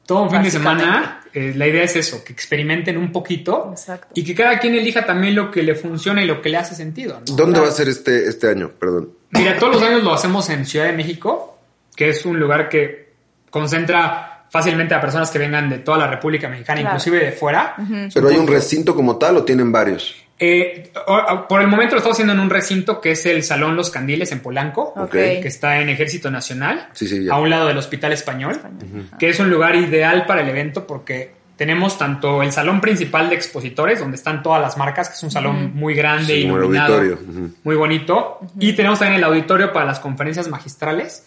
Todo 0.09 0.23
un 0.23 0.31
fin 0.31 0.43
de 0.43 0.51
semana, 0.51 1.21
eh, 1.35 1.53
la 1.55 1.67
idea 1.67 1.83
es 1.85 1.95
eso, 1.95 2.25
que 2.25 2.33
experimenten 2.33 2.97
un 2.97 3.13
poquito 3.13 3.69
Exacto. 3.73 4.07
y 4.15 4.25
que 4.25 4.35
cada 4.35 4.59
quien 4.59 4.75
elija 4.75 5.05
también 5.05 5.35
lo 5.35 5.51
que 5.51 5.63
le 5.63 5.75
funciona 5.75 6.23
y 6.23 6.27
lo 6.27 6.41
que 6.41 6.49
le 6.49 6.57
hace 6.57 6.75
sentido. 6.75 7.21
¿no? 7.21 7.37
¿Dónde 7.37 7.53
Claro. 7.59 7.63
va 7.65 7.69
a 7.69 7.73
ser 7.73 7.91
este, 7.91 8.27
este 8.27 8.49
año? 8.49 8.71
Perdón. 8.81 9.11
Mira, 9.33 9.59
todos 9.59 9.75
los 9.75 9.83
años 9.83 10.03
lo 10.03 10.15
hacemos 10.15 10.49
en 10.49 10.65
Ciudad 10.65 10.87
de 10.87 10.95
México, 10.95 11.59
que 11.95 12.09
es 12.09 12.25
un 12.25 12.41
lugar 12.41 12.71
que 12.71 13.13
concentra 13.51 14.47
fácilmente 14.51 14.95
a 14.95 15.01
personas 15.03 15.31
que 15.31 15.39
vengan 15.39 15.69
de 15.69 15.79
toda 15.81 15.99
la 15.99 16.07
República 16.07 16.49
Mexicana, 16.49 16.81
Claro. 16.81 16.97
inclusive 16.97 17.25
de 17.27 17.33
fuera. 17.33 17.77
¿Pero 18.15 18.29
hay 18.31 18.37
un 18.37 18.47
recinto 18.47 18.95
como 18.95 19.19
tal 19.19 19.37
o 19.37 19.45
tienen 19.45 19.71
varios? 19.71 20.15
Eh, 20.41 20.91
por 21.49 21.61
el 21.61 21.67
momento 21.67 21.95
lo 21.95 21.99
estamos 21.99 22.15
haciendo 22.17 22.33
en 22.33 22.39
un 22.41 22.49
recinto 22.51 23.01
que 23.01 23.11
es 23.13 23.27
el 23.27 23.43
Salón 23.43 23.75
Los 23.75 23.91
Candiles 23.91 24.31
en 24.33 24.41
Polanco, 24.41 24.95
que 25.11 25.39
está 25.41 25.81
en 25.81 25.89
Ejército 25.89 26.31
Nacional, 26.31 26.89
Sí, 26.93 27.09
sí, 27.09 27.25
ya. 27.25 27.35
a 27.35 27.41
un 27.41 27.51
lado 27.51 27.67
del 27.67 27.77
Hospital 27.79 28.13
Español, 28.13 28.61
que 29.19 29.29
es 29.31 29.41
un 29.41 29.51
lugar 29.51 29.75
ideal 29.75 30.27
para 30.27 30.43
el 30.43 30.49
evento 30.49 30.87
porque 30.87 31.37
tenemos 31.57 31.99
tanto 31.99 32.41
el 32.45 32.53
salón 32.53 32.81
principal 32.81 33.29
de 33.29 33.35
expositores, 33.35 33.99
donde 33.99 34.17
están 34.17 34.45
todas 34.45 34.63
las 34.63 34.77
marcas, 34.77 35.09
que 35.09 35.17
es 35.17 35.23
un 35.25 35.33
salón 35.33 35.75
muy 35.75 35.93
grande, 35.95 36.27
Sí, 36.35 36.43
el 36.45 36.53
iluminado, 36.53 36.95
auditorio. 36.99 37.29
Ujú. 37.29 37.51
muy 37.65 37.75
bonito, 37.75 38.39
y 38.61 38.75
tenemos 38.75 39.01
también 39.01 39.19
el 39.19 39.25
auditorio 39.25 39.73
para 39.73 39.85
las 39.87 39.99
conferencias 39.99 40.47
magistrales, 40.49 41.27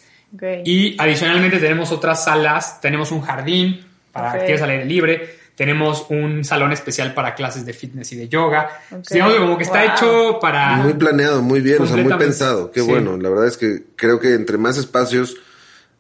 y 0.64 0.96
adicionalmente 0.98 1.58
tenemos 1.58 1.92
otras 1.92 2.24
salas, 2.24 2.80
tenemos 2.80 3.12
un 3.12 3.20
jardín 3.22 3.86
para 4.14 4.30
Ok. 4.30 4.34
actividades 4.36 4.62
al 4.62 4.70
aire 4.70 4.86
libre, 4.86 5.36
tenemos 5.56 6.08
un 6.10 6.44
salón 6.44 6.72
especial 6.72 7.14
para 7.14 7.36
clases 7.36 7.66
de 7.66 7.74
fitness 7.74 8.12
y 8.14 8.16
de 8.16 8.28
yoga. 8.30 8.70
Ok. 8.92 9.08
Digamos 9.12 9.34
que 9.34 9.40
como 9.40 9.58
que 9.58 9.64
está 9.64 9.84
Wow. 9.84 9.92
hecho 9.94 10.40
para... 10.40 10.78
Muy 10.78 10.94
planeado, 10.94 11.42
muy 11.42 11.62
bien, 11.62 11.82
o 11.82 11.86
sea, 11.86 11.98
muy 11.98 12.14
pensado. 12.16 12.72
Qué 12.72 12.82
Sí. 12.82 12.88
bueno. 12.90 13.18
La 13.18 13.30
verdad 13.30 13.48
es 13.48 13.58
que 13.58 13.84
creo 13.96 14.20
que 14.20 14.34
entre 14.34 14.58
más 14.58 14.78
espacios 14.78 15.36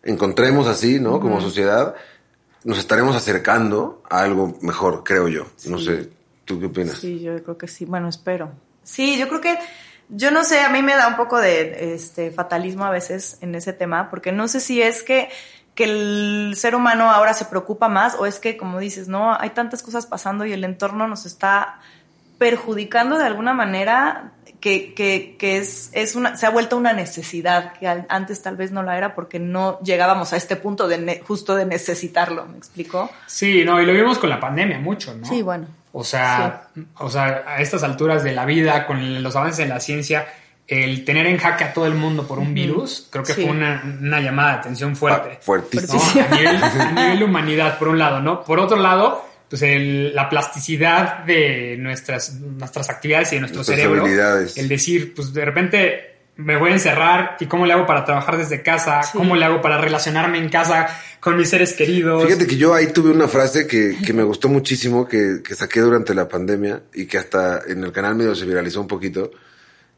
encontremos 0.04 0.68
así, 0.68 1.00
¿no? 1.00 1.20
Como 1.20 1.42
sociedad, 1.42 1.96
nos 2.64 2.78
estaremos 2.80 3.16
acercando 3.16 4.02
a 4.10 4.22
algo 4.22 4.58
mejor, 4.62 5.04
creo 5.04 5.28
yo. 5.28 5.46
No 5.66 5.78
sé, 5.80 6.10
¿tú 6.46 6.60
qué 6.60 6.68
opinas? 6.68 6.96
Sí, 6.98 7.20
yo 7.20 7.42
creo 7.44 7.58
que 7.58 7.68
sí. 7.68 7.86
Bueno, 7.86 8.10
espero. 8.10 8.52
Sí, 8.84 9.18
yo 9.20 9.28
creo 9.28 9.42
que, 9.42 9.58
yo 10.10 10.32
no 10.32 10.44
sé, 10.44 10.60
a 10.62 10.70
mí 10.70 10.82
me 10.82 10.94
da 10.96 11.08
un 11.08 11.16
poco 11.18 11.40
de 11.40 11.94
este 11.94 12.32
fatalismo 12.32 12.86
a 12.86 12.90
veces 12.90 13.38
en 13.42 13.54
ese 13.56 13.74
tema, 13.74 14.10
porque 14.10 14.32
no 14.32 14.48
sé 14.48 14.60
si 14.60 14.82
es 14.82 15.04
que, 15.04 15.30
que 15.82 16.50
el 16.50 16.54
ser 16.56 16.76
humano 16.76 17.10
ahora 17.10 17.34
se 17.34 17.46
preocupa 17.46 17.90
más 17.90 18.14
o 18.20 18.28
es 18.28 18.40
que, 18.40 18.56
como 18.56 18.78
dices, 18.78 19.08
no, 19.08 19.36
hay 19.40 19.50
tantas 19.50 19.82
cosas 19.82 20.06
pasando 20.06 20.46
y 20.46 20.54
el 20.54 20.64
entorno 20.64 21.08
nos 21.08 21.26
está 21.26 21.80
perjudicando 22.38 23.18
de 23.18 23.26
alguna 23.26 23.54
manera 23.54 24.32
que, 24.60 24.94
que, 24.94 25.38
que 25.40 25.58
es, 25.58 25.90
es 25.94 26.16
una, 26.16 26.38
se 26.38 26.46
ha 26.46 26.52
vuelto 26.52 26.78
una 26.78 26.94
necesidad 26.94 27.74
que 27.74 27.88
antes 27.88 28.44
tal 28.44 28.58
vez 28.58 28.72
no 28.72 28.84
la 28.84 28.96
era 28.96 29.16
porque 29.16 29.40
no 29.40 29.80
llegábamos 29.80 30.34
a 30.34 30.38
este 30.38 30.56
punto 30.56 30.88
de 30.88 31.00
ne- 31.00 31.22
justo 31.28 31.56
de 31.56 31.66
necesitarlo, 31.66 32.46
¿me 32.46 32.58
explico? 32.58 33.10
Sí, 33.26 33.64
no, 33.66 33.82
y 33.82 33.86
lo 33.88 33.94
vimos 33.94 34.20
con 34.20 34.30
la 34.30 34.40
pandemia 34.40 34.80
mucho, 34.80 35.16
¿no? 35.16 35.26
Sí, 35.28 35.42
bueno. 35.42 35.66
O 35.94 36.04
sea, 36.04 36.68
o 37.00 37.10
sea, 37.10 37.44
a 37.48 37.60
estas 37.60 37.82
alturas 37.82 38.24
de 38.24 38.34
la 38.34 38.46
vida, 38.46 38.86
con 38.86 39.24
los 39.24 39.36
avances 39.36 39.60
en 39.60 39.70
la 39.70 39.80
ciencia, 39.80 40.28
el 40.68 41.04
tener 41.04 41.28
en 41.28 41.38
jaque 41.38 41.64
a 41.66 41.74
todo 41.74 41.86
el 41.86 41.96
mundo 41.96 42.26
por 42.28 42.40
un 42.40 42.54
virus, 42.54 43.08
creo 43.10 43.24
que 43.24 43.34
Sí. 43.34 43.42
fue 43.42 43.52
una, 43.52 43.84
una 44.02 44.22
llamada 44.22 44.54
de 44.54 44.58
atención 44.60 44.96
fuerte. 44.96 45.32
Ah, 45.34 45.40
fuertísimo. 45.42 46.02
¿no? 46.16 46.22
A 46.22 46.38
nivel, 46.38 46.64
a 46.64 46.92
nivel 46.92 47.24
humanidad, 47.24 47.78
por 47.78 47.90
un 47.90 48.00
lado, 48.00 48.22
¿no? 48.22 48.44
Por 48.44 48.60
otro 48.60 48.78
lado, 48.78 49.26
pues 49.50 49.62
el- 49.64 50.16
la 50.16 50.30
plasticidad 50.30 51.26
de 51.26 51.76
nuestras, 51.78 52.34
nuestras 52.36 52.90
actividades 52.90 53.32
y 53.34 53.36
de 53.36 53.42
nuestro 53.42 53.58
Nuestras 53.60 53.78
cerebro. 53.80 54.02
habilidades. 54.02 54.58
El 54.58 54.70
decir, 54.70 55.14
pues 55.14 55.34
de 55.34 55.44
repente 55.44 56.08
me 56.38 56.56
voy 56.58 56.70
a 56.72 56.74
encerrar 56.74 57.36
y 57.42 57.46
cómo 57.48 57.66
le 57.66 57.74
hago 57.74 57.86
para 57.86 58.06
trabajar 58.06 58.38
desde 58.38 58.62
casa, 58.64 59.04
Sí. 59.04 59.18
cómo 59.18 59.36
le 59.36 59.44
hago 59.46 59.62
para 59.62 59.78
relacionarme 59.78 60.38
en 60.38 60.48
casa 60.50 60.88
con 61.20 61.36
mis 61.38 61.50
seres 61.50 61.74
queridos. 61.74 62.24
Fíjate 62.26 62.48
que 62.48 62.56
yo 62.56 62.74
ahí 62.74 62.88
tuve 62.88 63.12
una 63.12 63.28
frase 63.28 63.68
que, 63.68 63.98
que 64.04 64.14
me 64.14 64.24
gustó 64.24 64.48
muchísimo, 64.48 65.06
que, 65.08 65.42
que 65.44 65.54
saqué 65.54 65.82
durante 65.82 66.16
la 66.16 66.30
pandemia 66.30 66.84
y 66.94 67.06
que 67.06 67.18
hasta 67.18 67.60
en 67.68 67.84
el 67.84 67.92
canal 67.92 68.16
medio 68.16 68.34
se 68.34 68.46
viralizó 68.46 68.80
un 68.82 68.88
poquito, 68.88 69.32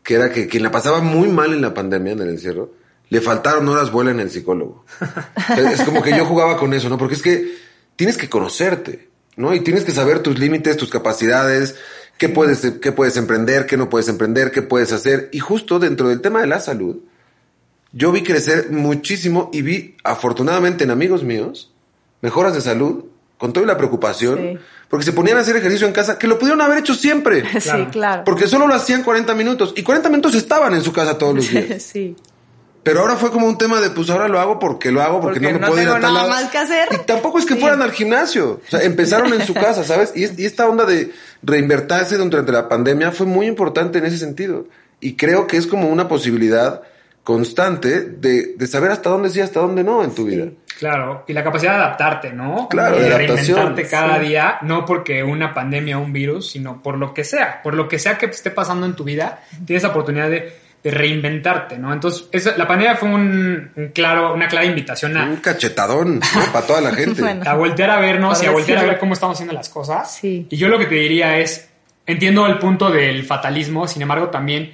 que 0.03 0.15
era 0.15 0.31
que 0.31 0.47
quien 0.47 0.63
la 0.63 0.71
pasaba 0.71 0.99
muy 1.01 1.29
mal 1.29 1.53
en 1.53 1.61
la 1.61 1.73
pandemia, 1.73 2.13
en 2.13 2.21
el 2.21 2.29
encierro, 2.29 2.73
le 3.09 3.21
faltaron 3.21 3.67
horas 3.69 3.91
vuela 3.91 4.11
en 4.11 4.19
el 4.19 4.29
psicólogo. 4.29 4.85
O 5.35 5.55
sea, 5.55 5.71
es 5.71 5.81
como 5.81 6.01
que 6.01 6.15
yo 6.15 6.25
jugaba 6.25 6.57
con 6.57 6.73
eso, 6.73 6.89
¿no? 6.89 6.97
Porque 6.97 7.15
es 7.15 7.21
que 7.21 7.55
tienes 7.95 8.17
que 8.17 8.29
conocerte, 8.29 9.09
¿no? 9.35 9.53
Y 9.53 9.59
tienes 9.61 9.83
que 9.83 9.91
saber 9.91 10.19
tus 10.19 10.39
límites, 10.39 10.77
tus 10.77 10.89
capacidades, 10.89 11.75
qué 12.17 12.29
puedes, 12.29 12.61
qué 12.81 12.91
puedes 12.91 13.17
emprender, 13.17 13.65
qué 13.65 13.77
no 13.77 13.89
puedes 13.89 14.07
emprender, 14.07 14.51
qué 14.51 14.61
puedes 14.61 14.91
hacer. 14.91 15.29
Y 15.31 15.39
justo 15.39 15.79
dentro 15.79 16.09
del 16.09 16.21
tema 16.21 16.41
de 16.41 16.47
la 16.47 16.59
salud, 16.59 16.97
yo 17.91 18.11
vi 18.11 18.23
crecer 18.23 18.71
muchísimo 18.71 19.49
y 19.53 19.61
vi, 19.61 19.95
afortunadamente 20.03 20.83
en 20.83 20.91
amigos 20.91 21.23
míos, 21.23 21.71
mejoras 22.21 22.53
de 22.53 22.61
salud, 22.61 23.05
con 23.37 23.53
toda 23.53 23.65
la 23.65 23.77
preocupación, 23.77 24.37
Sí. 24.37 24.59
Porque 24.93 25.05
se 25.07 25.11
ponían 25.13 25.37
a 25.37 25.39
hacer 25.39 25.55
ejercicio 25.55 25.87
en 25.87 25.91
casa, 25.93 26.19
que 26.19 26.27
lo 26.27 26.37
pudieron 26.37 26.61
haber 26.61 26.77
hecho 26.77 26.93
siempre, 26.93 27.41
Sí, 27.59 27.67
Claro. 27.69 27.89
claro. 27.91 28.23
porque 28.25 28.45
solo 28.47 28.67
lo 28.67 28.75
hacían 28.75 29.01
40 29.01 29.33
minutos, 29.33 29.73
y 29.75 29.81
40 29.81 30.07
minutos 30.09 30.35
estaban 30.35 30.75
en 30.75 30.83
su 30.83 30.93
casa 30.93 31.17
todos 31.17 31.33
los 31.37 31.49
días. 31.49 31.81
sí. 31.91 32.15
Pero 32.83 32.99
ahora 32.99 33.15
fue 33.15 33.31
como 33.31 33.47
un 33.47 33.57
tema 33.57 33.81
de, 33.81 33.89
pues 33.89 34.07
ahora 34.11 34.27
lo 34.27 34.39
hago 34.39 34.59
porque 34.59 34.91
lo 34.91 35.01
hago, 35.01 35.19
porque, 35.19 35.39
Porque 35.39 35.53
no 35.53 35.59
me 35.59 35.65
no 35.65 35.67
puedo 35.69 35.81
ir 35.81 35.87
a 35.89 35.93
tengo 35.93 36.01
tal 36.05 36.13
nada 36.13 36.27
lado. 36.27 36.41
más 36.43 36.51
que 36.51 36.57
hacer. 36.59 36.87
Y 36.91 36.97
tampoco 37.07 37.39
es 37.39 37.45
que 37.45 37.55
Sí. 37.55 37.59
fueran 37.59 37.81
al 37.81 37.91
gimnasio. 37.91 38.61
O 38.63 38.69
sea, 38.69 38.83
empezaron 38.83 39.33
en 39.33 39.43
su 39.47 39.55
casa, 39.55 39.83
¿sabes? 39.83 40.11
Y, 40.15 40.25
y 40.39 40.45
esta 40.45 40.67
onda 40.67 40.85
de 40.85 41.11
reinvertirse 41.41 42.17
durante 42.17 42.51
la 42.51 42.69
pandemia 42.69 43.11
fue 43.11 43.25
muy 43.25 43.47
importante 43.47 43.97
en 43.97 44.05
ese 44.05 44.19
sentido. 44.19 44.67
Y 44.99 45.15
creo 45.15 45.47
que 45.47 45.57
es 45.57 45.65
como 45.65 45.87
una 45.89 46.07
posibilidad 46.07 46.83
constante 47.23 48.01
de, 48.01 48.55
de 48.57 48.67
saber 48.67 48.91
hasta 48.91 49.09
dónde 49.09 49.29
sí, 49.29 49.39
hasta 49.41 49.59
dónde 49.61 49.83
no 49.83 50.03
en 50.03 50.13
tu 50.13 50.25
vida. 50.25 50.47
Claro, 50.77 51.23
y 51.27 51.33
la 51.33 51.43
capacidad 51.43 51.73
de 51.73 51.77
adaptarte, 51.83 52.33
¿no? 52.33 52.67
Claro, 52.69 52.97
de 52.97 53.03
de 53.09 53.17
reinventarte 53.17 53.87
cada 53.87 54.19
Sí. 54.19 54.27
día, 54.27 54.57
no 54.63 54.85
porque 54.85 55.23
una 55.23 55.53
pandemia 55.53 55.97
o 55.97 56.01
un 56.01 56.11
virus, 56.11 56.49
sino 56.51 56.81
por 56.81 56.97
lo 56.97 57.13
que 57.13 57.23
sea, 57.23 57.61
por 57.61 57.75
lo 57.75 57.87
que 57.87 57.99
sea 57.99 58.17
que 58.17 58.25
esté 58.25 58.51
pasando 58.51 58.85
en 58.85 58.93
tu 58.95 59.03
vida, 59.03 59.43
tienes 59.65 59.83
la 59.83 59.89
oportunidad 59.89 60.29
de, 60.29 60.51
de 60.83 60.91
reinventarte, 60.91 61.77
¿no? 61.77 61.93
Entonces, 61.93 62.27
esa- 62.31 62.57
la 62.57 62.67
pandemia 62.67 62.95
fue 62.95 63.07
un, 63.09 63.71
un 63.75 63.87
claro, 63.89 64.33
una 64.33 64.47
clara 64.49 64.65
invitación 64.65 65.15
a, 65.15 65.23
Un 65.25 65.37
cachetadón 65.37 66.15
¿no? 66.15 66.21
para 66.51 66.65
toda 66.67 66.81
la 66.81 66.91
gente. 66.91 67.21
Bueno. 67.21 67.43
a 67.49 67.53
voltear 67.53 67.89
a 67.91 67.99
vernos 67.99 68.41
y 68.43 68.47
a 68.47 68.51
voltear 68.51 68.79
a 68.79 68.83
ver 68.83 68.99
cómo 68.99 69.13
estamos 69.13 69.35
haciendo 69.37 69.53
las 69.53 69.69
cosas. 69.69 70.13
Sí. 70.13 70.47
Y 70.49 70.57
yo 70.57 70.67
lo 70.67 70.77
que 70.79 70.87
te 70.87 70.95
diría 70.95 71.37
es, 71.37 71.69
entiendo 72.05 72.45
el 72.47 72.57
punto 72.57 72.89
del 72.89 73.23
fatalismo, 73.23 73.87
sin 73.87 74.01
embargo, 74.01 74.27
también 74.29 74.73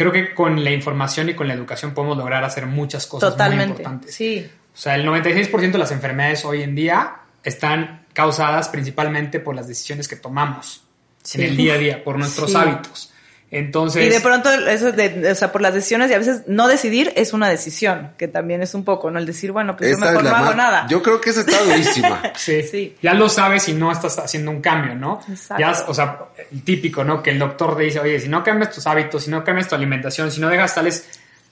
creo 0.00 0.12
que 0.12 0.34
con 0.34 0.64
la 0.64 0.70
información 0.70 1.28
y 1.28 1.34
con 1.34 1.46
la 1.46 1.52
educación 1.52 1.92
podemos 1.92 2.16
lograr 2.16 2.42
hacer 2.42 2.64
muchas 2.64 3.06
cosas 3.06 3.36
muy 3.36 3.62
importantes. 3.64 4.14
Sí. 4.14 4.50
O 4.72 4.76
sea, 4.78 4.94
el 4.94 5.04
96% 5.06 5.72
de 5.72 5.76
las 5.78 5.92
enfermedades 5.92 6.42
hoy 6.46 6.62
en 6.62 6.74
día 6.74 7.16
están 7.44 8.06
causadas 8.14 8.70
principalmente 8.70 9.40
por 9.40 9.54
las 9.54 9.68
decisiones 9.68 10.08
que 10.08 10.16
tomamos 10.16 10.84
Sí. 11.22 11.42
en 11.42 11.48
el 11.50 11.56
día 11.58 11.74
a 11.74 11.76
día, 11.76 12.02
por 12.02 12.18
nuestros 12.18 12.50
Sí. 12.50 12.56
hábitos. 12.56 13.12
Entonces, 13.52 14.06
Y 14.06 14.08
de 14.10 14.20
pronto, 14.20 14.48
eso 14.52 14.92
de, 14.92 15.32
o 15.32 15.34
sea, 15.34 15.50
por 15.50 15.60
las 15.60 15.74
decisiones 15.74 16.08
y 16.10 16.14
a 16.14 16.18
veces 16.18 16.42
no 16.46 16.68
decidir 16.68 17.12
es 17.16 17.32
una 17.32 17.48
decisión, 17.48 18.12
que 18.16 18.28
también 18.28 18.62
es 18.62 18.74
un 18.74 18.84
poco, 18.84 19.10
¿no? 19.10 19.18
El 19.18 19.26
decir, 19.26 19.50
bueno, 19.50 19.76
pues 19.76 19.90
yo 19.90 19.98
mejor 19.98 20.22
no 20.22 20.30
hago 20.36 20.54
nada. 20.54 20.86
Yo 20.88 21.02
creo 21.02 21.20
que 21.20 21.30
esa 21.30 21.40
está 21.40 21.60
durísima. 21.64 22.22
sí, 22.36 22.62
Sí. 22.62 22.96
ya 23.02 23.12
lo 23.14 23.28
sabes 23.28 23.68
y 23.68 23.72
no 23.72 23.90
estás 23.90 24.18
haciendo 24.20 24.52
un 24.52 24.60
cambio, 24.60 24.94
¿no? 24.94 25.20
Exacto. 25.28 25.60
Ya, 25.60 25.72
o 25.88 25.92
sea, 25.94 26.18
el 26.52 26.62
típico, 26.62 27.02
¿no? 27.02 27.22
Que 27.22 27.30
el 27.30 27.40
doctor 27.40 27.76
te 27.76 27.82
dice, 27.82 27.98
oye, 27.98 28.20
si 28.20 28.28
no 28.28 28.44
cambias 28.44 28.70
tus 28.72 28.86
hábitos, 28.86 29.24
si 29.24 29.30
no 29.30 29.42
cambias 29.42 29.66
tu 29.68 29.74
alimentación, 29.74 30.30
si 30.30 30.40
no 30.40 30.48
dejas 30.48 30.72
tales, 30.74 31.08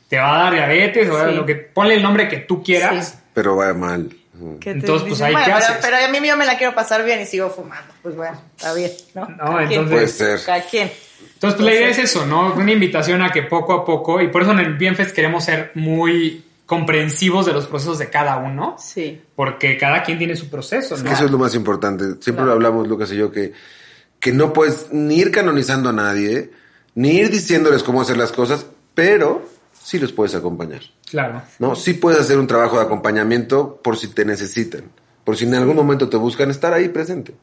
te 0.09 0.18
va 0.18 0.36
a 0.38 0.44
dar 0.44 0.55
diabetes 0.55 1.11
o 1.11 1.28
Sí. 1.28 1.34
lo 1.34 1.44
que, 1.44 1.57
ponle 1.57 1.94
el 1.94 2.03
nombre 2.03 2.28
que 2.28 2.38
tú 2.38 2.62
quieras. 2.62 3.09
Sí. 3.09 3.14
pero 3.34 3.57
va 3.57 3.72
mal. 3.74 4.09
Que 4.61 4.70
Entonces, 4.70 5.09
pues, 5.09 5.20
ahí, 5.20 5.32
bueno, 5.32 5.47
¿qué 5.47 5.53
pero, 5.53 5.64
haces? 5.66 5.76
pero 5.82 5.97
a 5.97 6.09
mí 6.20 6.28
yo 6.28 6.36
me 6.36 6.47
la 6.47 6.57
quiero 6.59 6.74
pasar 6.74 7.05
bien 7.05 7.20
y 7.20 7.26
sigo 7.26 7.51
fumando. 7.51 7.93
Pues 8.03 8.14
bueno, 8.16 8.41
está 8.57 8.74
bien, 8.74 8.91
¿no? 9.14 9.26
No, 9.28 9.61
entonces- 9.61 9.91
Puede 9.91 10.09
ser. 10.39 10.41
Quien. 10.70 10.91
Entonces, 11.34 11.57
pues, 11.57 11.61
la 11.61 11.72
idea 11.74 11.89
es 11.89 11.99
eso, 11.99 12.26
¿no? 12.26 12.55
Una 12.55 12.72
invitación 12.72 13.22
a 13.22 13.30
que 13.30 13.43
poco 13.43 13.72
a 13.72 13.84
poco, 13.84 14.20
y 14.20 14.28
por 14.28 14.43
eso 14.43 14.53
en 14.53 14.61
el 14.61 14.74
Bienfest 14.74 15.14
queremos 15.14 15.45
ser 15.45 15.72
muy 15.74 16.45
comprensivos 16.66 17.47
de 17.47 17.53
los 17.53 17.66
procesos 17.66 17.99
de 17.99 18.11
cada 18.11 18.36
uno, 18.36 18.76
Sí. 18.78 19.20
porque 19.34 19.78
cada 19.78 20.03
quien 20.03 20.18
tiene 20.18 20.36
su 20.36 20.51
proceso, 20.51 20.95
Es 20.97 21.03
¿no? 21.03 21.09
que 21.09 21.14
eso 21.14 21.24
es 21.24 21.30
lo 21.30 21.39
más 21.39 21.55
importante. 21.55 22.05
Siempre 22.05 22.32
Claro. 22.34 22.47
lo 22.47 22.53
hablamos, 22.53 22.86
Lucas 22.89 23.11
y 23.12 23.16
yo, 23.16 23.30
que, 23.32 23.53
que 24.20 24.32
no 24.32 24.53
puedes 24.53 24.93
ni 24.93 25.16
ir 25.16 25.30
canonizando 25.30 25.89
a 25.89 25.93
nadie, 25.93 26.51
ni 26.95 27.11
ir 27.12 27.30
diciéndoles 27.30 27.82
cómo 27.82 28.03
hacer 28.03 28.16
las 28.18 28.32
cosas, 28.32 28.66
pero 28.95 29.49
sí 29.89 29.99
los 29.99 30.12
puedes 30.12 30.34
acompañar. 30.34 30.82
Claro. 31.11 31.41
¿no? 31.59 31.74
Sí 31.74 31.95
puedes 31.95 32.20
hacer 32.20 32.39
un 32.39 32.47
trabajo 32.47 32.76
de 32.78 32.84
acompañamiento 32.84 33.80
por 33.82 33.97
si 33.97 34.09
te 34.09 34.24
necesitan, 34.24 34.84
por 35.24 35.36
si 35.36 35.45
en 35.47 35.55
algún 35.55 35.76
momento 35.76 36.09
te 36.09 36.16
buscan, 36.18 36.51
estar 36.51 36.72
ahí 36.74 36.89
presente. 36.91 37.34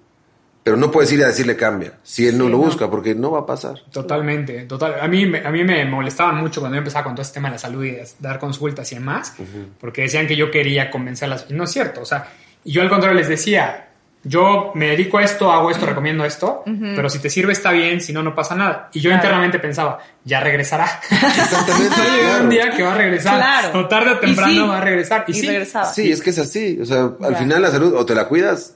Pero 0.63 0.77
no 0.77 0.89
puedes 0.89 1.11
ir 1.11 1.23
a 1.23 1.27
decirle 1.27 1.55
cambia, 1.55 1.93
si 2.03 2.27
él 2.27 2.37
no 2.37 2.45
Sí, 2.45 2.51
lo 2.51 2.57
no. 2.57 2.63
busca, 2.63 2.89
porque 2.89 3.13
no 3.13 3.29
va 3.31 3.39
a 3.41 3.45
pasar. 3.45 3.79
Totalmente, 3.91 4.65
total. 4.65 4.95
A 4.99 5.07
mí, 5.07 5.25
me- 5.27 5.45
a 5.45 5.51
mí 5.51 5.63
me 5.63 5.85
molestaban 5.85 6.37
mucho 6.37 6.59
cuando 6.59 6.75
yo 6.75 6.79
empezaba 6.79 7.03
con 7.03 7.13
todo 7.15 7.21
este 7.21 7.35
tema 7.35 7.49
de 7.49 7.53
la 7.53 7.59
salud 7.59 7.83
y 7.83 7.91
de 7.91 8.07
dar 8.19 8.39
consultas 8.39 8.91
y 8.91 8.95
demás, 8.95 9.33
porque 9.79 10.01
decían 10.03 10.25
que 10.27 10.35
yo 10.35 10.49
quería 10.51 10.89
convencerlas. 10.89 11.45
Y 11.49 11.53
no 11.53 11.63
es 11.65 11.71
cierto, 11.71 12.01
o 12.01 12.05
sea, 12.05 12.27
yo 12.63 12.81
al 12.81 12.89
contrario 12.89 13.15
les 13.17 13.27
decía, 13.29 13.89
yo 14.27 14.71
me 14.73 14.87
dedico 14.87 15.19
a 15.19 15.23
esto, 15.23 15.51
hago 15.51 15.69
esto, 15.69 15.85
recomiendo 15.85 16.25
esto, 16.25 16.63
pero 16.65 17.09
si 17.09 17.19
te 17.19 17.29
sirve 17.29 17.53
está 17.53 17.71
bien, 17.71 18.01
si 18.01 18.11
no, 18.11 18.23
no 18.23 18.33
pasa 18.33 18.55
nada. 18.55 18.89
Y 18.91 18.99
yo 18.99 19.09
Claro. 19.11 19.23
internamente 19.23 19.59
pensaba, 19.59 19.99
ya 20.23 20.39
regresará. 20.39 20.99
Exactamente. 21.11 21.89
Va 21.95 22.03
a 22.03 22.07
llegar 22.07 22.23
claro. 22.29 22.43
un 22.43 22.49
día 22.49 22.71
que 22.71 22.83
va 22.83 22.93
a 22.93 22.97
regresar, 22.97 23.35
Claro. 23.37 23.79
o 23.79 23.87
tarde 23.87 24.11
o 24.11 24.19
temprano 24.19 24.51
sí. 24.51 24.59
va 24.67 24.77
a 24.77 24.81
regresar. 24.81 25.25
Y, 25.27 25.31
Y 25.31 25.33
sí, 25.35 25.47
regresaba. 25.47 25.85
Sí, 25.93 26.11
es 26.11 26.21
que 26.21 26.31
es 26.31 26.39
así. 26.39 26.79
O 26.81 26.85
sea, 26.85 27.11
al 27.21 27.31
Ya. 27.33 27.37
final 27.37 27.61
la 27.61 27.69
salud 27.71 27.93
o 27.95 28.05
te 28.05 28.15
la 28.15 28.27
cuidas 28.27 28.75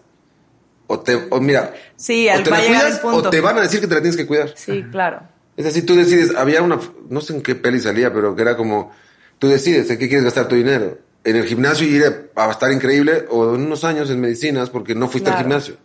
o 0.88 1.00
te, 1.00 1.16
o 1.30 1.40
mira, 1.42 1.74
Sí, 1.96 2.28
o 2.30 2.34
al- 2.34 2.44
te 2.44 2.50
la 2.52 2.60
cuidas 2.60 3.00
punto. 3.00 3.18
o 3.28 3.30
te 3.30 3.42
van 3.42 3.58
a 3.58 3.62
decir 3.62 3.80
que 3.82 3.88
te 3.88 3.96
la 3.96 4.02
tienes 4.02 4.18
que 4.18 4.28
cuidar. 4.28 4.52
Sí, 4.56 4.86
claro. 4.92 5.22
Es 5.58 5.66
así, 5.66 5.82
tú 5.82 5.96
decides, 5.96 6.36
había 6.36 6.62
una, 6.62 6.80
no 7.10 7.22
sé 7.22 7.34
en 7.36 7.42
qué 7.42 7.54
peli 7.56 7.80
salía, 7.80 8.14
pero 8.14 8.36
que 8.36 8.42
era 8.44 8.56
como, 8.56 8.92
tú 9.40 9.48
decides 9.50 9.90
en 9.90 9.98
qué 9.98 10.08
quieres 10.08 10.24
gastar 10.26 10.48
tu 10.48 10.56
dinero. 10.56 10.98
En 11.24 11.36
el 11.36 11.46
gimnasio 11.46 11.86
y 11.88 11.96
ir 11.96 12.04
a, 12.36 12.48
a 12.48 12.52
estar 12.52 12.72
increíble 12.72 13.26
o 13.30 13.56
en 13.56 13.62
unos 13.62 13.84
años 13.84 14.10
en 14.10 14.22
medicinas 14.22 14.70
porque 14.70 14.96
no 14.96 15.08
fuiste 15.10 15.30
Claro. 15.30 15.38
al 15.38 15.44
gimnasio. 15.44 15.78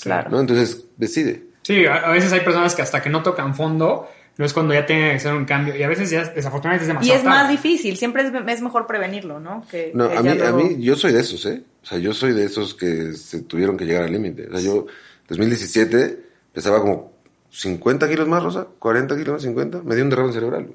Claro. 0.00 0.30
¿no? 0.30 0.40
Entonces, 0.40 0.84
decide. 0.96 1.44
Sí, 1.62 1.84
a, 1.86 1.96
a 1.96 2.10
veces 2.12 2.32
hay 2.32 2.40
personas 2.40 2.74
que 2.74 2.82
hasta 2.82 3.02
que 3.02 3.10
no 3.10 3.22
tocan 3.22 3.54
fondo, 3.54 4.08
no 4.38 4.44
es 4.46 4.52
cuando 4.54 4.72
ya 4.72 4.86
tienen 4.86 5.10
que 5.10 5.16
hacer 5.16 5.34
un 5.34 5.44
cambio. 5.44 5.76
Y 5.76 5.82
a 5.82 5.88
veces 5.88 6.08
ya 6.08 6.24
desafortunadamente 6.24 6.84
es 6.84 6.88
Y 6.88 6.92
demasiado 6.92 7.18
es 7.18 7.24
más 7.24 7.50
difícil, 7.50 7.96
siempre 7.98 8.22
es, 8.22 8.32
es 8.32 8.62
mejor 8.62 8.86
prevenirlo, 8.86 9.40
¿no? 9.40 9.66
Que, 9.70 9.90
No, 9.94 10.08
que 10.08 10.16
a 10.16 10.22
mí, 10.22 10.30
a 10.40 10.52
mí, 10.52 10.76
yo 10.80 10.96
soy 10.96 11.12
de 11.12 11.20
esos, 11.20 11.44
¿eh? 11.46 11.62
O 11.82 11.86
sea, 11.86 11.98
yo 11.98 12.14
soy 12.14 12.32
de 12.32 12.44
esos 12.44 12.74
que 12.74 13.12
se 13.14 13.42
tuvieron 13.42 13.76
que 13.76 13.84
llegar 13.84 14.04
al 14.04 14.12
límite. 14.12 14.46
O 14.46 14.52
sea, 14.52 14.60
yo, 14.60 14.86
2017, 15.28 16.18
pesaba 16.52 16.80
como 16.80 17.12
50 17.50 18.08
kilos 18.08 18.28
más, 18.28 18.42
Rosa, 18.42 18.66
40 18.78 19.16
kilos 19.16 19.32
más, 19.34 19.42
50, 19.42 19.82
me 19.82 19.94
dio 19.94 20.04
un 20.04 20.10
derrame 20.10 20.32
cerebral. 20.32 20.68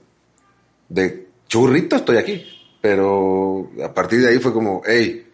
De 0.89 1.28
churrito 1.47 1.95
estoy 1.95 2.18
aquí. 2.18 2.45
Pero 2.84 3.72
a 3.82 3.94
partir 3.94 4.20
de 4.20 4.28
ahí 4.28 4.40
fue 4.40 4.52
como, 4.52 4.82
hey, 4.86 5.26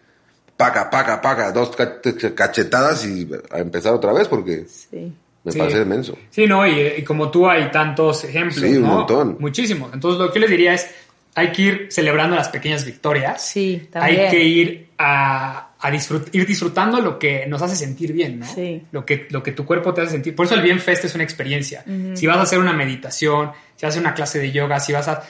paca, 0.56 0.88
paca, 0.88 1.20
paca, 1.20 1.50
dos 1.50 1.76
cach- 1.76 2.32
cachetadas 2.32 3.04
y 3.04 3.28
a 3.50 3.58
empezar 3.58 3.92
otra 3.92 4.12
vez 4.12 4.28
porque 4.28 4.66
Sí. 4.68 5.12
me 5.42 5.50
Sí. 5.50 5.58
pasé 5.58 5.80
de 5.80 5.84
menso. 5.84 6.16
Sí, 6.30 6.46
no, 6.46 6.64
y, 6.64 6.80
y 6.98 7.02
como 7.02 7.28
tú 7.28 7.48
hay 7.50 7.68
tantos 7.72 8.22
ejemplos, 8.22 8.60
Sí, 8.60 8.76
un 8.76 8.82
¿no? 8.82 8.88
montón. 8.98 9.36
Muchísimos. 9.40 9.92
Entonces, 9.92 10.20
lo 10.20 10.28
que 10.32 10.38
yo 10.38 10.42
les 10.42 10.50
diría 10.50 10.74
es, 10.74 10.88
hay 11.34 11.50
que 11.50 11.62
ir 11.62 11.86
celebrando 11.90 12.36
las 12.36 12.50
pequeñas 12.50 12.84
victorias. 12.84 13.44
Sí, 13.44 13.88
también. 13.90 14.20
Hay 14.20 14.30
que 14.30 14.44
ir 14.44 14.88
a, 14.96 15.70
a 15.80 15.90
disfrut- 15.90 16.28
ir 16.30 16.46
disfrutando 16.46 17.00
lo 17.00 17.18
que 17.18 17.46
nos 17.48 17.60
hace 17.62 17.74
sentir 17.74 18.12
bien, 18.12 18.38
¿no? 18.38 18.46
Sí. 18.46 18.80
Lo 18.92 19.04
que, 19.04 19.26
lo 19.30 19.42
que 19.42 19.50
tu 19.50 19.66
cuerpo 19.66 19.92
te 19.92 20.02
hace 20.02 20.12
sentir. 20.12 20.36
Por 20.36 20.46
eso 20.46 20.54
el 20.54 20.62
Bien 20.62 20.78
Fest 20.78 21.04
es 21.04 21.16
una 21.16 21.24
experiencia. 21.24 21.82
Si 22.14 22.28
vas 22.28 22.36
a 22.36 22.42
hacer 22.42 22.60
una 22.60 22.72
meditación, 22.74 23.50
si 23.74 23.86
vas 23.86 23.94
a 23.94 23.98
hacer 23.98 24.02
una 24.02 24.14
clase 24.14 24.38
de 24.38 24.52
yoga, 24.52 24.78
si 24.78 24.92
vas 24.92 25.08
a... 25.08 25.20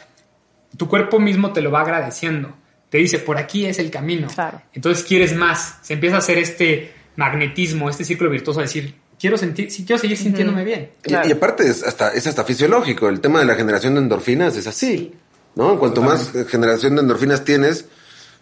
Tu 0.81 0.89
cuerpo 0.89 1.18
mismo 1.20 1.53
te 1.53 1.61
lo 1.61 1.70
va 1.70 1.83
agradeciendo. 1.83 2.55
Te 2.89 2.97
dice, 2.97 3.18
por 3.18 3.37
aquí 3.37 3.66
es 3.66 3.78
el 3.78 3.91
camino. 3.91 4.28
Claro. 4.35 4.62
Entonces 4.72 5.05
quieres 5.05 5.37
más. 5.37 5.74
Se 5.83 5.93
empieza 5.93 6.16
a 6.16 6.20
hacer 6.20 6.39
este 6.39 6.95
magnetismo, 7.16 7.91
este 7.91 8.03
círculo 8.03 8.31
virtuoso 8.31 8.61
de 8.61 8.64
decir, 8.64 8.95
quiero 9.20 9.37
sentir, 9.37 9.70
sí, 9.70 9.85
quiero 9.85 10.01
seguir 10.01 10.16
sintiéndome 10.16 10.64
bien. 10.64 10.93
Y- 11.05 11.09
Claro. 11.09 11.28
Y, 11.28 11.33
aparte 11.33 11.68
es 11.68 11.83
hasta, 11.83 12.14
es 12.14 12.26
hasta 12.26 12.45
fisiológico, 12.45 13.11
el 13.11 13.20
tema 13.20 13.41
de 13.41 13.45
la 13.45 13.57
generación 13.57 13.93
de 13.93 14.01
endorfinas 14.01 14.57
es 14.57 14.66
así, 14.66 15.12
¿no? 15.55 15.78
Cuanto 15.78 16.01
más 16.01 16.33
generación 16.49 16.95
de 16.95 17.03
endorfinas 17.03 17.45
tienes, 17.45 17.85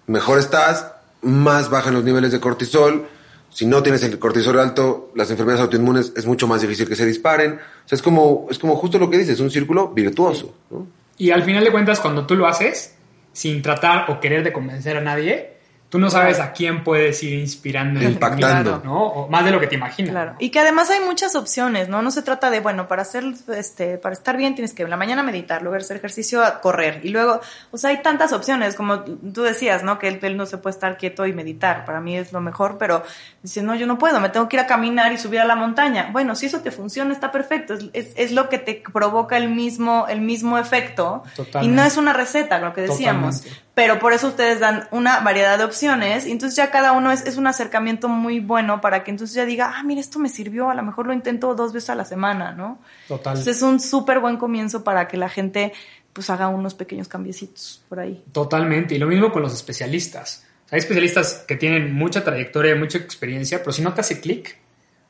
mejor 0.06 0.38
estás, 0.38 0.92
más 1.22 1.70
bajan 1.70 1.92
los 1.94 2.04
niveles 2.04 2.30
de 2.30 2.38
cortisol. 2.38 3.08
Si 3.50 3.66
no 3.66 3.82
tienes 3.82 4.04
el 4.04 4.16
cortisol 4.20 4.60
alto, 4.60 5.10
las 5.16 5.28
enfermedades 5.32 5.64
autoinmunes 5.64 6.12
es 6.14 6.24
mucho 6.24 6.46
más 6.46 6.60
difícil 6.60 6.86
que 6.88 6.94
se 6.94 7.04
disparen. 7.04 7.54
O 7.54 7.88
sea, 7.88 7.96
es 7.96 8.02
como, 8.02 8.46
es 8.48 8.60
como 8.60 8.76
justo 8.76 8.96
lo 9.00 9.10
que 9.10 9.18
dices, 9.18 9.40
un 9.40 9.50
círculo 9.50 9.88
virtuoso, 9.88 10.54
¿no? 10.70 10.86
Y 11.18 11.32
al 11.32 11.42
final 11.42 11.64
de 11.64 11.72
cuentas, 11.72 12.00
cuando 12.00 12.26
tú 12.26 12.36
lo 12.36 12.46
haces, 12.46 12.96
sin 13.32 13.60
tratar 13.60 14.10
o 14.10 14.20
querer 14.20 14.44
de 14.44 14.52
convencer 14.52 14.96
a 14.96 15.00
nadie, 15.00 15.57
tú 15.88 15.98
no 15.98 16.10
sabes 16.10 16.38
a 16.38 16.52
quién 16.52 16.84
puedes 16.84 17.22
ir 17.22 17.38
inspirando. 17.38 18.02
Impactando. 18.02 18.82
¿no? 18.84 19.06
O 19.06 19.28
más 19.28 19.44
de 19.44 19.50
lo 19.50 19.60
que 19.60 19.66
te 19.66 19.76
imaginas. 19.76 20.10
Claro. 20.10 20.32
¿no? 20.32 20.36
Y 20.40 20.50
que 20.50 20.60
además 20.60 20.90
hay 20.90 21.00
muchas 21.00 21.34
opciones, 21.34 21.88
¿no? 21.88 22.02
No 22.02 22.10
se 22.10 22.22
trata 22.22 22.50
de, 22.50 22.60
bueno, 22.60 22.88
para 22.88 23.02
hacer, 23.02 23.24
este, 23.56 23.96
para 23.98 24.12
estar 24.12 24.36
bien 24.36 24.54
tienes 24.54 24.74
que 24.74 24.82
en 24.82 24.90
la 24.90 24.96
mañana 24.96 25.22
meditar, 25.22 25.62
luego 25.62 25.76
hacer 25.76 25.96
ejercicio, 25.96 26.42
correr. 26.60 27.00
Y 27.04 27.08
luego, 27.08 27.40
o 27.70 27.78
sea, 27.78 27.90
hay 27.90 28.02
tantas 28.02 28.32
opciones, 28.32 28.74
como 28.74 29.00
tú 29.00 29.42
decías, 29.42 29.82
¿no? 29.82 29.98
Que 29.98 30.08
él, 30.08 30.18
él 30.22 30.36
no 30.36 30.46
se 30.46 30.58
puede 30.58 30.74
estar 30.74 30.98
quieto 30.98 31.26
y 31.26 31.32
meditar. 31.32 31.84
Para 31.84 32.00
mí 32.00 32.16
es 32.16 32.32
lo 32.32 32.40
mejor, 32.40 32.76
pero 32.78 33.02
dice, 33.42 33.62
no, 33.62 33.74
yo 33.74 33.86
no 33.86 33.98
puedo, 33.98 34.20
me 34.20 34.28
tengo 34.28 34.48
que 34.48 34.56
ir 34.56 34.60
a 34.60 34.66
caminar 34.66 35.12
y 35.12 35.18
subir 35.18 35.40
a 35.40 35.44
la 35.44 35.56
montaña. 35.56 36.10
Bueno, 36.12 36.34
si 36.34 36.46
eso 36.46 36.60
te 36.60 36.70
funciona, 36.70 37.12
está 37.12 37.32
perfecto. 37.32 37.74
Es, 37.74 37.84
es, 37.92 38.12
es 38.16 38.32
lo 38.32 38.48
que 38.48 38.58
te 38.58 38.82
provoca 38.92 39.36
el 39.36 39.48
mismo, 39.48 40.06
el 40.08 40.20
mismo 40.20 40.58
efecto. 40.58 41.22
Totalmente. 41.34 41.72
Y 41.72 41.74
no 41.74 41.84
es 41.84 41.96
una 41.96 42.12
receta, 42.12 42.58
lo 42.58 42.74
que 42.74 42.82
decíamos. 42.82 43.42
Totalmente. 43.42 43.67
Pero 43.78 44.00
por 44.00 44.12
eso 44.12 44.26
ustedes 44.26 44.58
dan 44.58 44.88
una 44.90 45.20
variedad 45.20 45.56
de 45.56 45.62
opciones 45.62 46.26
y 46.26 46.32
entonces 46.32 46.56
ya 46.56 46.72
cada 46.72 46.90
uno 46.90 47.12
es, 47.12 47.24
es 47.26 47.36
un 47.36 47.46
acercamiento 47.46 48.08
muy 48.08 48.40
bueno 48.40 48.80
para 48.80 49.04
que 49.04 49.12
entonces 49.12 49.36
ya 49.36 49.44
diga, 49.44 49.74
ah, 49.76 49.84
mira, 49.84 50.00
esto 50.00 50.18
me 50.18 50.28
sirvió, 50.28 50.68
a 50.68 50.74
lo 50.74 50.82
mejor 50.82 51.06
lo 51.06 51.12
intento 51.12 51.54
dos 51.54 51.72
veces 51.72 51.90
a 51.90 51.94
la 51.94 52.04
semana, 52.04 52.50
¿no? 52.50 52.80
Total. 53.06 53.34
Entonces 53.34 53.58
es 53.58 53.62
un 53.62 53.78
súper 53.78 54.18
buen 54.18 54.36
comienzo 54.36 54.82
para 54.82 55.06
que 55.06 55.16
la 55.16 55.28
gente 55.28 55.72
pues 56.12 56.28
haga 56.28 56.48
unos 56.48 56.74
pequeños 56.74 57.06
cambiecitos 57.06 57.84
por 57.88 58.00
ahí. 58.00 58.20
Totalmente. 58.32 58.96
Y 58.96 58.98
lo 58.98 59.06
mismo 59.06 59.30
con 59.30 59.42
los 59.42 59.54
especialistas. 59.54 60.44
O 60.66 60.68
sea, 60.70 60.76
hay 60.76 60.80
especialistas 60.80 61.44
que 61.46 61.54
tienen 61.54 61.94
mucha 61.94 62.24
trayectoria, 62.24 62.74
mucha 62.74 62.98
experiencia, 62.98 63.60
pero 63.60 63.70
si 63.70 63.82
no 63.82 63.94
te 63.94 64.00
hace 64.00 64.20
clic, 64.20 64.58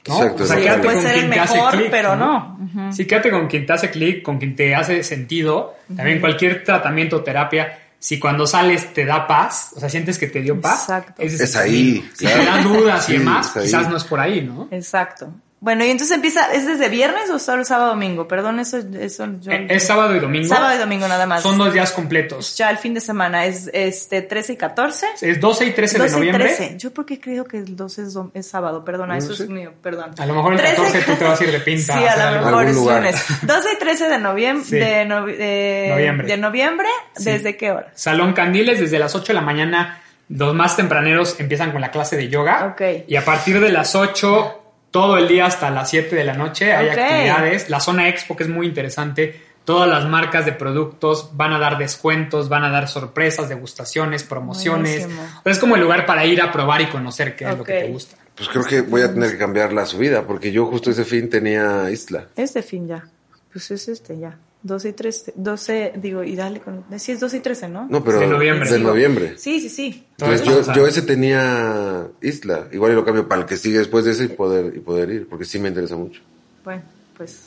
¿no? 0.07 0.15
Exacto, 0.15 0.43
O 0.43 0.47
sea, 0.47 0.57
Sí, 0.57 0.63
quédate 0.63 0.83
puede 0.83 0.95
con 0.95 1.03
ser 1.03 1.15
el 1.15 1.21
quien 1.21 1.31
te 1.33 1.41
hace 1.41 1.55
mejor, 1.55 1.73
clic, 1.73 1.91
pero 1.91 2.17
no. 2.17 2.93
Sí, 2.93 3.07
quédate 3.07 3.31
con 3.31 3.47
quien 3.47 3.65
te 3.65 3.73
hace 3.73 3.91
clic, 3.91 4.23
con 4.23 4.37
quien 4.37 4.55
te 4.55 4.75
hace 4.75 5.03
sentido. 5.03 5.75
También 5.97 6.21
cualquier 6.21 6.63
tratamiento 6.65 7.17
o 7.17 7.23
terapia, 7.23 7.88
si 7.99 8.19
cuando 8.19 8.47
sales 8.47 8.93
te 8.95 9.05
da 9.05 9.27
paz, 9.27 9.73
o 9.75 9.81
sea, 9.81 9.89
sientes 9.89 10.19
que 10.19 10.29
te 10.29 10.41
dio 10.41 10.61
paz, 10.61 10.83
Exacto. 10.83 11.23
Es 11.23 11.57
ahí. 11.57 12.09
Si 12.15 12.25
claro. 12.25 12.41
te 12.41 12.47
dan 12.47 12.65
dudas 12.65 13.05
Sí, 13.05 13.15
y 13.15 13.19
demás, 13.19 13.51
quizás 13.51 13.89
no 13.89 13.97
es 13.97 14.05
por 14.05 14.21
ahí, 14.21 14.41
¿no? 14.41 14.69
Exacto. 14.71 15.33
Bueno, 15.61 15.85
y 15.85 15.91
entonces 15.91 16.15
empieza, 16.15 16.53
¿es 16.53 16.67
desde 16.69 16.89
viernes 16.89 17.29
o 17.31 17.39
solo 17.41 17.65
sábado 17.65 17.89
domingo? 17.91 18.29
Perdón, 18.29 18.61
eso, 18.61 18.79
eso 18.79 19.27
yo... 19.41 19.51
Eh, 19.51 19.67
Es 19.71 19.85
sábado 19.89 20.15
y 20.15 20.21
domingo. 20.21 20.47
Sábado 20.47 20.77
y 20.77 20.79
domingo 20.79 21.09
nada 21.09 21.27
más. 21.27 21.43
Son 21.43 21.59
dos 21.59 21.73
días 21.73 21.91
completos. 21.91 22.57
Ya 22.57 22.71
el 22.71 22.79
fin 22.79 22.95
de 22.95 23.01
semana 23.01 23.45
es 23.45 23.69
este 23.73 24.23
13 24.23 24.53
y 24.53 24.57
14. 24.57 25.07
Es 25.21 25.41
12 25.41 25.67
y 25.67 25.71
13 25.73 25.99
de 25.99 26.05
12 26.05 26.15
y 26.15 26.19
noviembre. 26.19 26.45
13. 26.45 26.77
Yo 26.79 26.95
porque 26.95 27.19
creo 27.21 27.45
que 27.45 27.57
el 27.59 27.75
12 27.75 28.03
es, 28.03 28.17
es 28.35 28.47
sábado, 28.47 28.85
perdona, 28.85 29.15
No 29.15 29.19
eso 29.19 29.35
sé. 29.35 29.43
es 29.45 29.49
mío, 29.51 29.73
perdón. 29.83 30.13
A 30.17 30.27
lo 30.27 30.35
mejor 30.35 30.53
el 30.53 30.61
13 30.61 30.77
14 30.77 31.01
tú 31.03 31.17
te 31.17 31.25
vas 31.25 31.41
a 31.41 31.45
ir 31.45 31.51
de 31.51 31.61
pinta. 31.61 31.93
Sí, 31.99 32.05
a 32.07 32.31
lo 32.33 32.45
mejor 32.45 32.65
es 32.67 32.77
lunes. 32.77 33.25
12 33.43 33.69
y 33.73 33.79
13 33.79 34.09
de 34.11 34.19
noviembre. 34.19 34.65
Sí. 34.65 34.77
De, 34.77 35.07
novi- 35.07 35.37
de- 35.37 35.89
Noviembre. 35.91 36.27
de 36.29 36.37
noviembre, 36.37 36.89
Sí. 37.17 37.25
¿desde 37.25 37.57
qué 37.57 37.73
hora? 37.73 37.91
Salón 37.95 38.33
Candiles, 38.33 38.79
desde 38.79 39.01
las 39.01 39.13
8 39.17 39.27
de 39.27 39.35
la 39.35 39.41
mañana, 39.41 40.01
los 40.29 40.55
más 40.55 40.77
tempraneros 40.77 41.41
empiezan 41.41 41.73
con 41.73 41.81
la 41.81 41.91
clase 41.91 42.17
de 42.17 42.29
yoga. 42.29 42.67
Ok. 42.75 42.83
Y 43.09 43.17
a 43.17 43.25
partir 43.25 43.59
de 43.61 43.71
las 43.73 43.97
8, 43.97 44.68
todo 44.91 45.19
el 45.19 45.29
día 45.29 45.47
hasta 45.47 45.71
las 45.71 45.91
7 45.91 46.15
de 46.15 46.25
la 46.25 46.35
noche, 46.35 46.73
hay 46.73 46.89
actividades. 46.89 47.71
La 47.71 47.81
zona 47.81 48.09
expo, 48.09 48.37
que 48.37 48.45
es 48.45 48.49
muy 48.49 48.67
interesante, 48.67 49.41
todas 49.65 49.89
las 49.89 50.07
marcas 50.09 50.47
de 50.47 50.53
productos 50.53 51.31
van 51.35 51.53
a 51.53 51.59
dar 51.59 51.77
descuentos, 51.79 52.49
van 52.49 52.65
a 52.65 52.71
dar 52.71 52.89
sorpresas, 52.89 53.49
degustaciones, 53.49 54.23
promociones. 54.23 55.07
Buenísimo. 55.07 55.29
Es 55.45 55.59
como 55.59 55.77
el 55.77 55.83
lugar 55.83 56.07
para 56.07 56.25
ir 56.25 56.41
a 56.41 56.51
probar 56.51 56.81
y 56.81 56.87
conocer 56.87 57.37
qué 57.37 57.45
es 57.45 57.59
lo 57.59 57.65
que 57.65 57.81
te 57.81 57.89
gusta. 57.89 58.17
Pues 58.35 58.49
creo 58.49 58.65
que 58.65 58.81
voy 58.83 59.03
a 59.03 59.13
tener 59.13 59.33
que 59.33 59.39
cambiar 59.39 59.73
la 59.73 59.85
subida, 59.85 60.27
porque 60.27 60.53
yo 60.53 60.67
justo 60.67 60.91
ese 60.91 61.05
fin 61.05 61.29
tenía 61.29 61.91
Isla. 61.91 62.29
Este 62.37 62.63
fin 62.63 62.87
ya. 62.87 63.05
Pues 63.53 63.71
es 63.71 63.89
este 63.89 64.19
ya. 64.19 64.39
12 64.63 64.89
y 64.89 64.93
13. 64.93 65.33
12, 65.37 65.93
digo, 65.97 66.25
y 66.25 66.35
dale 66.37 66.61
con. 66.61 66.85
Sí, 66.99 67.13
es 67.13 67.21
12 67.21 67.37
y 67.37 67.41
13, 67.41 67.69
¿no? 67.69 67.87
No, 67.89 68.03
pero 68.03 68.19
De 68.21 68.27
noviembre. 68.27 68.71
de 68.71 68.79
noviembre. 68.81 69.35
Sí, 69.39 69.61
sí, 69.61 69.69
sí. 69.69 70.07
Entonces 70.19 70.69
yo, 70.75 70.87
ese 70.87 71.03
tenía 71.03 72.07
Isla. 72.21 72.67
Igual 72.73 72.93
y 72.93 72.95
lo 72.97 73.05
cambio 73.05 73.29
para 73.29 73.43
el 73.43 73.47
que 73.47 73.57
sigue 73.57 73.79
después 73.79 74.05
de 74.05 74.13
ese 74.13 74.25
y 74.25 74.29
poder, 74.29 74.75
y 74.77 74.81
poder 74.81 75.11
ir, 75.11 75.29
porque 75.29 75.45
sí 75.45 75.59
me 75.59 75.69
interesa 75.69 75.97
mucho. 75.97 76.21
Bueno, 76.65 76.83
pues, 77.17 77.47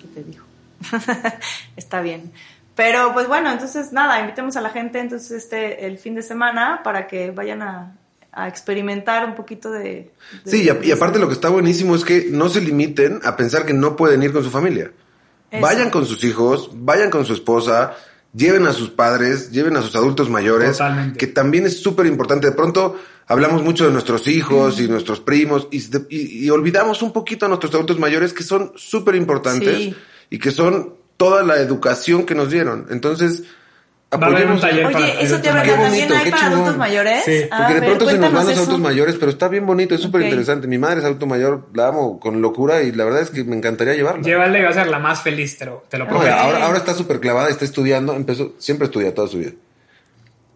¿qué 0.00 0.06
te 0.08 0.22
digo? 0.22 0.44
Está 1.76 2.00
bien. 2.02 2.30
Pero 2.76 3.12
pues 3.14 3.28
bueno, 3.28 3.50
entonces 3.52 3.92
nada, 3.92 4.20
invitemos 4.20 4.56
a 4.56 4.60
la 4.60 4.70
gente 4.70 4.98
entonces 4.98 5.30
este 5.30 5.86
el 5.86 5.96
fin 5.98 6.14
de 6.16 6.22
semana 6.22 6.80
para 6.82 7.06
que 7.06 7.30
vayan 7.30 7.62
a, 7.62 7.96
a 8.32 8.48
experimentar 8.48 9.24
un 9.26 9.36
poquito 9.36 9.70
de... 9.70 9.80
de- 9.82 10.10
Sí, 10.44 10.64
y, 10.64 10.68
a- 10.68 10.78
y 10.82 10.90
aparte 10.90 11.20
lo 11.20 11.28
que 11.28 11.34
está 11.34 11.48
buenísimo 11.50 11.94
es 11.94 12.04
que 12.04 12.26
no 12.30 12.48
se 12.48 12.60
limiten 12.60 13.20
a 13.22 13.36
pensar 13.36 13.64
que 13.64 13.72
no 13.74 13.94
pueden 13.94 14.22
ir 14.24 14.32
con 14.32 14.42
su 14.42 14.50
familia. 14.50 14.90
Eso. 15.54 15.62
Vayan 15.62 15.90
con 15.90 16.04
sus 16.06 16.22
hijos, 16.24 16.70
vayan 16.74 17.10
con 17.10 17.24
su 17.24 17.32
esposa, 17.32 17.94
lleven 18.34 18.66
a 18.66 18.72
sus 18.72 18.90
padres, 18.90 19.50
lleven 19.52 19.76
a 19.76 19.82
sus 19.82 19.94
adultos 19.96 20.28
mayores, 20.28 20.72
Totalmente. 20.72 21.18
que 21.18 21.26
también 21.28 21.66
es 21.66 21.80
súper 21.82 22.06
importante. 22.06 22.48
De 22.48 22.52
pronto 22.56 22.96
hablamos 23.26 23.62
mucho 23.62 23.86
de 23.86 23.92
nuestros 23.92 24.26
hijos 24.28 24.80
y 24.80 24.88
nuestros 24.88 25.20
primos 25.20 25.68
y, 25.70 25.80
de- 25.80 26.06
y- 26.10 26.44
y 26.46 26.50
olvidamos 26.50 27.00
un 27.02 27.12
poquito 27.12 27.46
a 27.46 27.48
nuestros 27.48 27.72
adultos 27.74 27.98
mayores 27.98 28.32
que 28.32 28.42
son 28.42 28.72
súper 28.76 29.14
importantes 29.14 29.76
Sí. 29.76 29.94
y 30.30 30.38
que 30.38 30.50
son 30.50 30.94
toda 31.16 31.42
la 31.44 31.56
educación 31.58 32.26
que 32.26 32.34
nos 32.34 32.50
dieron. 32.50 32.86
Entonces, 32.90 33.44
Va 34.16 34.26
a 34.26 34.30
haber 34.30 34.46
un 34.46 34.52
apoyemos- 34.56 34.60
taller 34.60 34.82
para 34.92 34.98
Oye, 34.98 35.14
eso 35.24 35.40
te 35.40 35.52
mayores. 35.52 35.74
¿también 35.74 35.90
bonito, 36.08 36.14
hay 36.14 36.30
para 36.30 36.36
chingón. 36.42 36.52
adultos 36.54 36.76
mayores? 36.76 37.24
Sí, 37.24 37.40
Ah, 37.50 37.56
Porque 37.58 37.74
de 37.80 37.86
pronto 37.86 38.06
se 38.10 38.18
nos 38.18 38.32
van 38.32 38.46
los 38.46 38.56
adultos 38.56 38.78
mayores, 38.80 39.16
pero 39.18 39.30
está 39.30 39.48
bien 39.48 39.66
bonito, 39.66 39.94
es 39.94 40.00
súper 40.00 40.22
interesante. 40.22 40.66
Mi 40.66 40.78
madre 40.78 40.98
es 41.00 41.04
adulto 41.04 41.26
mayor, 41.26 41.68
la 41.74 41.88
amo 41.88 42.18
con 42.20 42.40
locura 42.42 42.82
y 42.82 42.92
la 42.92 43.04
verdad 43.04 43.22
es 43.22 43.30
que 43.30 43.44
me 43.44 43.56
encantaría 43.56 43.94
llevarla. 43.94 44.22
Llévala 44.22 44.58
y 44.58 44.62
va 44.62 44.70
a 44.70 44.72
ser 44.74 44.86
la 44.88 44.98
más 44.98 45.22
feliz, 45.22 45.58
te 45.58 45.64
lo, 45.66 45.84
te 45.88 45.98
lo 45.98 46.04
No, 46.04 46.10
prometo. 46.10 46.34
ahora, 46.34 46.64
ahora 46.66 46.78
está 46.78 46.94
súper 46.94 47.20
clavada, 47.20 47.48
está 47.50 47.64
estudiando, 47.64 48.14
empezó, 48.14 48.54
siempre 48.58 48.86
estudia 48.86 49.14
toda 49.14 49.28
su 49.28 49.38
vida. 49.38 49.52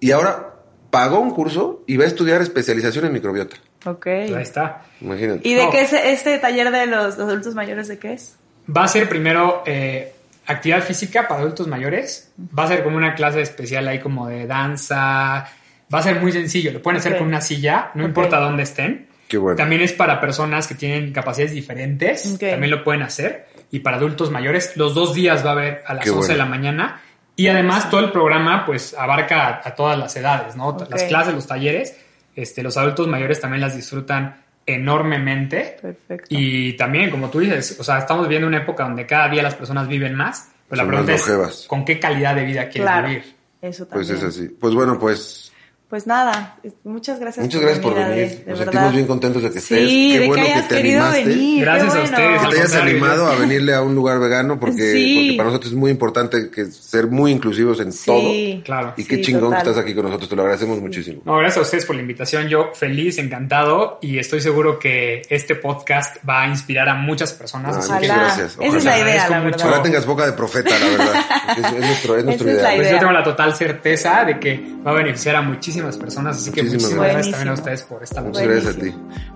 Y 0.01 0.13
ahora 0.13 0.55
pagó 0.91 1.19
un 1.19 1.31
curso 1.33 1.83
y 1.87 1.97
va 1.97 2.05
a 2.05 2.07
estudiar 2.07 2.41
especialización 2.41 3.05
en 3.07 3.13
microbiota. 3.13 3.57
Ok. 3.85 4.07
Ahí 4.07 4.33
está. 4.41 4.83
Imagínate. 5.01 5.47
¿Y 5.49 5.55
de 5.55 5.69
qué 5.71 5.83
es 5.83 5.93
este 5.93 6.39
taller 6.39 6.71
de 6.71 6.87
los 6.87 7.19
adultos 7.19 7.55
mayores 7.55 7.89
de 7.89 7.99
qué 7.99 8.13
es? 8.15 8.37
Va 8.75 8.85
a 8.85 8.89
ser 8.89 9.09
primero 9.09 9.63
eh, 9.67 10.13
actividad 10.49 10.83
física 10.83 11.29
para 11.29 11.43
adultos 11.43 11.69
mayores. 11.69 12.33
Va 12.59 12.65
a 12.65 12.69
ser 12.69 12.83
como 12.83 12.97
una 12.97 13.15
clase 13.15 13.41
especial 13.41 13.87
ahí 13.87 14.01
como 14.01 14.27
de 14.27 14.47
danza. 14.47 15.47
Va 15.93 15.99
a 15.99 16.03
ser 16.03 16.21
muy 16.21 16.33
sencillo. 16.33 16.73
Lo 16.73 16.83
pueden 16.83 16.99
hacer 16.99 17.17
con 17.17 17.29
una 17.29 17.41
silla, 17.41 17.91
no 17.95 18.05
importa 18.05 18.41
dónde 18.41 18.65
estén. 18.65 19.09
Qué 19.29 19.37
bueno. 19.37 19.57
También 19.57 19.83
es 19.83 19.93
para 19.93 20.21
personas 20.21 20.67
que 20.67 20.75
tienen 20.75 21.13
capacidades 21.13 21.53
diferentes. 21.53 22.33
Ok. 22.35 22.41
También 22.41 22.71
lo 22.71 22.83
pueden 22.83 23.03
hacer. 23.03 23.47
Y 23.71 23.81
para 23.81 23.99
adultos 23.99 24.31
mayores, 24.31 24.77
los 24.77 24.95
dos 24.95 25.15
días 25.15 25.45
va 25.45 25.51
a 25.51 25.53
haber 25.53 25.83
a 25.87 25.95
las 25.95 26.05
Qué 26.05 26.11
11 26.11 26.33
de 26.33 26.39
la 26.39 26.47
mañana. 26.47 27.03
Y 27.37 27.49
además 27.49 27.91
todo 27.91 28.01
el 28.01 28.11
programa 28.11 28.65
pues 28.65 28.95
abarca 28.95 29.47
a, 29.47 29.69
a 29.69 29.75
todas 29.75 29.99
las 29.99 30.17
edades, 30.17 30.57
¿no? 30.57 30.77
Las 30.91 31.05
clases, 31.05 31.35
los 31.35 31.47
talleres. 31.47 31.97
Este, 32.35 32.63
los 32.63 32.77
adultos 32.77 33.07
mayores 33.07 33.41
también 33.41 33.61
las 33.61 33.77
disfrutan 33.77 34.37
enormemente. 34.69 35.77
Perfecto. 35.81 36.27
Y 36.29 36.75
también, 36.75 37.11
como 37.11 37.31
tú 37.31 37.41
dices, 37.41 37.77
o 37.81 37.85
sea, 37.85 37.99
estamos 37.99 38.27
viviendo 38.27 38.47
una 38.47 38.59
época 38.59 38.85
donde 38.85 39.07
cada 39.07 39.29
día 39.29 39.43
las 39.43 39.55
personas 39.55 39.89
viven 39.89 40.15
más. 40.15 40.51
Pero 40.69 40.83
la 40.83 40.89
pregunta 40.89 41.15
es. 41.15 41.67
¿con 41.67 41.85
qué 41.85 41.99
calidad 41.99 42.35
de 42.35 42.45
vida 42.45 42.69
quieres 42.69 42.83
claro. 42.83 43.09
vivir? 43.09 43.35
Eso 43.63 43.89
Pues 43.89 44.09
también. 44.09 44.29
es 44.29 44.37
así. 44.37 44.49
Pues 44.49 44.75
bueno, 44.75 44.99
pues 44.99 45.48
Pues 45.89 46.07
nada, 46.07 46.59
muchas 46.85 47.19
gracias. 47.19 47.47
muchas 47.47 47.63
gracias 47.63 47.83
por 47.83 47.95
venir. 47.95 48.15
de 48.45 48.45
Nos 48.51 48.59
verdad. 48.59 48.73
sentimos 48.73 48.93
bien 48.95 49.07
contentos 49.07 49.43
de 49.43 49.51
que 49.51 49.59
estés. 49.59 49.89
Sí, 49.89 50.11
Qué 50.13 50.19
de 50.21 50.27
bueno 50.27 50.45
que 50.45 50.63
te 50.69 50.77
querido 50.77 51.03
animaste. 51.03 51.25
venir. 51.31 51.61
Gracias 51.63 51.95
a 51.95 52.03
ustedes. 52.03 52.43
Que 52.43 52.49
te 52.49 52.57
hayas 52.61 52.75
animado 52.75 53.27
a 53.27 53.35
venirle 53.37 53.75
a 53.75 53.81
un 53.81 53.95
lugar 53.95 54.19
vegano 54.21 54.61
porque, 54.61 54.93
Sí. 54.93 55.15
porque 55.23 55.37
para 55.39 55.47
nosotros 55.49 55.73
es 55.73 55.79
muy 55.79 55.91
importante 55.91 56.51
que 56.51 56.67
ser 56.67 57.07
muy 57.07 57.33
inclusivos 57.33 57.81
en 57.81 57.93
Sí. 57.93 58.05
todo. 58.05 58.65
Claro. 58.65 58.93
Y 58.99 59.05
qué 59.05 59.17
Sí, 59.17 59.23
chingón 59.23 59.45
total. 59.45 59.63
que 59.63 59.71
estás 59.71 59.83
aquí 59.83 59.95
con 59.95 60.05
nosotros, 60.05 60.29
te 60.29 60.37
lo 60.37 60.43
agradecemos 60.43 60.79
muchísimo. 60.79 61.23
No, 61.25 61.39
gracias 61.39 61.57
a 61.57 61.61
ustedes 61.63 61.87
por 61.87 61.97
la 61.97 62.03
invitación. 62.03 62.49
Yo 62.49 62.71
feliz, 62.75 63.17
encantado 63.17 63.99
y 64.03 64.19
estoy 64.19 64.43
seguro 64.43 64.79
que 64.79 65.23
este 65.31 65.55
podcast 65.55 66.17
va 66.29 66.43
a 66.43 66.49
inspirar 66.49 66.91
a 66.91 66.97
muchas 66.97 67.33
personas. 67.33 67.71
Ah, 67.75 67.77
muchas 67.79 67.91
Ojalá. 67.91 68.15
gracias, 68.25 68.59
Esa 68.61 68.77
es 68.77 68.85
la 68.85 68.99
idea, 68.99 69.29
la 69.31 69.37
mucho. 69.39 69.53
verdad. 69.53 69.67
Ojalá 69.69 69.83
tengas 69.83 70.05
boca 70.05 70.27
de 70.27 70.33
profeta, 70.35 70.79
la 70.79 70.87
verdad. 70.87 71.15
Es, 71.57 71.57
es 71.65 71.81
nuestro, 71.81 72.19
es 72.19 72.25
nuestro 72.27 72.49
Esa 72.51 72.57
es 72.59 72.63
la. 72.63 72.69
Pues 72.75 72.81
idea. 72.83 72.93
yo 72.93 72.99
tengo 72.99 73.13
la 73.13 73.25
total 73.25 73.55
certeza 73.57 74.25
de 74.27 74.39
que 74.39 74.61
va 74.87 74.91
a 74.91 74.95
beneficiar 74.95 75.37
a 75.37 75.41
muchísimas 75.41 75.78
personas, 75.97 76.37
así 76.37 76.51
que 76.51 76.63
Muchísimas 76.63 76.83
muchísimas 76.83 77.13
gracias 77.13 77.15
gracias. 77.15 77.37
también 77.37 77.49
a 77.49 77.55
ustedes 77.55 77.83
por 77.83 78.03
esta 78.03 78.21
Muchas 78.23 78.43
gracias 78.43 78.77
a 78.77 78.79
ti. 78.79 78.95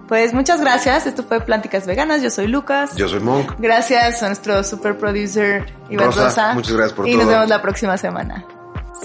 Pues 0.08 0.34
muchas 0.34 0.60
gracias. 0.60 1.06
Esto 1.06 1.22
fue 1.22 1.40
Plánticas 1.40 1.86
Veganas. 1.86 2.22
Yo 2.22 2.30
soy 2.30 2.46
Lucas. 2.48 2.94
Yo 2.96 3.08
soy 3.08 3.20
Monk. 3.20 3.54
Gracias 3.58 4.22
a 4.22 4.26
nuestro 4.26 4.62
super 4.64 4.98
producer 4.98 5.72
Iván 5.90 6.06
Rosa, 6.06 6.24
Rosa. 6.24 6.54
muchas 6.54 6.72
gracias 6.72 6.92
por 6.96 7.08
y 7.08 7.12
todo. 7.12 7.22
nos 7.22 7.32
vemos 7.32 7.48
la 7.48 7.62
próxima 7.62 7.96
semana. 7.96 8.44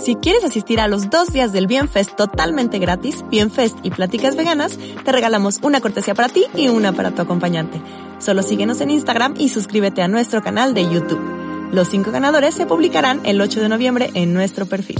Si 0.03 0.15
quieres 0.15 0.43
asistir 0.43 0.79
a 0.79 0.87
los 0.87 1.09
dos 1.09 1.33
días 1.33 1.51
del 1.53 1.65
Bienfest 1.65 2.15
totalmente 2.15 2.77
gratis, 2.77 3.23
Bienfest 3.29 3.77
y 3.83 3.89
Pláticas 3.89 4.35
Veganas, 4.35 4.77
te 5.03 5.11
regalamos 5.11 5.59
una 5.63 5.81
cortesía 5.81 6.13
para 6.13 6.29
ti 6.29 6.45
y 6.53 6.67
una 6.67 6.93
para 6.93 7.11
tu 7.11 7.21
acompañante. 7.23 7.81
Solo 8.19 8.43
síguenos 8.43 8.79
en 8.81 8.91
Instagram 8.91 9.33
y 9.37 9.49
suscríbete 9.49 10.03
a 10.03 10.07
nuestro 10.07 10.43
canal 10.43 10.73
de 10.75 10.83
YouTube. 10.83 11.21
Los 11.71 11.89
cinco 11.89 12.11
ganadores 12.11 12.53
se 12.53 12.65
publicarán 12.65 13.21
el 13.25 13.41
8 13.41 13.59
de 13.59 13.69
noviembre 13.69 14.11
en 14.13 14.33
nuestro 14.33 14.67
perfil. 14.67 14.97